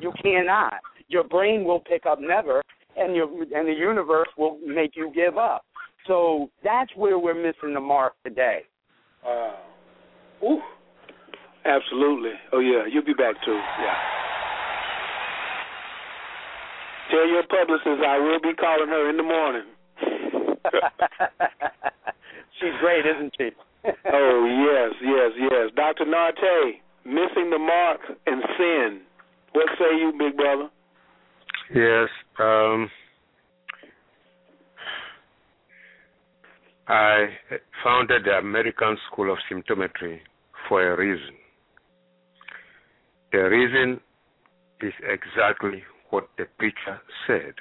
[0.00, 0.74] You cannot.
[1.08, 2.62] Your brain will pick up never,
[2.96, 5.64] and your and the universe will make you give up.
[6.06, 8.62] So that's where we're missing the mark today.
[9.24, 9.58] Wow.
[10.42, 10.60] Ooh.
[11.64, 12.32] Absolutely.
[12.52, 13.52] Oh yeah, you'll be back too.
[13.80, 13.94] Yeah.
[17.10, 19.64] Tell your publicist I will be calling her in the morning.
[22.60, 23.50] She's great, isn't she?
[24.12, 25.70] oh yes, yes, yes.
[25.76, 26.04] Dr.
[26.04, 29.00] Nartey, missing the mark and sin.
[29.52, 30.68] What say you, big brother?
[31.74, 32.08] Yes.
[32.38, 32.90] Um,
[36.88, 37.26] I
[37.84, 40.20] founded the American School of Symptometry
[40.68, 41.34] for a reason.
[43.32, 44.00] The reason
[44.80, 47.54] is exactly what the preacher said.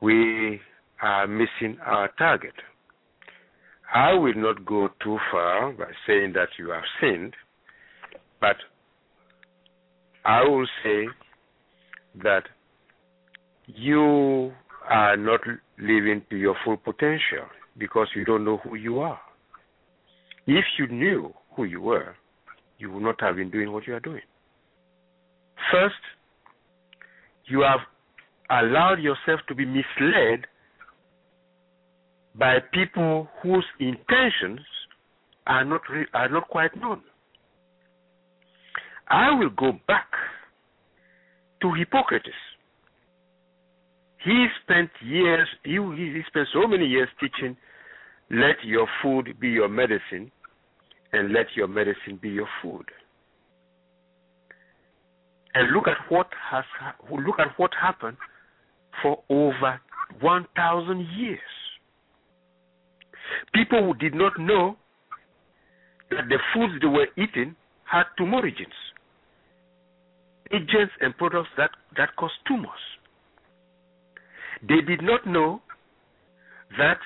[0.00, 0.60] We
[1.02, 2.54] are missing our target.
[3.94, 7.34] I will not go too far by saying that you have sinned,
[8.40, 8.56] but
[10.24, 11.06] I will say
[12.22, 12.42] that
[13.66, 14.52] you
[14.88, 15.40] are not
[15.78, 17.46] living to your full potential
[17.78, 19.20] because you don't know who you are.
[20.46, 22.14] If you knew who you were,
[22.78, 24.22] you would not have been doing what you are doing.
[25.72, 25.94] First,
[27.46, 27.80] you have
[28.50, 30.46] allowed yourself to be misled
[32.34, 34.60] by people whose intentions
[35.46, 37.02] are not re- are not quite known.
[39.08, 40.06] I will go back
[41.62, 42.28] to Hippocrates.
[44.24, 47.56] He spent years, he, he spent so many years teaching,
[48.30, 50.30] let your food be your medicine,
[51.12, 52.84] and let your medicine be your food.
[55.54, 56.64] And look at what has
[57.10, 58.16] look at what happened
[59.02, 59.80] for over
[60.20, 61.38] 1,000 years.
[63.54, 64.76] People who did not know
[66.10, 67.54] that the foods they were eating
[67.84, 68.78] had tumogens,
[70.52, 72.70] agents and products that, that cause tumors.
[74.62, 75.60] They did not know
[76.78, 76.98] that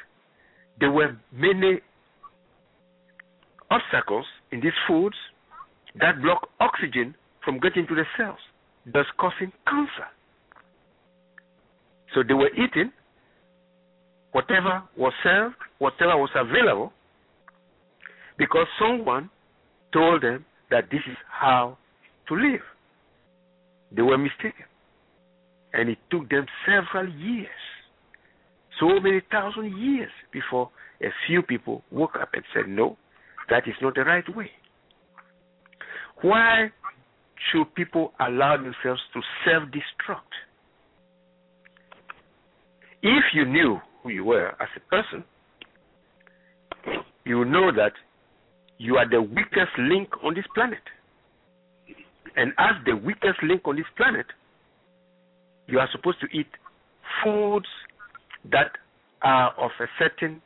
[0.80, 1.80] there were many
[3.70, 5.16] obstacles in these foods
[6.00, 7.14] that block oxygen
[7.44, 8.38] from getting to the cells,
[8.86, 10.08] thus causing cancer.
[12.14, 12.92] So they were eating
[14.32, 16.92] whatever was served, whatever was available,
[18.38, 19.30] because someone
[19.92, 21.76] told them that this is how
[22.28, 22.60] to live.
[23.94, 24.64] They were mistaken.
[25.74, 27.48] And it took them several years,
[28.80, 30.70] so many thousand years, before
[31.02, 32.96] a few people woke up and said, no,
[33.50, 34.50] that is not the right way.
[36.22, 36.68] Why
[37.50, 40.32] should people allow themselves to self destruct?
[43.02, 45.24] If you knew who you were as a person,
[47.24, 47.92] you know that
[48.78, 50.82] you are the weakest link on this planet.
[52.36, 54.26] And as the weakest link on this planet,
[55.66, 56.46] you are supposed to eat
[57.22, 57.66] foods
[58.50, 58.72] that
[59.22, 60.40] are of a certain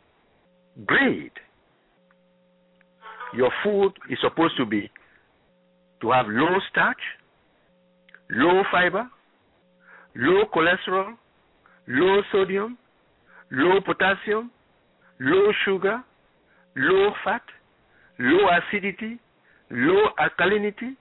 [0.87, 1.33] grade.
[3.35, 4.91] Your food is supposed to be
[6.01, 7.01] to have low starch,
[8.31, 9.09] low fiber,
[10.15, 11.15] low cholesterol,
[11.89, 12.79] low sodium,
[13.51, 14.51] low potassium,
[15.21, 16.03] low sugar,
[16.77, 17.43] low fat,
[18.19, 19.19] low acidity,
[19.71, 20.97] low alkalinity,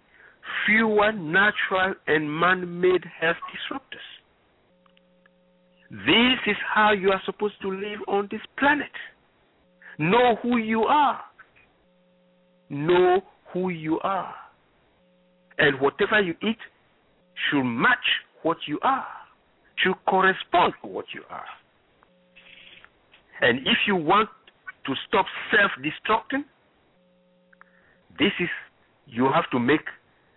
[0.66, 4.08] fewer natural and man made health disruptors.
[5.92, 8.92] This is how you are supposed to live on this planet.
[9.98, 11.22] Know who you are.
[12.70, 13.22] Know
[13.54, 14.34] who you are.
[15.58, 16.58] And whatever you eat
[17.50, 18.06] should match
[18.42, 19.06] what you are,
[19.78, 21.46] should correspond to what you are.
[23.42, 24.30] And if you want
[24.86, 26.44] to stop self destructing,
[28.18, 28.50] this is,
[29.08, 29.82] you have to make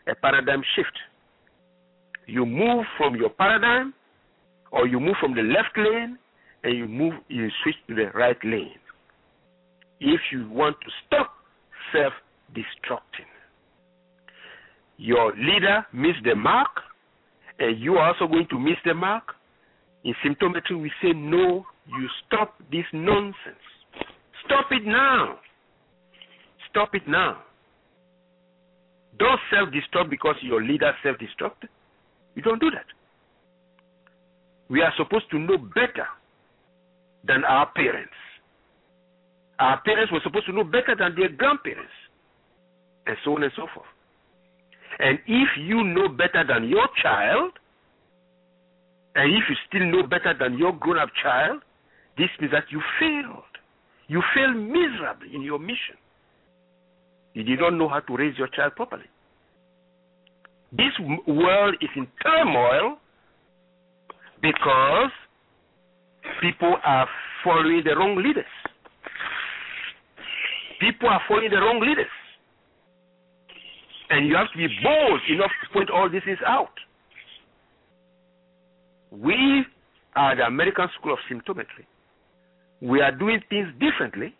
[0.08, 0.96] a paradigm shift.
[2.26, 3.94] You move from your paradigm,
[4.72, 6.18] or you move from the left lane,
[6.64, 8.80] and you move, you switch to the right lane.
[10.00, 11.32] If you want to stop
[11.92, 12.12] self
[12.52, 13.30] destructing,
[14.96, 16.68] your leader missed the mark,
[17.60, 19.34] Uh, you are also going to miss the mark.
[20.04, 23.64] In symptometry, we say, no, you stop this nonsense.
[24.46, 25.38] Stop it now.
[26.70, 27.42] Stop it now.
[29.18, 31.68] Don't self destruct because your leader self destructed.
[32.36, 32.86] You don't do that.
[34.70, 36.06] We are supposed to know better
[37.26, 38.12] than our parents.
[39.58, 41.90] Our parents were supposed to know better than their grandparents,
[43.06, 43.88] and so on and so forth.
[44.98, 47.52] And if you know better than your child,
[49.14, 51.62] and if you still know better than your grown up child,
[52.16, 53.44] this means that you failed.
[54.08, 55.96] You failed miserably in your mission.
[57.34, 59.04] You did not know how to raise your child properly.
[60.72, 60.92] This
[61.26, 62.98] world is in turmoil
[64.42, 65.10] because
[66.40, 67.08] people are
[67.44, 68.44] following the wrong leaders.
[70.80, 72.10] People are following the wrong leaders.
[74.10, 76.72] And you have to be bold enough to point all these things out.
[79.10, 79.64] We
[80.16, 81.86] are the American School of Symptometry.
[82.80, 84.34] We are doing things differently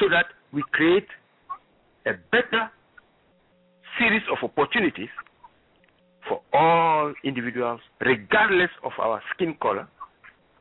[0.00, 1.06] so that we create
[2.06, 2.70] a better
[3.98, 5.08] series of opportunities
[6.28, 9.86] for all individuals, regardless of our skin color,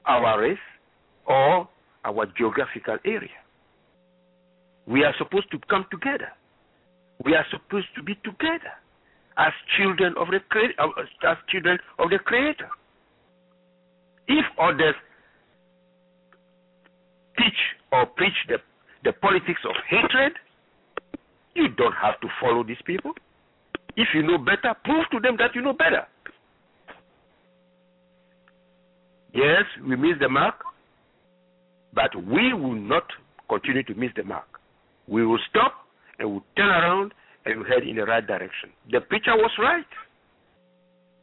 [0.06, 0.58] our race,
[1.26, 1.68] or
[2.06, 3.30] our geographical area.
[4.86, 6.30] We are supposed to come together.
[7.24, 8.74] We are supposed to be together
[9.38, 10.40] as children of the
[11.28, 12.70] as children of the Creator.
[14.28, 14.96] If others
[17.38, 17.60] teach
[17.92, 18.58] or preach the,
[19.04, 20.34] the politics of hatred,
[21.56, 23.14] you don't have to follow these people.
[23.96, 26.08] If you know better, prove to them that you know better.
[29.34, 30.56] Yes, we miss the mark,
[31.94, 33.04] but we will not
[33.50, 34.48] continue to miss the mark.
[35.08, 35.74] We will stop
[36.20, 37.14] and we'll turn around
[37.46, 38.70] and we'll head in the right direction.
[38.92, 39.86] The preacher was right.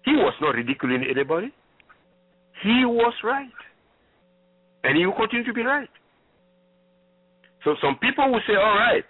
[0.04, 1.52] He was not ridiculing anybody.
[2.62, 3.48] He was right.
[4.84, 5.88] And he will continue to be right.
[7.64, 9.04] So some people will say, all right,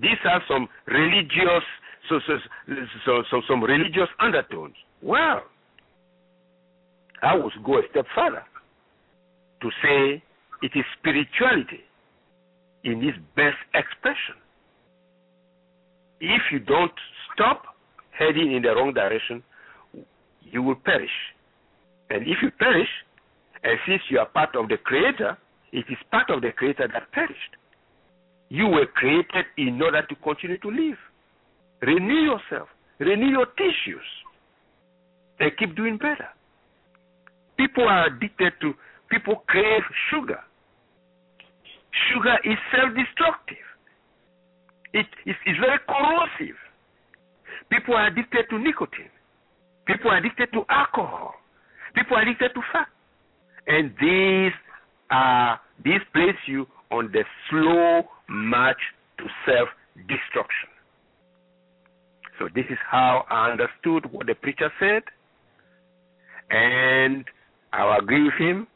[0.00, 1.64] these are some religious,
[2.08, 2.34] so, so,
[3.06, 4.74] so, so some religious undertones.
[5.02, 5.42] Well,
[7.22, 8.42] I would go a step further
[9.62, 10.22] to say
[10.62, 11.80] it is spirituality
[12.84, 14.36] in its best expression.
[16.20, 16.92] If you don't
[17.34, 17.62] stop
[18.18, 19.42] heading in the wrong direction,
[20.42, 21.10] you will perish.
[22.10, 22.88] And if you perish,
[23.62, 25.36] and since you are part of the Creator,
[25.72, 27.56] it is part of the Creator that perished.
[28.48, 30.98] You were created in order to continue to live.
[31.82, 32.68] Renew yourself,
[32.98, 34.06] renew your tissues,
[35.40, 36.28] and keep doing better.
[37.58, 38.72] People are addicted to,
[39.10, 40.40] people crave sugar.
[42.12, 43.65] Sugar is self destructive,
[44.96, 46.56] it is very corrosive.
[47.70, 49.12] People are addicted to nicotine,
[49.86, 51.34] people are addicted to alcohol,
[51.94, 52.88] people are addicted to fat.
[53.66, 54.52] And these
[55.10, 58.78] are, these place you on the slow march
[59.18, 59.68] to self
[60.08, 60.70] destruction.
[62.38, 65.02] So this is how I understood what the preacher said,
[66.50, 67.24] and
[67.72, 68.66] I agree with him,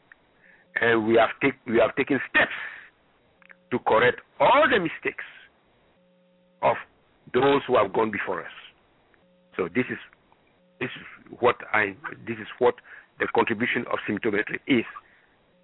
[0.81, 2.51] and we have take, we have taken steps
[3.71, 5.23] to correct all the mistakes
[6.61, 6.75] of
[7.33, 8.51] those who have gone before us.
[9.57, 9.97] So this is
[10.79, 11.95] this is what I
[12.27, 12.75] this is what
[13.19, 14.85] the contribution of symptometry is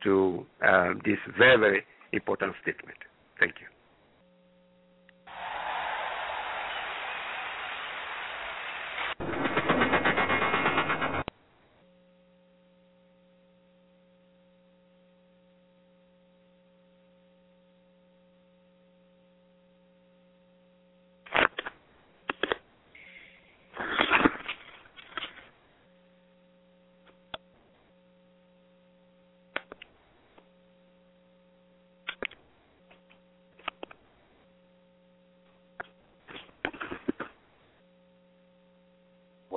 [0.03, 1.83] to um, this very very
[2.13, 2.97] important statement.
[3.39, 3.67] Thank you.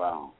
[0.00, 0.32] Wow.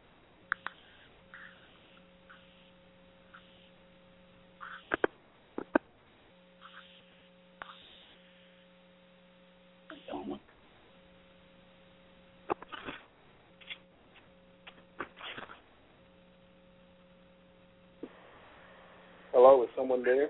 [19.33, 20.29] Hello, is someone there?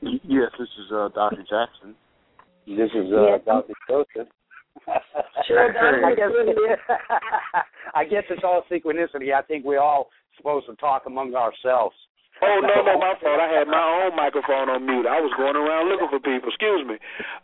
[0.00, 1.42] Yes, this is uh, Dr.
[1.42, 1.94] Jackson.
[2.66, 3.74] This is uh, Dr.
[3.88, 4.28] Joseph.
[5.46, 6.02] Sure does.
[6.04, 6.30] I guess,
[7.94, 9.34] I guess it's all synchronicity.
[9.34, 11.94] I think we're all supposed to talk among ourselves.
[12.38, 13.42] Oh no, no, my fault.
[13.42, 15.10] I had my own microphone on mute.
[15.10, 16.54] I was going around looking for people.
[16.54, 16.94] Excuse me.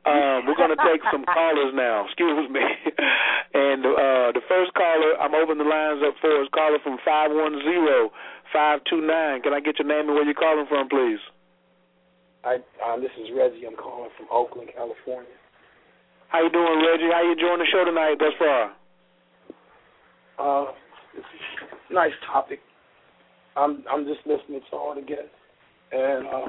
[0.06, 2.06] Um, we're going to take some callers now.
[2.06, 2.62] Excuse me.
[3.58, 7.34] And uh, the first caller I'm opening the lines up for is caller from five
[7.34, 8.14] one zero
[8.55, 9.43] five two nine.
[9.43, 11.18] Can I get your name and where you're calling from, please?
[12.44, 13.66] I uh, this is Reggie.
[13.66, 15.35] I'm calling from Oakland, California.
[16.28, 17.10] How you doing, Reggie?
[17.12, 18.72] How you enjoying the show tonight thus far?
[20.39, 20.72] Uh,
[21.16, 21.26] it's
[21.90, 22.60] a nice topic.
[23.56, 25.35] I'm I'm just listening to all the guests,
[25.93, 26.48] and um,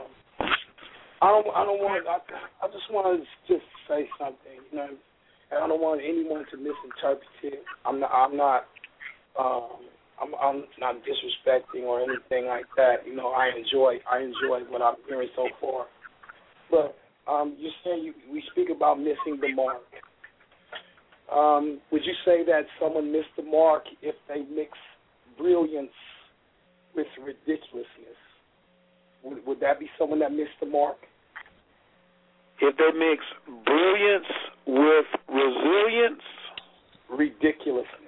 [1.21, 2.17] I don't I don't want I
[2.65, 4.89] I just want to just say something, you know,
[5.51, 7.63] and I don't want anyone to misinterpret it.
[7.85, 8.65] I'm not I'm not
[9.39, 9.85] um
[10.21, 13.05] I'm I'm not disrespecting or anything like that.
[13.05, 15.85] You know, I enjoy I enjoy what I'm hearing so far,
[16.71, 16.95] but
[17.31, 19.81] um, you're saying you, we speak about missing the mark.
[21.33, 24.71] Um, would you say that someone missed the mark if they mix
[25.37, 25.89] brilliance
[26.95, 28.19] with ridiculousness?
[29.23, 30.97] Would, would that be someone that missed the mark?
[32.61, 33.23] If they mix
[33.65, 34.25] brilliance
[34.67, 36.21] with resilience,
[37.09, 38.04] ridiculousness.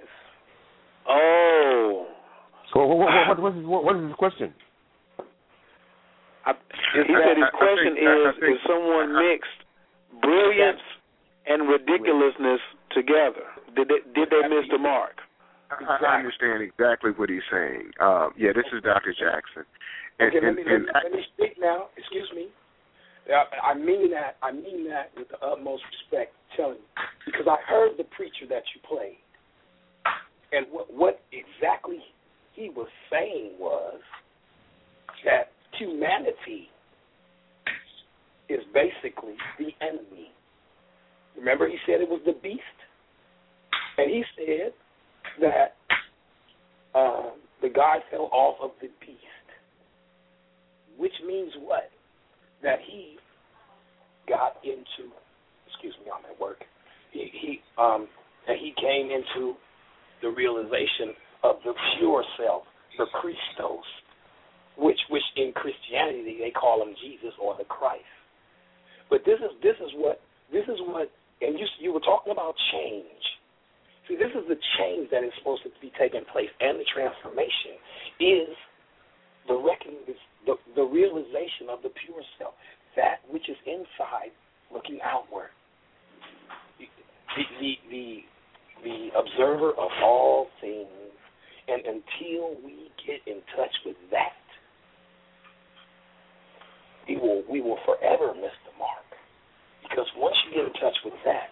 [1.08, 2.06] Oh.
[2.72, 4.52] So what, what, what, what, is, what, what is his question?
[6.44, 6.52] I,
[6.94, 9.60] he said his question think, is: think, If someone mixed
[10.20, 10.84] brilliance
[11.48, 12.60] and ridiculousness
[12.92, 15.20] together, did they, did they miss the mark?
[15.70, 17.92] I, I understand exactly what he's saying.
[18.00, 19.12] Uh, yeah, this is Dr.
[19.12, 19.68] Jackson.
[20.18, 21.92] And, okay, and, let me, and let, me, let me speak now.
[21.96, 22.48] Excuse me.
[23.28, 24.36] I, I mean that.
[24.42, 26.32] I mean that with the utmost respect.
[26.56, 29.20] Telling you because I heard the preacher that you played,
[30.52, 31.98] and what, what exactly
[32.54, 34.00] he was saying was
[35.24, 36.68] that humanity
[38.48, 40.32] is basically the enemy.
[41.36, 42.62] Remember, he said it was the beast,
[43.98, 44.72] and he said
[45.40, 45.76] that
[46.94, 47.30] uh,
[47.62, 49.20] the guy fell off of the beast,
[50.96, 51.90] which means what?
[52.62, 53.16] That he
[54.28, 55.12] got into.
[55.70, 56.64] Excuse me, I'm at work.
[57.12, 58.08] He, he um,
[58.46, 59.54] that he came into
[60.22, 62.62] the realization of the pure self,
[62.98, 63.86] the Christos,
[64.76, 68.04] which which in Christianity they call him Jesus or the Christ.
[69.10, 70.20] But this is this is what
[70.52, 73.22] this is what and you you were talking about change.
[74.08, 77.76] See, this is the change that is supposed to be taking place, and the transformation
[78.20, 78.48] is
[79.46, 80.16] the reckoning,
[80.46, 82.54] the the realization of the pure self,
[82.96, 84.32] that which is inside,
[84.72, 85.52] looking outward.
[86.78, 88.06] The the the,
[88.84, 90.88] the observer of all things,
[91.68, 94.36] and until we get in touch with that,
[97.08, 99.08] we will we will forever miss the mark.
[99.82, 101.48] Because once you get in touch with that,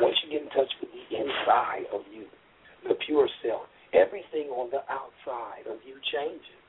[0.00, 2.24] once you get in touch with the inside of you,
[2.88, 6.60] the pure self, everything on the outside of you changes.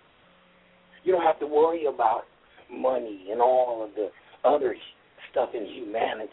[1.03, 2.23] You don't have to worry about
[2.71, 4.09] money and all of the
[4.47, 4.75] other
[5.31, 6.31] stuff in humanity.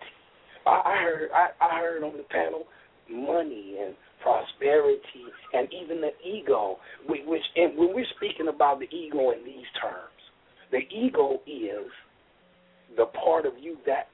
[0.67, 2.65] I, I heard I, I heard on the panel
[3.11, 6.79] money and prosperity and even the ego,
[7.09, 10.19] which and when we're speaking about the ego in these terms,
[10.71, 11.91] the ego is
[12.97, 14.09] the part of you that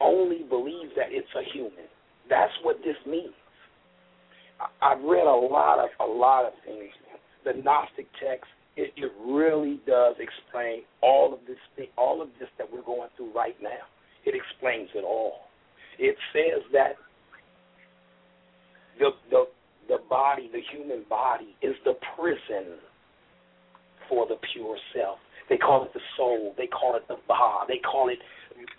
[0.00, 1.88] only believes that it's a human.
[2.28, 3.34] That's what this means.
[4.82, 6.90] I've read a lot of a lot of things.
[7.44, 12.48] The Gnostic text it, it really does explain all of this thing, all of this
[12.58, 13.90] that we're going through right now.
[14.24, 15.50] It explains it all.
[15.98, 16.94] It says that
[18.98, 19.44] the the
[19.88, 22.76] the body, the human body, is the prison
[24.08, 25.18] for the pure self.
[25.48, 26.54] They call it the soul.
[26.58, 27.64] They call it the Ba.
[27.68, 28.18] They call it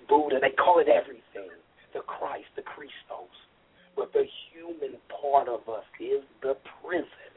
[0.07, 0.37] Buddha.
[0.41, 1.49] They call it everything.
[1.93, 3.33] The Christ, the Christos.
[3.95, 7.33] But the human part of us is the prison.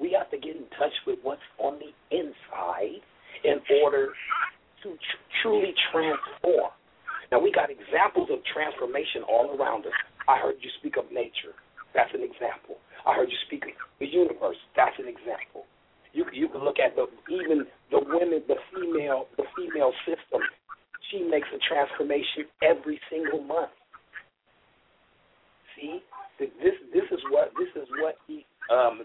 [0.00, 2.98] We have to get in touch with what's on the inside
[3.44, 4.08] in order
[4.82, 6.74] to tr- truly transform.
[7.30, 9.92] Now, we got examples of transformation all around us.
[10.28, 11.54] I heard you speak of nature.
[11.94, 12.76] That's an example.
[13.06, 14.56] I heard you speak of the universe.
[14.76, 15.68] That's an example.
[16.12, 20.42] You you can look at the even the women, the female, the female system.
[21.10, 23.72] She makes a transformation every single month.
[25.76, 26.00] See,
[26.38, 29.04] this this is what this is what he, um,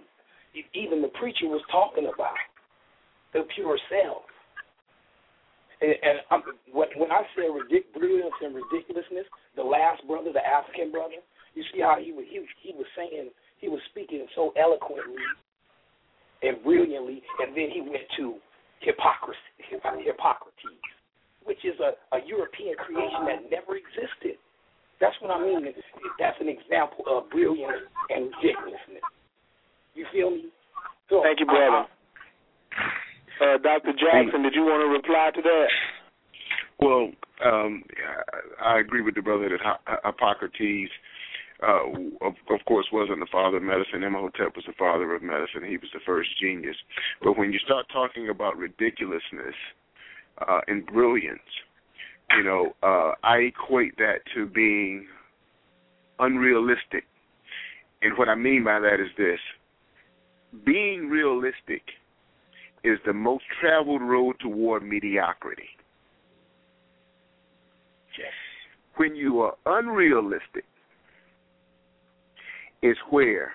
[0.73, 2.39] even the preacher was talking about,
[3.33, 4.23] the pure self.
[5.81, 6.41] And, and I'm,
[6.73, 11.21] when, I say ridic- brilliance and ridiculousness, the last brother, the African brother,
[11.57, 15.25] you see how he was he, he was saying he was speaking so eloquently
[16.45, 18.37] and brilliantly, and then he went to
[18.85, 19.41] hypocrisy,
[20.05, 20.85] Hippocrates,
[21.49, 24.37] which is a, a European creation that never existed.
[25.01, 25.65] That's what I mean.
[26.19, 29.05] That's an example of brilliance and ridiculousness.
[29.93, 30.53] You feel me?
[31.09, 31.89] So, Thank you, brother.
[33.41, 33.93] Uh, Dr.
[33.93, 35.69] Jackson, did you want to reply to that?
[36.79, 37.09] Well,
[37.45, 37.83] um,
[38.63, 40.89] I agree with the brother that Hippocrates,
[41.63, 41.89] uh,
[42.21, 44.03] of, of course, wasn't the father of medicine.
[44.03, 45.63] Imhotep was the father of medicine.
[45.67, 46.75] He was the first genius.
[47.23, 49.55] But when you start talking about ridiculousness
[50.47, 51.39] uh, and brilliance,
[52.37, 55.07] you know, uh, I equate that to being
[56.19, 57.05] unrealistic.
[58.01, 59.39] And what I mean by that is this
[60.65, 61.81] being realistic
[62.83, 65.69] is the most traveled road toward mediocrity.
[68.17, 68.31] Yes.
[68.95, 70.65] When you are unrealistic,
[72.81, 73.53] is where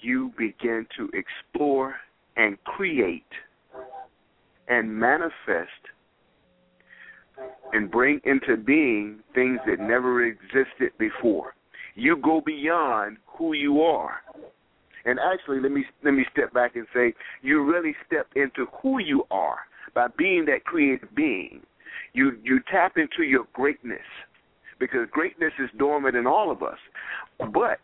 [0.00, 1.96] you begin to explore
[2.36, 3.24] and create
[4.68, 5.70] and manifest
[7.72, 11.54] and bring into being things that never existed before.
[11.94, 14.22] You go beyond who you are.
[15.04, 18.98] And actually, let me let me step back and say, you really step into who
[18.98, 19.58] you are
[19.94, 21.60] by being that creative being.
[22.12, 24.00] You you tap into your greatness
[24.78, 26.78] because greatness is dormant in all of us.
[27.38, 27.78] But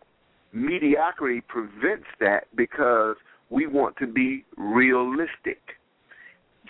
[0.53, 3.17] mediocrity prevents that because
[3.51, 5.61] we want to be realistic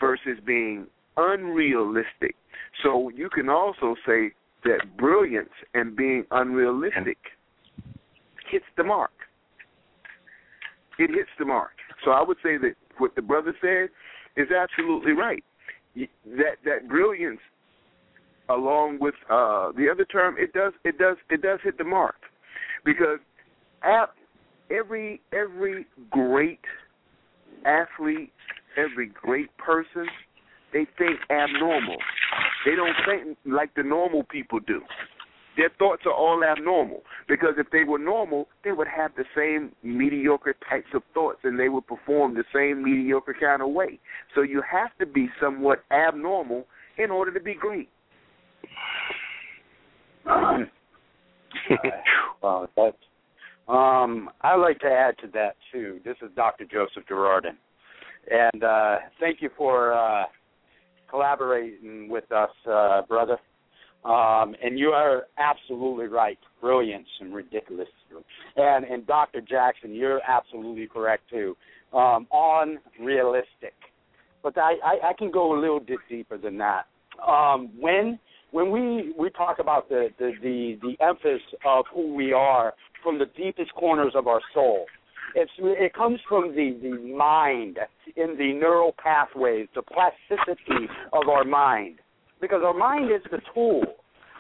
[0.00, 0.86] versus being
[1.16, 2.36] unrealistic.
[2.82, 4.32] So you can also say
[4.64, 7.18] that brilliance and being unrealistic
[8.50, 9.10] hits the mark.
[10.98, 11.72] It hits the mark.
[12.04, 13.88] So I would say that what the brother said
[14.36, 15.44] is absolutely right.
[15.96, 17.40] That that brilliance,
[18.48, 22.16] along with uh, the other term, it does it does it does hit the mark,
[22.84, 23.18] because
[24.70, 26.60] every every great
[27.64, 28.32] athlete,
[28.76, 30.06] every great person,
[30.72, 31.96] they think abnormal.
[32.64, 34.80] They don't think like the normal people do.
[35.56, 39.72] Their thoughts are all abnormal because if they were normal, they would have the same
[39.82, 43.98] mediocre types of thoughts and they would perform the same mediocre kind of way.
[44.34, 47.90] So you have to be somewhat abnormal in order to be great.
[52.42, 52.96] well, that's
[53.68, 56.00] um, I'd like to add to that too.
[56.04, 56.64] This is Dr.
[56.64, 57.56] Joseph Girardin,
[58.30, 60.24] and uh, thank you for uh,
[61.08, 63.38] collaborating with us, uh, brother.
[64.04, 66.38] Um, and you are absolutely right.
[66.60, 67.88] Brilliance and ridiculous.
[68.56, 69.40] And and Dr.
[69.40, 71.56] Jackson, you're absolutely correct too.
[71.92, 73.74] Um, unrealistic.
[74.42, 76.86] But I, I, I can go a little bit deeper than that.
[77.26, 78.18] Um, when
[78.52, 83.18] when we, we talk about the, the, the, the emphasis of who we are from
[83.18, 84.86] the deepest corners of our soul,
[85.34, 87.78] it's, it comes from the, the mind
[88.16, 91.96] in the neural pathways, the plasticity of our mind.
[92.40, 93.82] Because our mind is the tool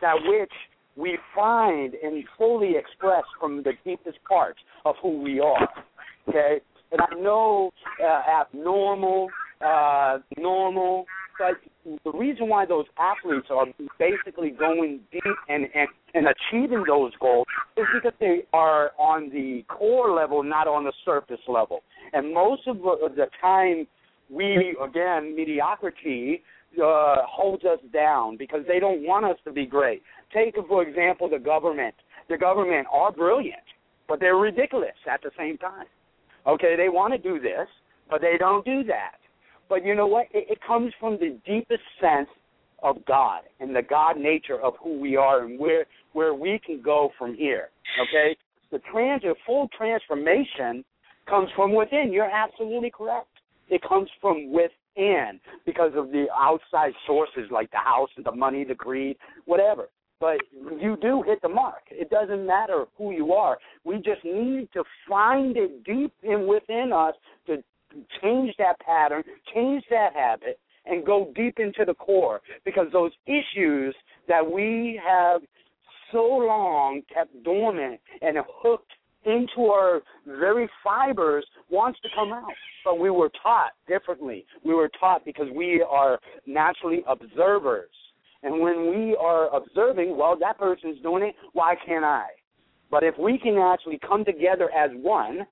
[0.02, 0.52] that which
[0.96, 5.68] we find and fully express from the deepest parts of who we are.
[6.28, 6.60] Okay?
[6.90, 7.70] And I know
[8.04, 9.28] uh, abnormal,
[9.64, 11.06] uh, normal,
[11.38, 11.54] but
[12.04, 13.66] the reason why those athletes are
[13.98, 17.46] basically going deep and, and, and achieving those goals
[17.76, 21.80] is because they are on the core level, not on the surface level.
[22.12, 23.86] And most of the time,
[24.30, 26.42] we, again, mediocrity
[26.82, 30.02] uh, holds us down because they don't want us to be great.
[30.32, 31.94] Take, for example, the government.
[32.28, 33.62] The government are brilliant,
[34.08, 35.86] but they're ridiculous at the same time.
[36.46, 37.68] Okay, they want to do this,
[38.08, 39.16] but they don't do that.
[39.72, 40.26] But you know what?
[40.34, 42.28] It, it comes from the deepest sense
[42.82, 46.82] of God and the God nature of who we are and where where we can
[46.82, 47.70] go from here.
[48.02, 48.36] Okay,
[48.70, 50.84] the trans full transformation
[51.26, 52.10] comes from within.
[52.12, 53.28] You're absolutely correct.
[53.70, 58.74] It comes from within because of the outside sources like the house, the money, the
[58.74, 59.16] greed,
[59.46, 59.88] whatever.
[60.20, 61.84] But you do hit the mark.
[61.90, 63.56] It doesn't matter who you are.
[63.84, 67.14] We just need to find it deep in within us
[67.46, 67.64] to
[68.22, 69.22] change that pattern,
[69.54, 73.94] change that habit, and go deep into the core because those issues
[74.28, 75.40] that we have
[76.10, 78.92] so long kept dormant and hooked
[79.24, 82.52] into our very fibers wants to come out.
[82.84, 84.44] But we were taught differently.
[84.64, 87.90] We were taught because we are naturally observers.
[88.42, 92.26] And when we are observing, well, that person's doing it, why can't I?
[92.90, 95.46] But if we can actually come together as one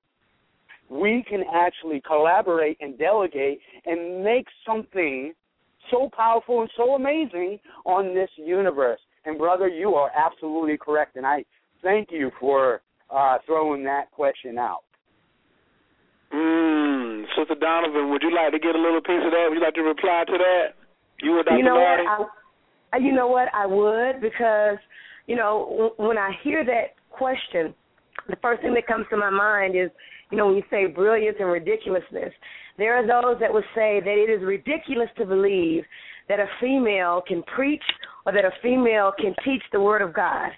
[0.91, 5.33] we can actually collaborate and delegate and make something
[5.91, 9.01] so powerful and so amazing on this universe.
[9.25, 11.45] And brother, you are absolutely correct, and I
[11.83, 12.83] thank you for
[13.15, 14.83] uh, throwing that question out.
[16.35, 19.47] Mm, Sister Donovan, would you like to get a little piece of that?
[19.49, 20.67] Would you like to reply to that?
[21.23, 21.57] You or Dr.
[21.57, 22.05] You know Marty?
[22.05, 22.29] what?
[22.93, 23.49] I, you know what?
[23.55, 24.79] I would because
[25.27, 27.75] you know when I hear that question,
[28.29, 29.91] the first thing that comes to my mind is
[30.31, 32.33] you know, when you say brilliance and ridiculousness,
[32.79, 35.85] there are those that would say that it is ridiculous to believe
[36.29, 37.83] that a female can preach
[38.25, 40.51] or that a female can teach the word of God.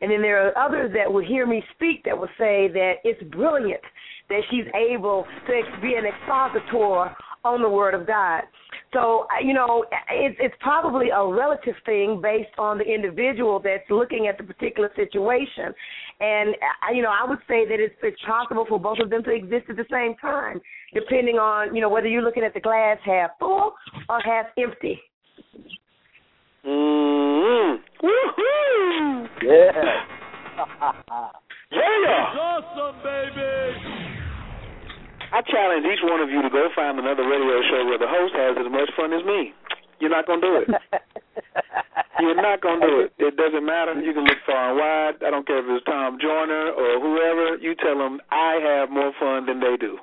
[0.00, 3.22] And then there are others that would hear me speak that would say that it's
[3.34, 3.80] brilliant
[4.28, 7.14] that she's able to be an expositor
[7.44, 8.42] on the word of God.
[8.92, 14.28] So you know, it's it's probably a relative thing based on the individual that's looking
[14.28, 15.74] at the particular situation,
[16.20, 16.54] and
[16.94, 19.66] you know, I would say that it's it's possible for both of them to exist
[19.68, 20.60] at the same time,
[20.94, 23.74] depending on you know whether you're looking at the glass half full
[24.08, 25.00] or half empty.
[26.64, 28.06] Mm-hmm.
[28.06, 29.28] Woohoo!
[29.42, 30.04] Yeah.
[31.72, 32.24] yeah.
[32.38, 34.23] awesome, baby.
[35.32, 38.34] I challenge each one of you to go find another radio show where the host
[38.34, 39.54] has as much fun as me.
[40.00, 40.68] You're not gonna do it.
[42.20, 43.12] You're not gonna do it.
[43.18, 43.94] It doesn't matter.
[44.00, 45.26] You can look far and wide.
[45.26, 47.56] I don't care if it's Tom Joyner or whoever.
[47.56, 49.98] You tell them I have more fun than they do.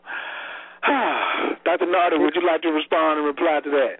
[1.66, 1.86] Dr.
[1.86, 3.96] Nartey, would you like to respond and reply to that?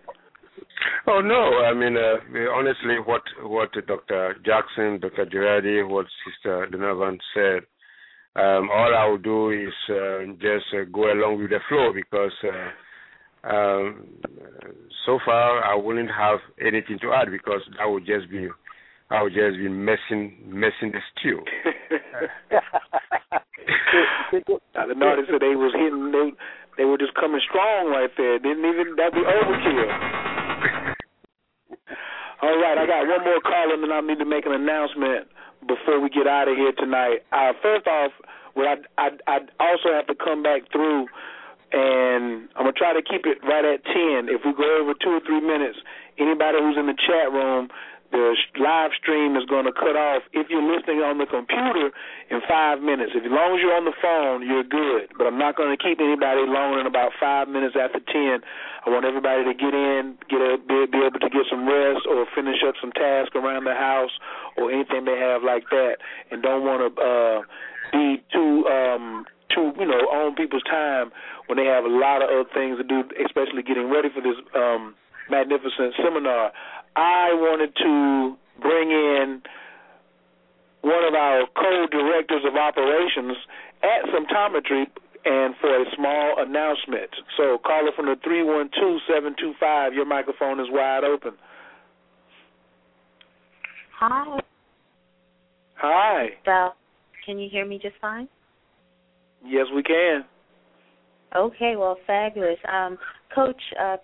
[1.08, 2.18] Oh no, I mean uh,
[2.54, 4.36] honestly, what what Dr.
[4.46, 5.26] Jackson, Dr.
[5.26, 7.64] Girardin, what Sister Donovan said,
[8.36, 12.32] um, all I will do is uh, just uh, go along with the flow because
[12.48, 12.72] uh,
[13.44, 14.08] um,
[15.06, 18.48] so far I wouldn't have anything to add because that would just be
[19.10, 21.44] I would just be messing messing the stew.
[24.74, 24.96] Dr.
[24.96, 26.32] Nartey said they was hitting they
[26.78, 28.40] they were just coming strong right there.
[28.40, 29.92] Didn't even that be overkill.
[32.42, 35.28] All right, I got one more call and then I need to make an announcement
[35.68, 37.24] before we get out of here tonight.
[37.32, 38.12] Uh, first off,
[38.56, 41.08] well, I, I I also have to come back through,
[41.72, 44.28] and I'm gonna try to keep it right at ten.
[44.28, 45.80] If we go over two or three minutes,
[46.18, 47.70] anybody who's in the chat room,
[48.12, 51.96] the live stream is going to cut off if you're listening on the computer
[52.30, 53.16] in five minutes.
[53.16, 55.16] If as long as you're on the phone, you're good.
[55.18, 58.44] But I'm not going to keep anybody longer than about five minutes after ten.
[58.84, 62.04] I want everybody to get in, get a, be, be able to get some rest
[62.04, 64.12] or finish up some tasks around the house
[64.58, 67.40] or anything they have like that, and don't want to uh,
[67.96, 69.24] be too um,
[69.56, 71.12] too you know on people's time
[71.48, 74.36] when they have a lot of other things to do, especially getting ready for this
[74.56, 74.96] um,
[75.30, 76.52] magnificent seminar.
[76.96, 79.42] I wanted to bring in
[80.82, 83.38] one of our co-directors of operations
[83.84, 84.86] at Symptometry
[85.24, 87.10] and for a small announcement.
[87.38, 91.34] So caller from the 312-725, your microphone is wide open.
[94.00, 94.40] Hi.
[95.76, 96.30] Hi.
[96.46, 96.76] Well,
[97.26, 98.28] can you hear me just fine?
[99.46, 100.26] Yes, we can.
[101.36, 102.58] Okay, well, fabulous.
[102.72, 102.98] Um,
[103.34, 103.98] Coach uh,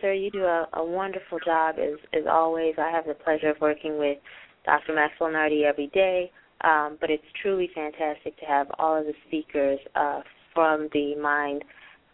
[0.00, 2.74] sir, you do a, a wonderful job as as always.
[2.78, 4.18] I have the pleasure of working with
[4.64, 4.94] Dr.
[4.94, 6.30] Maxwell Nartey every day,
[6.62, 10.20] um, but it's truly fantastic to have all of the speakers uh,
[10.54, 11.64] from the mind,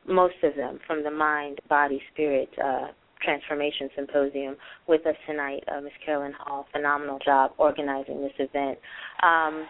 [0.06, 2.88] most of them from the mind, body, spirit uh,
[3.22, 5.64] transformation symposium with us tonight.
[5.68, 5.92] Uh, Ms.
[6.04, 8.78] Carolyn Hall, phenomenal job organizing this event.
[9.22, 9.66] Um,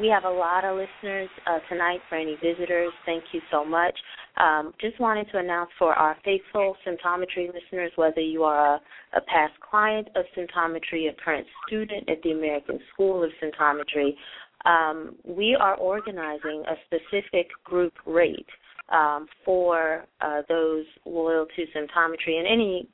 [0.00, 2.00] we have a lot of listeners uh, tonight.
[2.08, 3.94] For any visitors, thank you so much.
[4.38, 8.80] Um, just wanted to announce for our faithful symptometry listeners, whether you are a,
[9.16, 14.14] a past client of symptometry, a current student at the American School of Symptometry,
[14.64, 18.46] um, we are organizing a specific group rate
[18.90, 22.88] um, for uh, those loyal to symptometry and any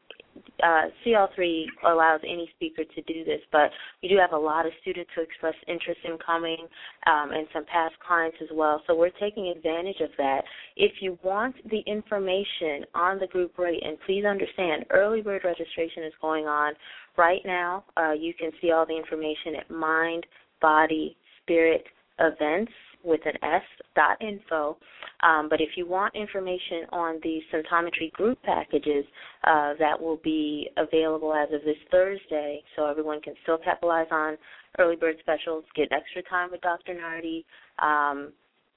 [0.62, 3.70] uh, CL3 allows any speaker to do this, but
[4.02, 6.58] we do have a lot of students who express interest in coming
[7.06, 8.82] um, and some past clients as well.
[8.86, 10.42] So we're taking advantage of that.
[10.76, 16.04] If you want the information on the group rate, and please understand, early bird registration
[16.04, 16.74] is going on
[17.16, 17.84] right now.
[17.96, 20.24] Uh, you can see all the information at Mind,
[20.60, 21.84] Body, Spirit
[22.18, 22.72] Events
[23.04, 23.62] with an S
[23.94, 24.76] dot info.
[25.22, 29.04] Um, but if you want information on the symptometry group packages,
[29.44, 34.36] uh, that will be available as of this Thursday, so everyone can still capitalize on
[34.78, 36.94] early bird specials, get extra time with Dr.
[36.94, 37.44] Nartey,
[37.78, 38.32] um,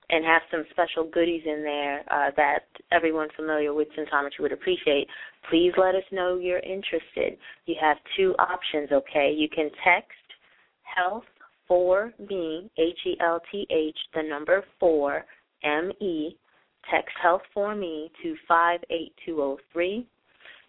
[0.10, 5.08] and have some special goodies in there uh, that everyone familiar with symptometry would appreciate.
[5.50, 7.38] Please let us know you're interested.
[7.66, 9.34] You have two options, okay?
[9.36, 10.12] You can text
[10.84, 11.24] health
[11.72, 15.24] for me, H E L T H, the number four,
[15.64, 16.36] M E,
[16.92, 20.06] text health for me to 58203.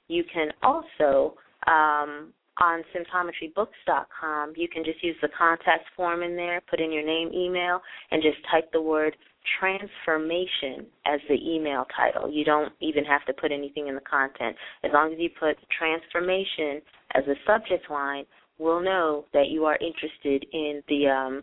[0.06, 1.34] You can also,
[1.66, 7.04] um, on symptometrybooks.com, you can just use the contact form in there, put in your
[7.04, 7.80] name, email,
[8.12, 9.16] and just type the word
[9.58, 12.30] transformation as the email title.
[12.30, 14.54] You don't even have to put anything in the content.
[14.84, 16.80] As long as you put transformation
[17.16, 18.24] as the subject line,
[18.58, 21.42] will know that you are interested in the um,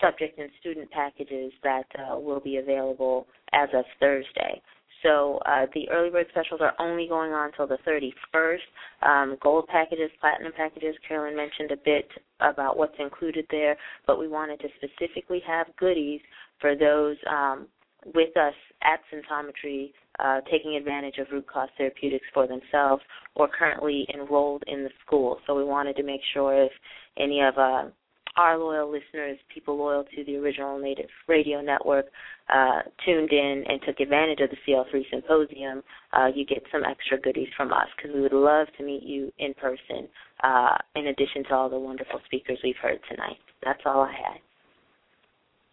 [0.00, 4.60] subject and student packages that uh, will be available as of Thursday.
[5.02, 8.58] So uh, the early bird specials are only going on until the 31st.
[9.02, 12.08] Um, gold packages, platinum packages, Carolyn mentioned a bit
[12.40, 13.76] about what's included there,
[14.06, 16.20] but we wanted to specifically have goodies
[16.60, 17.66] for those um,
[18.14, 23.02] with us at Symptometry uh, taking advantage of root cause therapeutics for themselves
[23.34, 25.38] or currently enrolled in the school.
[25.46, 26.72] So we wanted to make sure if
[27.16, 27.90] any of uh,
[28.36, 32.06] our loyal listeners, people loyal to the original Native Radio Network,
[32.48, 37.20] uh, tuned in and took advantage of the CL3 Symposium, uh, you get some extra
[37.20, 40.08] goodies from us because we would love to meet you in person
[40.42, 43.36] uh, in addition to all the wonderful speakers we've heard tonight.
[43.64, 44.40] That's all I had.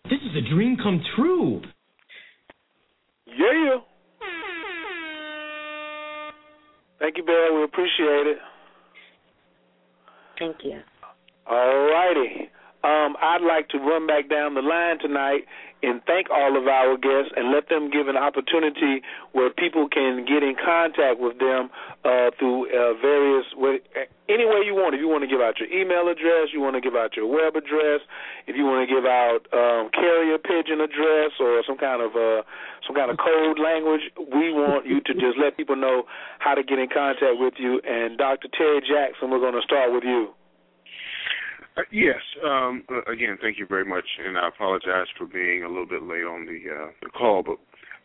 [0.06, 1.62] This is a dream come true.
[3.38, 3.78] Yeah.
[7.00, 7.58] Thank you, Bill.
[7.58, 8.38] We appreciate it.
[10.38, 10.80] Thank you.
[11.48, 12.50] All righty.
[12.84, 15.44] Um, I'd like to run back down the line tonight
[15.84, 20.24] and thank all of our guests and let them give an opportunity where people can
[20.24, 21.72] get in contact with them
[22.04, 23.48] uh, through uh, various
[24.28, 24.96] any way you want.
[24.96, 27.28] If you want to give out your email address, you want to give out your
[27.28, 28.04] web address,
[28.48, 32.44] if you want to give out um, carrier pigeon address or some kind of uh,
[32.88, 36.04] some kind of code language, we want you to just let people know
[36.40, 37.80] how to get in contact with you.
[37.84, 38.48] And Dr.
[38.52, 40.32] Terry Jackson, we're going to start with you.
[41.80, 42.20] Uh, yes.
[42.46, 46.04] Um, uh, again, thank you very much, and I apologize for being a little bit
[46.04, 47.58] late on the, uh, the call, but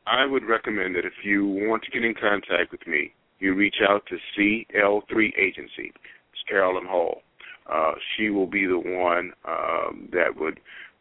[0.06, 3.76] I would recommend that if you want to get in contact with me, you reach
[3.88, 5.92] out to CL3 Agency.
[6.32, 7.22] It's Carolyn Hall.
[7.70, 10.60] Uh, she will be the one um, that would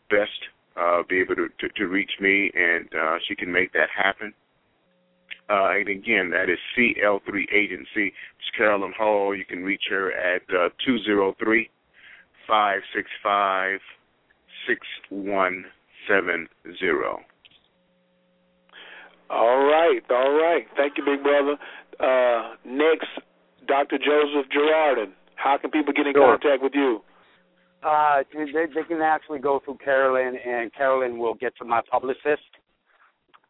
[0.09, 0.31] best
[0.75, 4.33] uh, be able to, to, to reach me, and uh, she can make that happen.
[5.49, 8.07] Uh, and again, that is CL3 Agency.
[8.07, 9.35] It's Carolyn Hall.
[9.35, 11.69] You can reach her at uh, 203
[12.47, 13.79] five six five
[14.67, 14.79] six
[15.09, 15.65] one
[16.07, 16.47] seven
[16.79, 17.19] zero.
[19.29, 20.65] All right, all right.
[20.75, 21.57] Thank you, big brother.
[21.99, 23.07] Uh, next,
[23.67, 23.97] Dr.
[23.97, 25.11] Joseph Girardin.
[25.35, 26.37] How can people get in Sure.
[26.37, 27.01] contact with you?
[27.81, 32.43] Uh, they, they can actually go through Carolyn, and Carolyn will get to my publicist.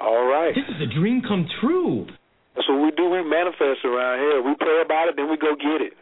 [0.00, 0.52] All right.
[0.54, 2.06] This is a dream come true.
[2.54, 3.08] That's what we do.
[3.08, 4.42] We manifest around here.
[4.42, 5.92] We pray about it, then we go get it.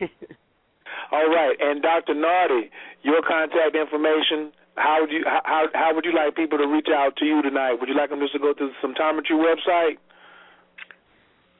[1.12, 1.56] All right.
[1.60, 2.14] And Dr.
[2.14, 2.70] Nartey,
[3.02, 4.52] your contact information.
[4.76, 7.76] How would you how how would you like people to reach out to you tonight?
[7.80, 9.96] Would you like them just to go to the Symptometry website?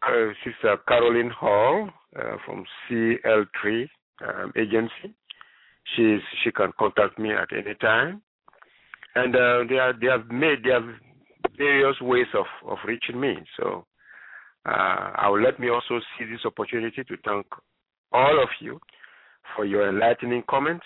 [0.07, 3.87] uh, Sister Caroline Hall uh, from CL3
[4.27, 5.15] um, agency.
[5.95, 8.21] She's she can contact me at any time,
[9.15, 10.85] and uh, they are they have made they have
[11.57, 13.35] various ways of of reaching me.
[13.57, 13.85] So
[14.65, 17.47] uh, I will let me also see this opportunity to thank
[18.11, 18.79] all of you
[19.55, 20.85] for your enlightening comments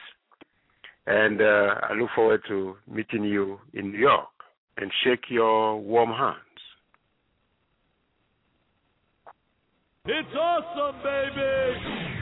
[1.07, 4.27] and uh, I look forward to meeting you in New York
[4.77, 6.39] and shake your warm hands.
[10.05, 12.15] It's awesome, baby.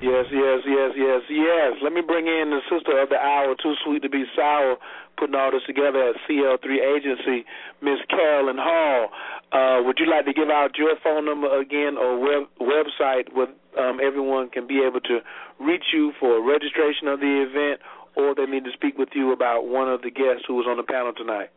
[0.00, 1.72] Yes, yes, yes, yes, yes.
[1.82, 4.76] Let me bring in the sister of the hour, too sweet to be sour,
[5.18, 6.64] putting all this together at CL3
[6.96, 7.44] Agency,
[7.82, 9.08] Miss Carolyn Hall.
[9.50, 13.48] Uh, would you like to give out your phone number again or web, website where
[13.78, 15.20] um, everyone can be able to
[15.60, 17.80] reach you for registration of the event
[18.16, 20.76] or they need to speak with you about one of the guests who was on
[20.76, 21.50] the panel tonight?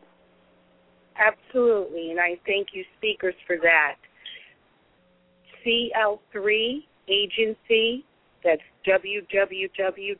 [1.18, 3.96] Absolutely, and I thank you speakers for that.
[5.66, 8.04] CL3 Agency,
[8.44, 10.14] that's www.cl3,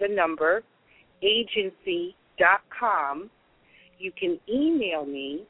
[0.00, 0.62] the number,
[1.22, 2.14] agency.com.
[3.98, 5.42] You can email me,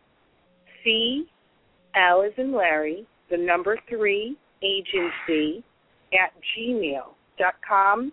[0.82, 5.64] CL as in Larry, the number 3, agency,
[6.12, 8.12] at gmail.com.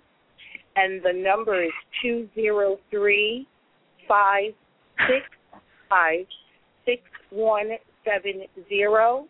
[0.76, 1.72] and the number is
[2.02, 3.48] two zero three
[4.08, 4.54] five
[5.08, 5.26] six
[5.90, 6.26] five
[6.86, 7.72] six one
[8.06, 9.26] seven zero.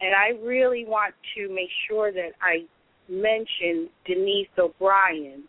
[0.00, 2.64] And I really want to make sure that I
[3.10, 5.44] mention Denise O'Brien,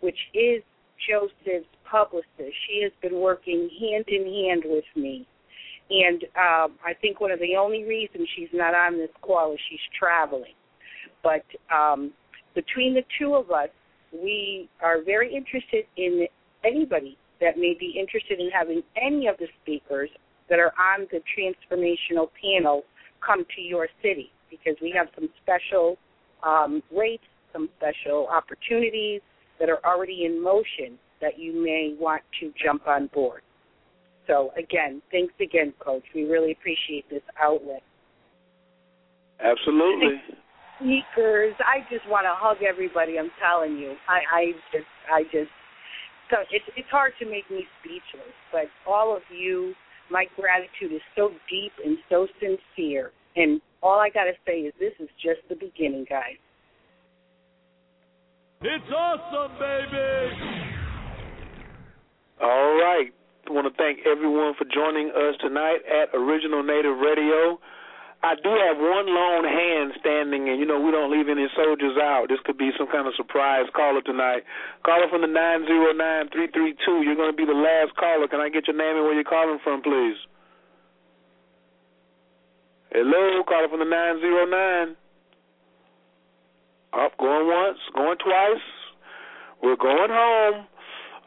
[0.00, 0.62] which is
[1.08, 2.54] Joseph's publicist.
[2.68, 5.26] She has been working hand in hand with me.
[5.88, 9.58] And um, I think one of the only reasons she's not on this call is
[9.70, 10.54] she's traveling.
[11.22, 11.44] But
[11.74, 12.12] um,
[12.54, 13.68] between the two of us,
[14.12, 16.26] we are very interested in
[16.64, 20.10] anybody that may be interested in having any of the speakers
[20.48, 22.82] that are on the transformational panel
[23.24, 25.96] come to your city because we have some special
[26.42, 29.20] um, rates, some special opportunities
[29.58, 33.42] that are already in motion that you may want to jump on board.
[34.26, 36.02] So again, thanks again, Coach.
[36.14, 37.82] We really appreciate this outlet.
[39.40, 40.20] Absolutely.
[40.80, 43.18] Speakers, I just want to hug everybody.
[43.18, 45.52] I'm telling you, I, I just, I just,
[46.30, 48.34] so it's it's hard to make me speechless.
[48.52, 49.74] But all of you,
[50.10, 53.12] my gratitude is so deep and so sincere.
[53.36, 56.40] And all I got to say is this is just the beginning, guys.
[58.62, 60.66] It's awesome, baby.
[62.40, 63.12] All right.
[63.48, 67.60] Want to thank everyone for joining us tonight at Original Native Radio.
[68.22, 71.94] I do have one lone hand standing, and you know we don't leave any soldiers
[71.96, 72.26] out.
[72.28, 74.42] This could be some kind of surprise caller tonight.
[74.84, 77.06] Caller from the nine zero nine three three two.
[77.06, 78.26] You're going to be the last caller.
[78.26, 80.18] Can I get your name and where you're calling from, please?
[82.90, 84.96] Hello, caller from the nine zero nine.
[86.98, 88.66] Up, going once, going twice.
[89.62, 90.66] We're going home.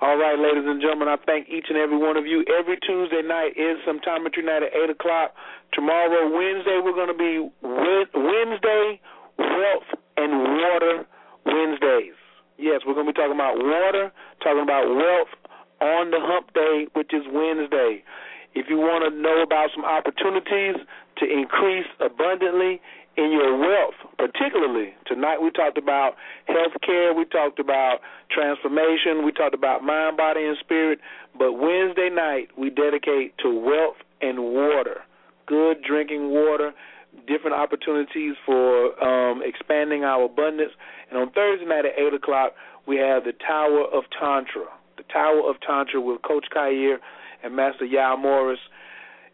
[0.01, 2.47] All right, ladies and gentlemen, I thank each and every one of you.
[2.47, 5.35] Every Tuesday night is Symptometry Night at 8 o'clock.
[5.73, 9.01] Tomorrow, Wednesday, we're going to be Wednesday
[9.35, 11.03] Wealth and Water
[11.43, 12.15] Wednesdays.
[12.55, 14.07] Yes, we're going to be talking about water,
[14.39, 15.35] talking about wealth
[15.83, 17.99] on the hump day, which is Wednesday.
[18.55, 20.79] If you want to know about some opportunities
[21.19, 22.79] to increase abundantly
[23.17, 26.13] in your wealth, particularly tonight we talked about
[26.47, 27.99] health care, we talked about
[28.31, 30.99] transformation, we talked about mind, body, and spirit.
[31.37, 35.01] But Wednesday night we dedicate to wealth and water,
[35.47, 36.73] good drinking water,
[37.27, 40.71] different opportunities for um, expanding our abundance.
[41.09, 42.53] And on Thursday night at 8 o'clock,
[42.87, 44.65] we have the Tower of Tantra.
[44.97, 46.97] The Tower of Tantra with Coach Khayr
[47.43, 48.59] and Master Yao Morris.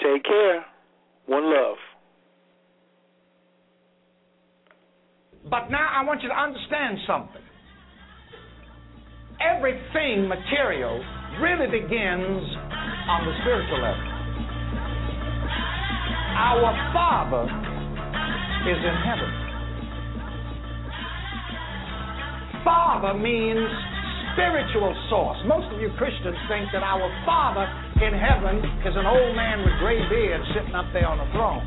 [0.00, 0.64] Take care.
[1.26, 1.76] One love.
[5.50, 7.42] But now I want you to understand something.
[9.40, 11.02] Everything material
[11.40, 12.42] really begins
[13.08, 14.02] on the spiritual level.
[16.36, 17.44] Our Father
[18.68, 19.47] is in heaven.
[22.68, 23.64] Father means
[24.36, 25.40] spiritual source.
[25.48, 27.64] Most of you Christians think that our Father
[28.04, 31.64] in heaven is an old man with gray beard sitting up there on a throne.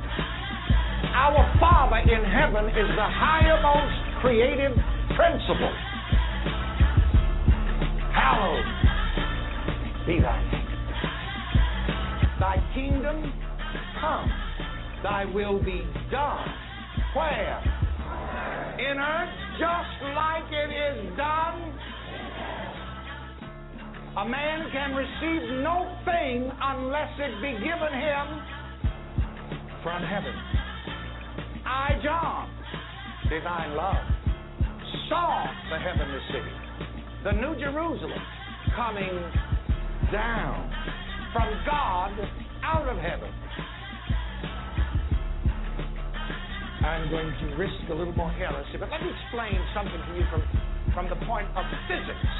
[1.17, 4.77] Our Father in heaven is the highermost creative
[5.17, 5.73] principle.
[8.13, 8.69] Hallowed
[10.05, 10.69] be thy name.
[12.37, 13.33] Thy kingdom
[13.99, 14.29] come,
[15.01, 16.45] thy will be done.
[17.17, 17.57] Where?
[18.77, 21.61] In earth, just like it is done.
[24.17, 28.25] A man can receive no thing unless it be given him
[29.83, 30.33] from heaven.
[31.63, 32.49] I, John,
[33.29, 34.03] divine love,
[35.07, 36.55] saw the heavenly city,
[37.23, 38.21] the New Jerusalem,
[38.75, 39.13] coming
[40.11, 40.73] down
[41.33, 42.17] from God
[42.63, 43.29] out of heaven.
[46.81, 50.25] I'm going to risk a little more heresy, but let me explain something to you
[50.33, 50.41] from,
[50.93, 52.33] from the point of physics.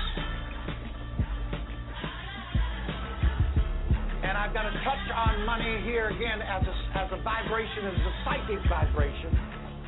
[4.26, 7.94] And I've got to touch on money here again as a, as a vibration, as
[7.94, 9.30] a psychic vibration,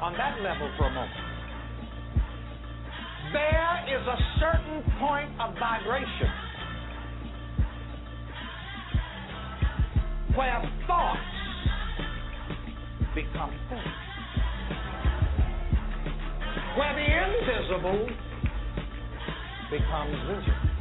[0.01, 1.17] on that level for a moment.
[3.33, 6.29] There is a certain point of vibration
[10.35, 11.19] where thoughts
[13.15, 14.12] become faith.
[16.75, 18.07] Where the invisible
[19.69, 20.73] becomes visible.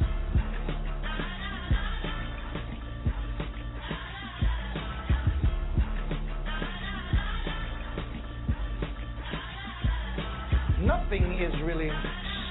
[10.81, 11.89] Nothing is really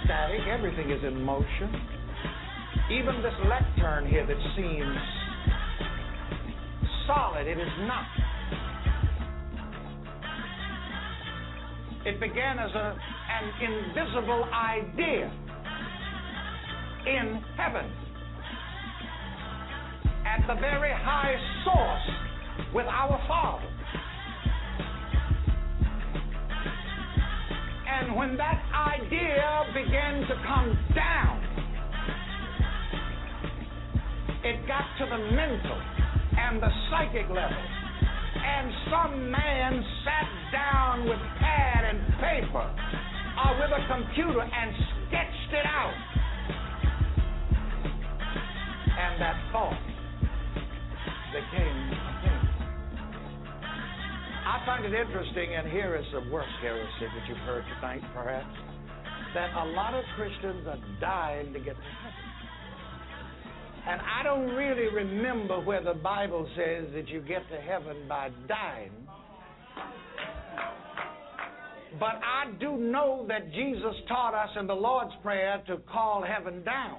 [0.04, 1.74] static, everything is in motion.
[2.92, 4.96] Even this lectern here that seems
[7.06, 8.06] solid, it is not.
[12.04, 12.96] It began as a,
[13.32, 15.32] an invisible idea
[17.06, 17.90] in heaven
[20.26, 21.34] at the very high
[21.64, 23.66] source with our Father.
[27.88, 31.42] And when that idea began to come down,
[34.44, 35.80] it got to the mental
[36.38, 37.64] and the psychic level.
[38.44, 43.02] And some man sat down with pad and paper
[43.38, 44.74] or with a computer and
[45.08, 45.94] sketched it out.
[48.92, 49.80] And that thought
[51.32, 52.42] became a thing.
[54.44, 58.54] I find it interesting, and here is the worst heresy that you've heard tonight, perhaps,
[59.34, 62.32] that a lot of Christians are dying to get to heaven.
[63.88, 68.30] And I don't really remember where the Bible says that you get to heaven by
[68.46, 68.92] dying.
[71.98, 76.62] But I do know that Jesus taught us in the Lord's Prayer to call heaven
[76.64, 76.98] down.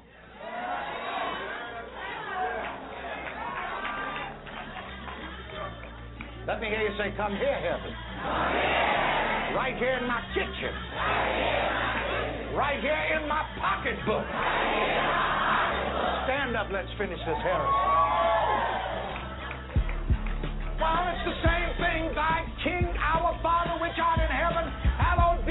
[6.47, 7.93] Let me hear you say, Come here, heaven.
[9.55, 10.73] Right here in my kitchen.
[12.57, 14.25] Right here in my pocketbook.
[16.25, 17.93] Stand up, let's finish this heresy.
[20.81, 22.01] Well, it's the same thing.
[22.17, 22.32] Thy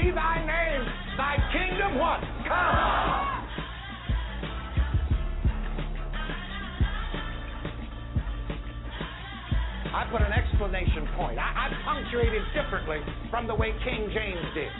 [0.03, 0.83] be thy name.
[1.15, 2.19] Thy kingdom what?
[2.43, 3.39] Come.
[9.93, 11.37] I put an exclamation point.
[11.39, 12.99] I, I punctuated differently
[13.29, 14.71] from the way King James did.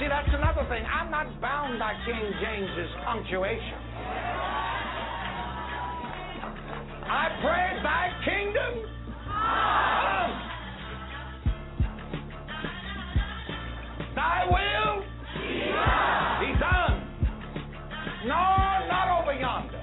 [0.00, 0.84] See, that's another thing.
[0.84, 3.78] I'm not bound by King James's punctuation.
[7.08, 8.84] I pray thy kingdom
[9.24, 10.57] come.
[14.18, 14.98] Thy will
[16.42, 17.06] be done.
[18.26, 18.42] No,
[18.90, 19.80] not over yonder.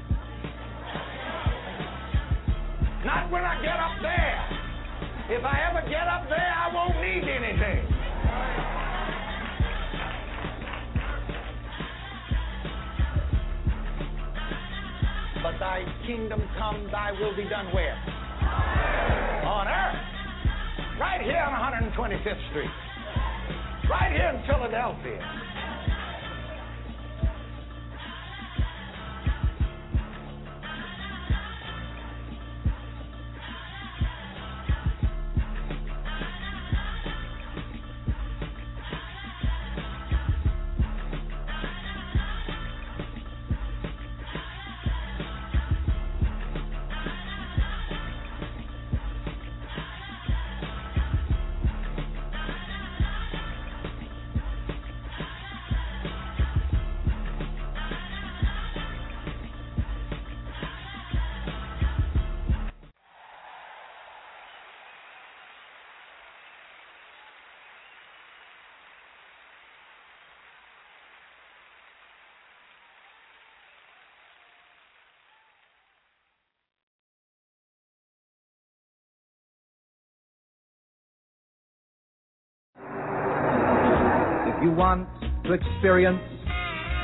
[3.05, 5.37] Not when I get up there.
[5.37, 7.87] If I ever get up there, I won't need anything.
[15.41, 17.95] But thy kingdom come, thy will be done where?
[19.45, 20.99] On earth.
[20.99, 21.53] Right here on
[21.93, 22.94] 125th Street.
[23.89, 25.21] Right here in Philadelphia.
[84.75, 85.07] Want
[85.45, 86.21] to experience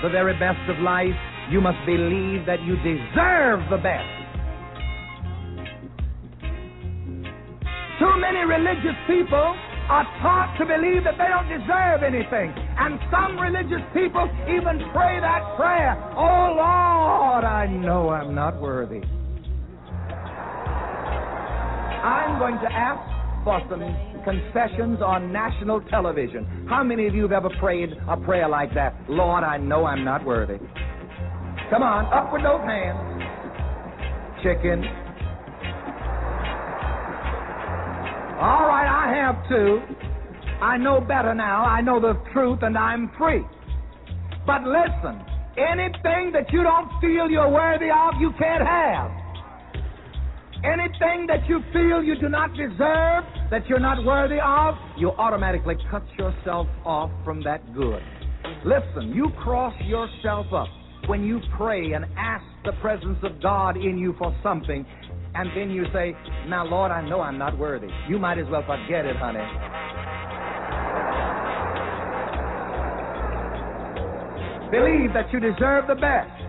[0.03, 1.15] the very best of life,
[1.49, 4.22] you must believe that you deserve the best.
[7.99, 9.56] Too many religious people
[9.91, 12.52] are taught to believe that they don't deserve anything.
[12.80, 19.02] And some religious people even pray that prayer Oh Lord, I know I'm not worthy.
[22.02, 23.03] I'm going to ask
[23.43, 23.81] for some
[24.23, 26.65] confessions on national television.
[26.69, 28.95] How many of you have ever prayed a prayer like that?
[29.10, 30.57] Lord, I know I'm not worthy.
[31.69, 32.99] Come on, up with those hands.
[34.43, 34.84] Chicken.
[38.41, 39.81] All right, I have too.
[40.61, 41.64] I know better now.
[41.64, 43.43] I know the truth and I'm free.
[44.45, 45.22] But listen,
[45.57, 49.20] anything that you don't feel you're worthy of, you can't have.
[50.64, 55.76] Anything that you feel you do not deserve, that you're not worthy of, you automatically
[55.90, 58.02] cut yourself off from that good.
[58.64, 60.68] Listen, you cross yourself up
[61.08, 64.86] when you pray and ask the presence of God in you for something,
[65.34, 66.16] and then you say,
[66.48, 67.88] Now, Lord, I know I'm not worthy.
[68.08, 69.40] You might as well forget it, honey.
[74.70, 76.40] Believe that you deserve the best.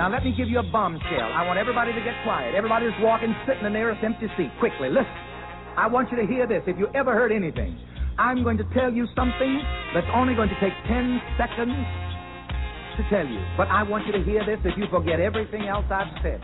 [0.00, 1.28] Now, let me give you a bombshell.
[1.36, 2.54] I want everybody to get quiet.
[2.54, 4.48] Everybody that's walking, sitting in the nearest empty seat.
[4.58, 5.12] Quickly, listen.
[5.76, 6.62] I want you to hear this.
[6.66, 7.78] If you ever heard anything,
[8.16, 9.60] I'm going to tell you something
[9.92, 11.76] that's only going to take 10 seconds
[12.96, 13.44] to tell you.
[13.58, 16.40] But I want you to hear this if you forget everything else I've said.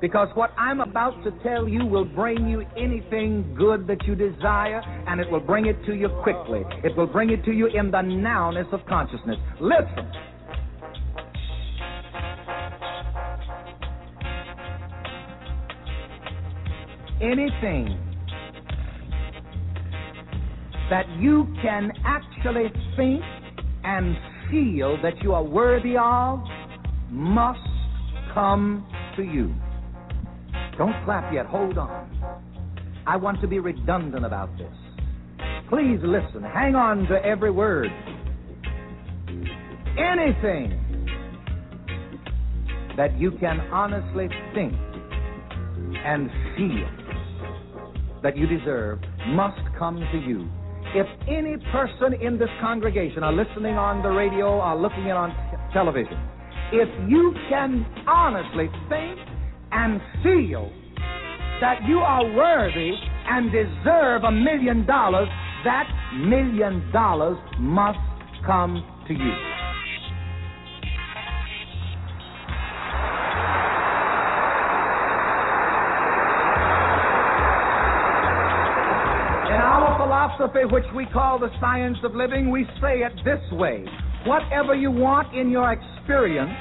[0.00, 4.82] Because what I'm about to tell you will bring you anything good that you desire,
[5.06, 6.64] and it will bring it to you quickly.
[6.82, 9.38] It will bring it to you in the nowness of consciousness.
[9.60, 10.29] Listen.
[17.20, 17.98] Anything
[20.90, 22.66] that you can actually
[22.96, 23.22] think
[23.84, 24.16] and
[24.50, 26.40] feel that you are worthy of
[27.10, 27.60] must
[28.34, 28.86] come
[29.16, 29.54] to you.
[30.76, 31.46] Don't clap yet.
[31.46, 32.08] Hold on.
[33.06, 34.72] I want to be redundant about this.
[35.68, 36.42] Please listen.
[36.42, 37.90] Hang on to every word.
[39.96, 40.76] Anything
[42.96, 44.74] that you can honestly think
[46.04, 46.99] and feel
[48.22, 50.48] that you deserve must come to you.
[50.94, 55.30] If any person in this congregation are listening on the radio or looking in on
[55.30, 56.18] t- television,
[56.72, 59.18] if you can honestly think
[59.72, 60.70] and feel
[61.60, 62.92] that you are worthy
[63.28, 65.28] and deserve a million dollars,
[65.64, 65.86] that
[66.16, 67.98] million dollars must
[68.46, 69.59] come to you.
[80.40, 83.84] Philosophy, which we call the science of living, we say it this way
[84.26, 86.52] whatever you want in your experience,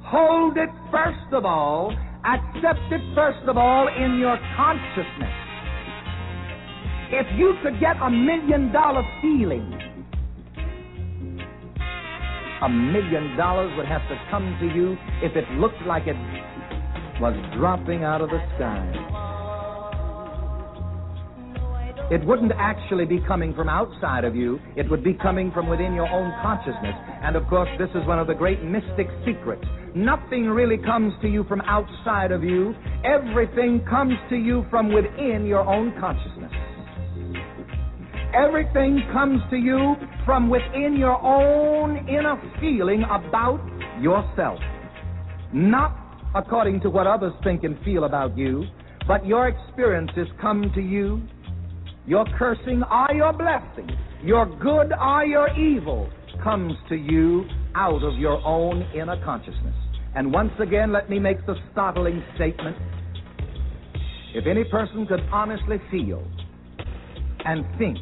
[0.00, 1.90] hold it first of all,
[2.24, 5.34] accept it first of all in your consciousness.
[7.10, 9.66] If you could get a million dollar feeling,
[12.62, 16.16] a million dollars would have to come to you if it looked like it
[17.20, 19.23] was dropping out of the sky
[22.10, 25.94] it wouldn't actually be coming from outside of you, it would be coming from within
[25.94, 26.94] your own consciousness.
[27.22, 29.64] And of course, this is one of the great mystic secrets.
[29.94, 32.74] Nothing really comes to you from outside of you,
[33.04, 36.52] everything comes to you from within your own consciousness.
[38.34, 39.94] Everything comes to you
[40.26, 43.60] from within your own inner feeling about
[44.00, 44.58] yourself.
[45.52, 45.96] Not
[46.34, 48.64] according to what others think and feel about you,
[49.06, 51.22] but your experiences come to you
[52.06, 53.90] your cursing or your blessing,
[54.22, 56.10] your good or your evil
[56.42, 59.74] comes to you out of your own inner consciousness.
[60.14, 62.76] And once again, let me make the startling statement.
[64.34, 66.24] If any person could honestly feel
[67.44, 67.98] and think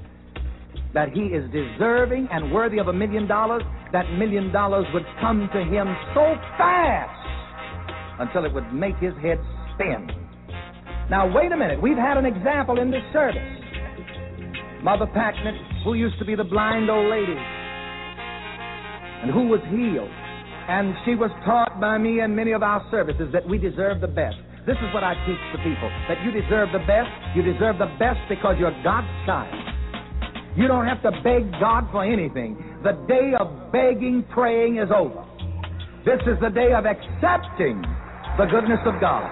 [0.95, 5.49] that he is deserving and worthy of a million dollars, that million dollars would come
[5.53, 9.39] to him so fast until it would make his head
[9.75, 10.09] spin.
[11.11, 11.81] Now, wait a minute.
[11.81, 13.62] We've had an example in this service.
[14.83, 15.55] Mother Packnett,
[15.85, 17.39] who used to be the blind old lady,
[19.23, 20.11] and who was healed.
[20.69, 24.09] And she was taught by me and many of our services that we deserve the
[24.11, 24.37] best.
[24.67, 27.11] This is what I teach the people that you deserve the best.
[27.35, 29.55] You deserve the best because you're God's child.
[30.57, 32.59] You don't have to beg God for anything.
[32.83, 35.25] The day of begging, praying is over.
[36.05, 37.83] This is the day of accepting
[38.39, 39.31] the goodness of God.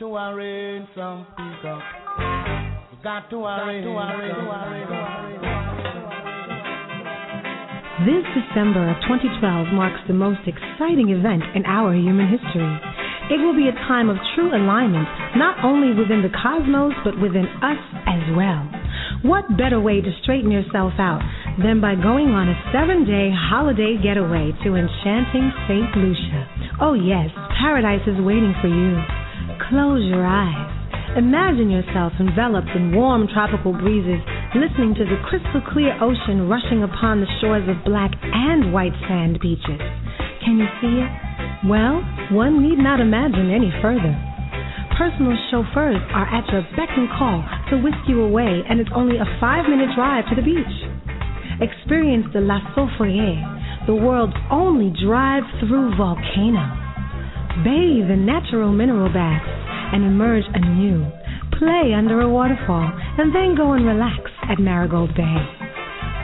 [0.00, 1.84] To arrange some peacock.
[2.88, 4.88] You got to arrange, to arrange, to arrange.
[8.08, 12.72] This December of 2012 marks the most exciting event in our human history.
[13.28, 15.04] It will be a time of true alignment,
[15.36, 18.64] not only within the cosmos, but within us as well.
[19.20, 21.20] What better way to straighten yourself out
[21.60, 25.92] than by going on a seven day holiday getaway to enchanting St.
[25.92, 26.48] Lucia.
[26.80, 27.28] Oh, yes,
[27.60, 29.19] paradise is waiting for you.
[29.68, 30.80] Close your eyes.
[31.18, 34.22] Imagine yourself enveloped in warm tropical breezes,
[34.54, 39.38] listening to the crystal clear ocean rushing upon the shores of black and white sand
[39.42, 39.82] beaches.
[40.44, 41.10] Can you see it?
[41.68, 42.00] Well,
[42.32, 44.14] one need not imagine any further.
[44.96, 49.18] Personal chauffeurs are at your beck and call to whisk you away, and it's only
[49.18, 50.76] a five minute drive to the beach.
[51.60, 56.79] Experience the La Soufriere, the world's only drive through volcano.
[57.64, 59.48] Bathe in natural mineral baths
[59.92, 61.04] and emerge anew.
[61.58, 65.36] Play under a waterfall, and then go and relax at Marigot Bay.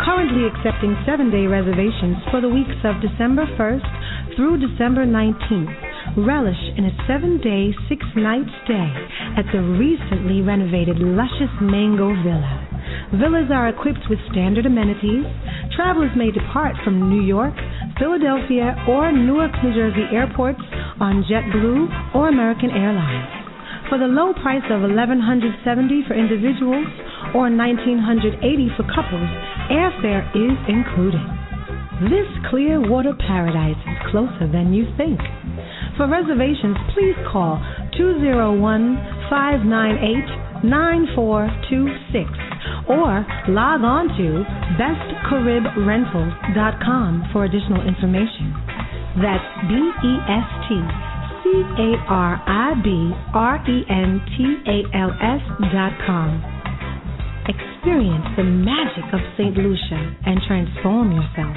[0.05, 5.86] Currently accepting seven day reservations for the weeks of December 1st through December 19th.
[6.17, 8.89] Relish in a seven day, six night stay
[9.37, 12.57] at the recently renovated luscious Mango Villa.
[13.21, 15.29] Villas are equipped with standard amenities.
[15.77, 17.53] Travelers may depart from New York,
[18.01, 20.65] Philadelphia, or Newark, New Jersey airports
[21.05, 23.29] on JetBlue or American Airlines.
[23.93, 26.89] For the low price of $1,170 for individuals
[27.37, 29.29] or $1,980 for couples,
[29.69, 31.21] airfare is included.
[32.09, 35.21] This clear water paradise is closer than you think.
[35.97, 37.57] For reservations, please call
[37.97, 38.61] 201
[39.33, 40.29] 598
[40.65, 42.29] 9426
[42.89, 44.45] or log on to
[44.77, 48.53] bestcaribrentals.com for additional information.
[49.25, 50.77] That's B E S T
[51.41, 55.41] C A R I B R E N T A L S
[55.73, 56.45] dot com.
[57.49, 59.57] Experience the magic of St.
[59.57, 61.57] Lucia and transform yourself.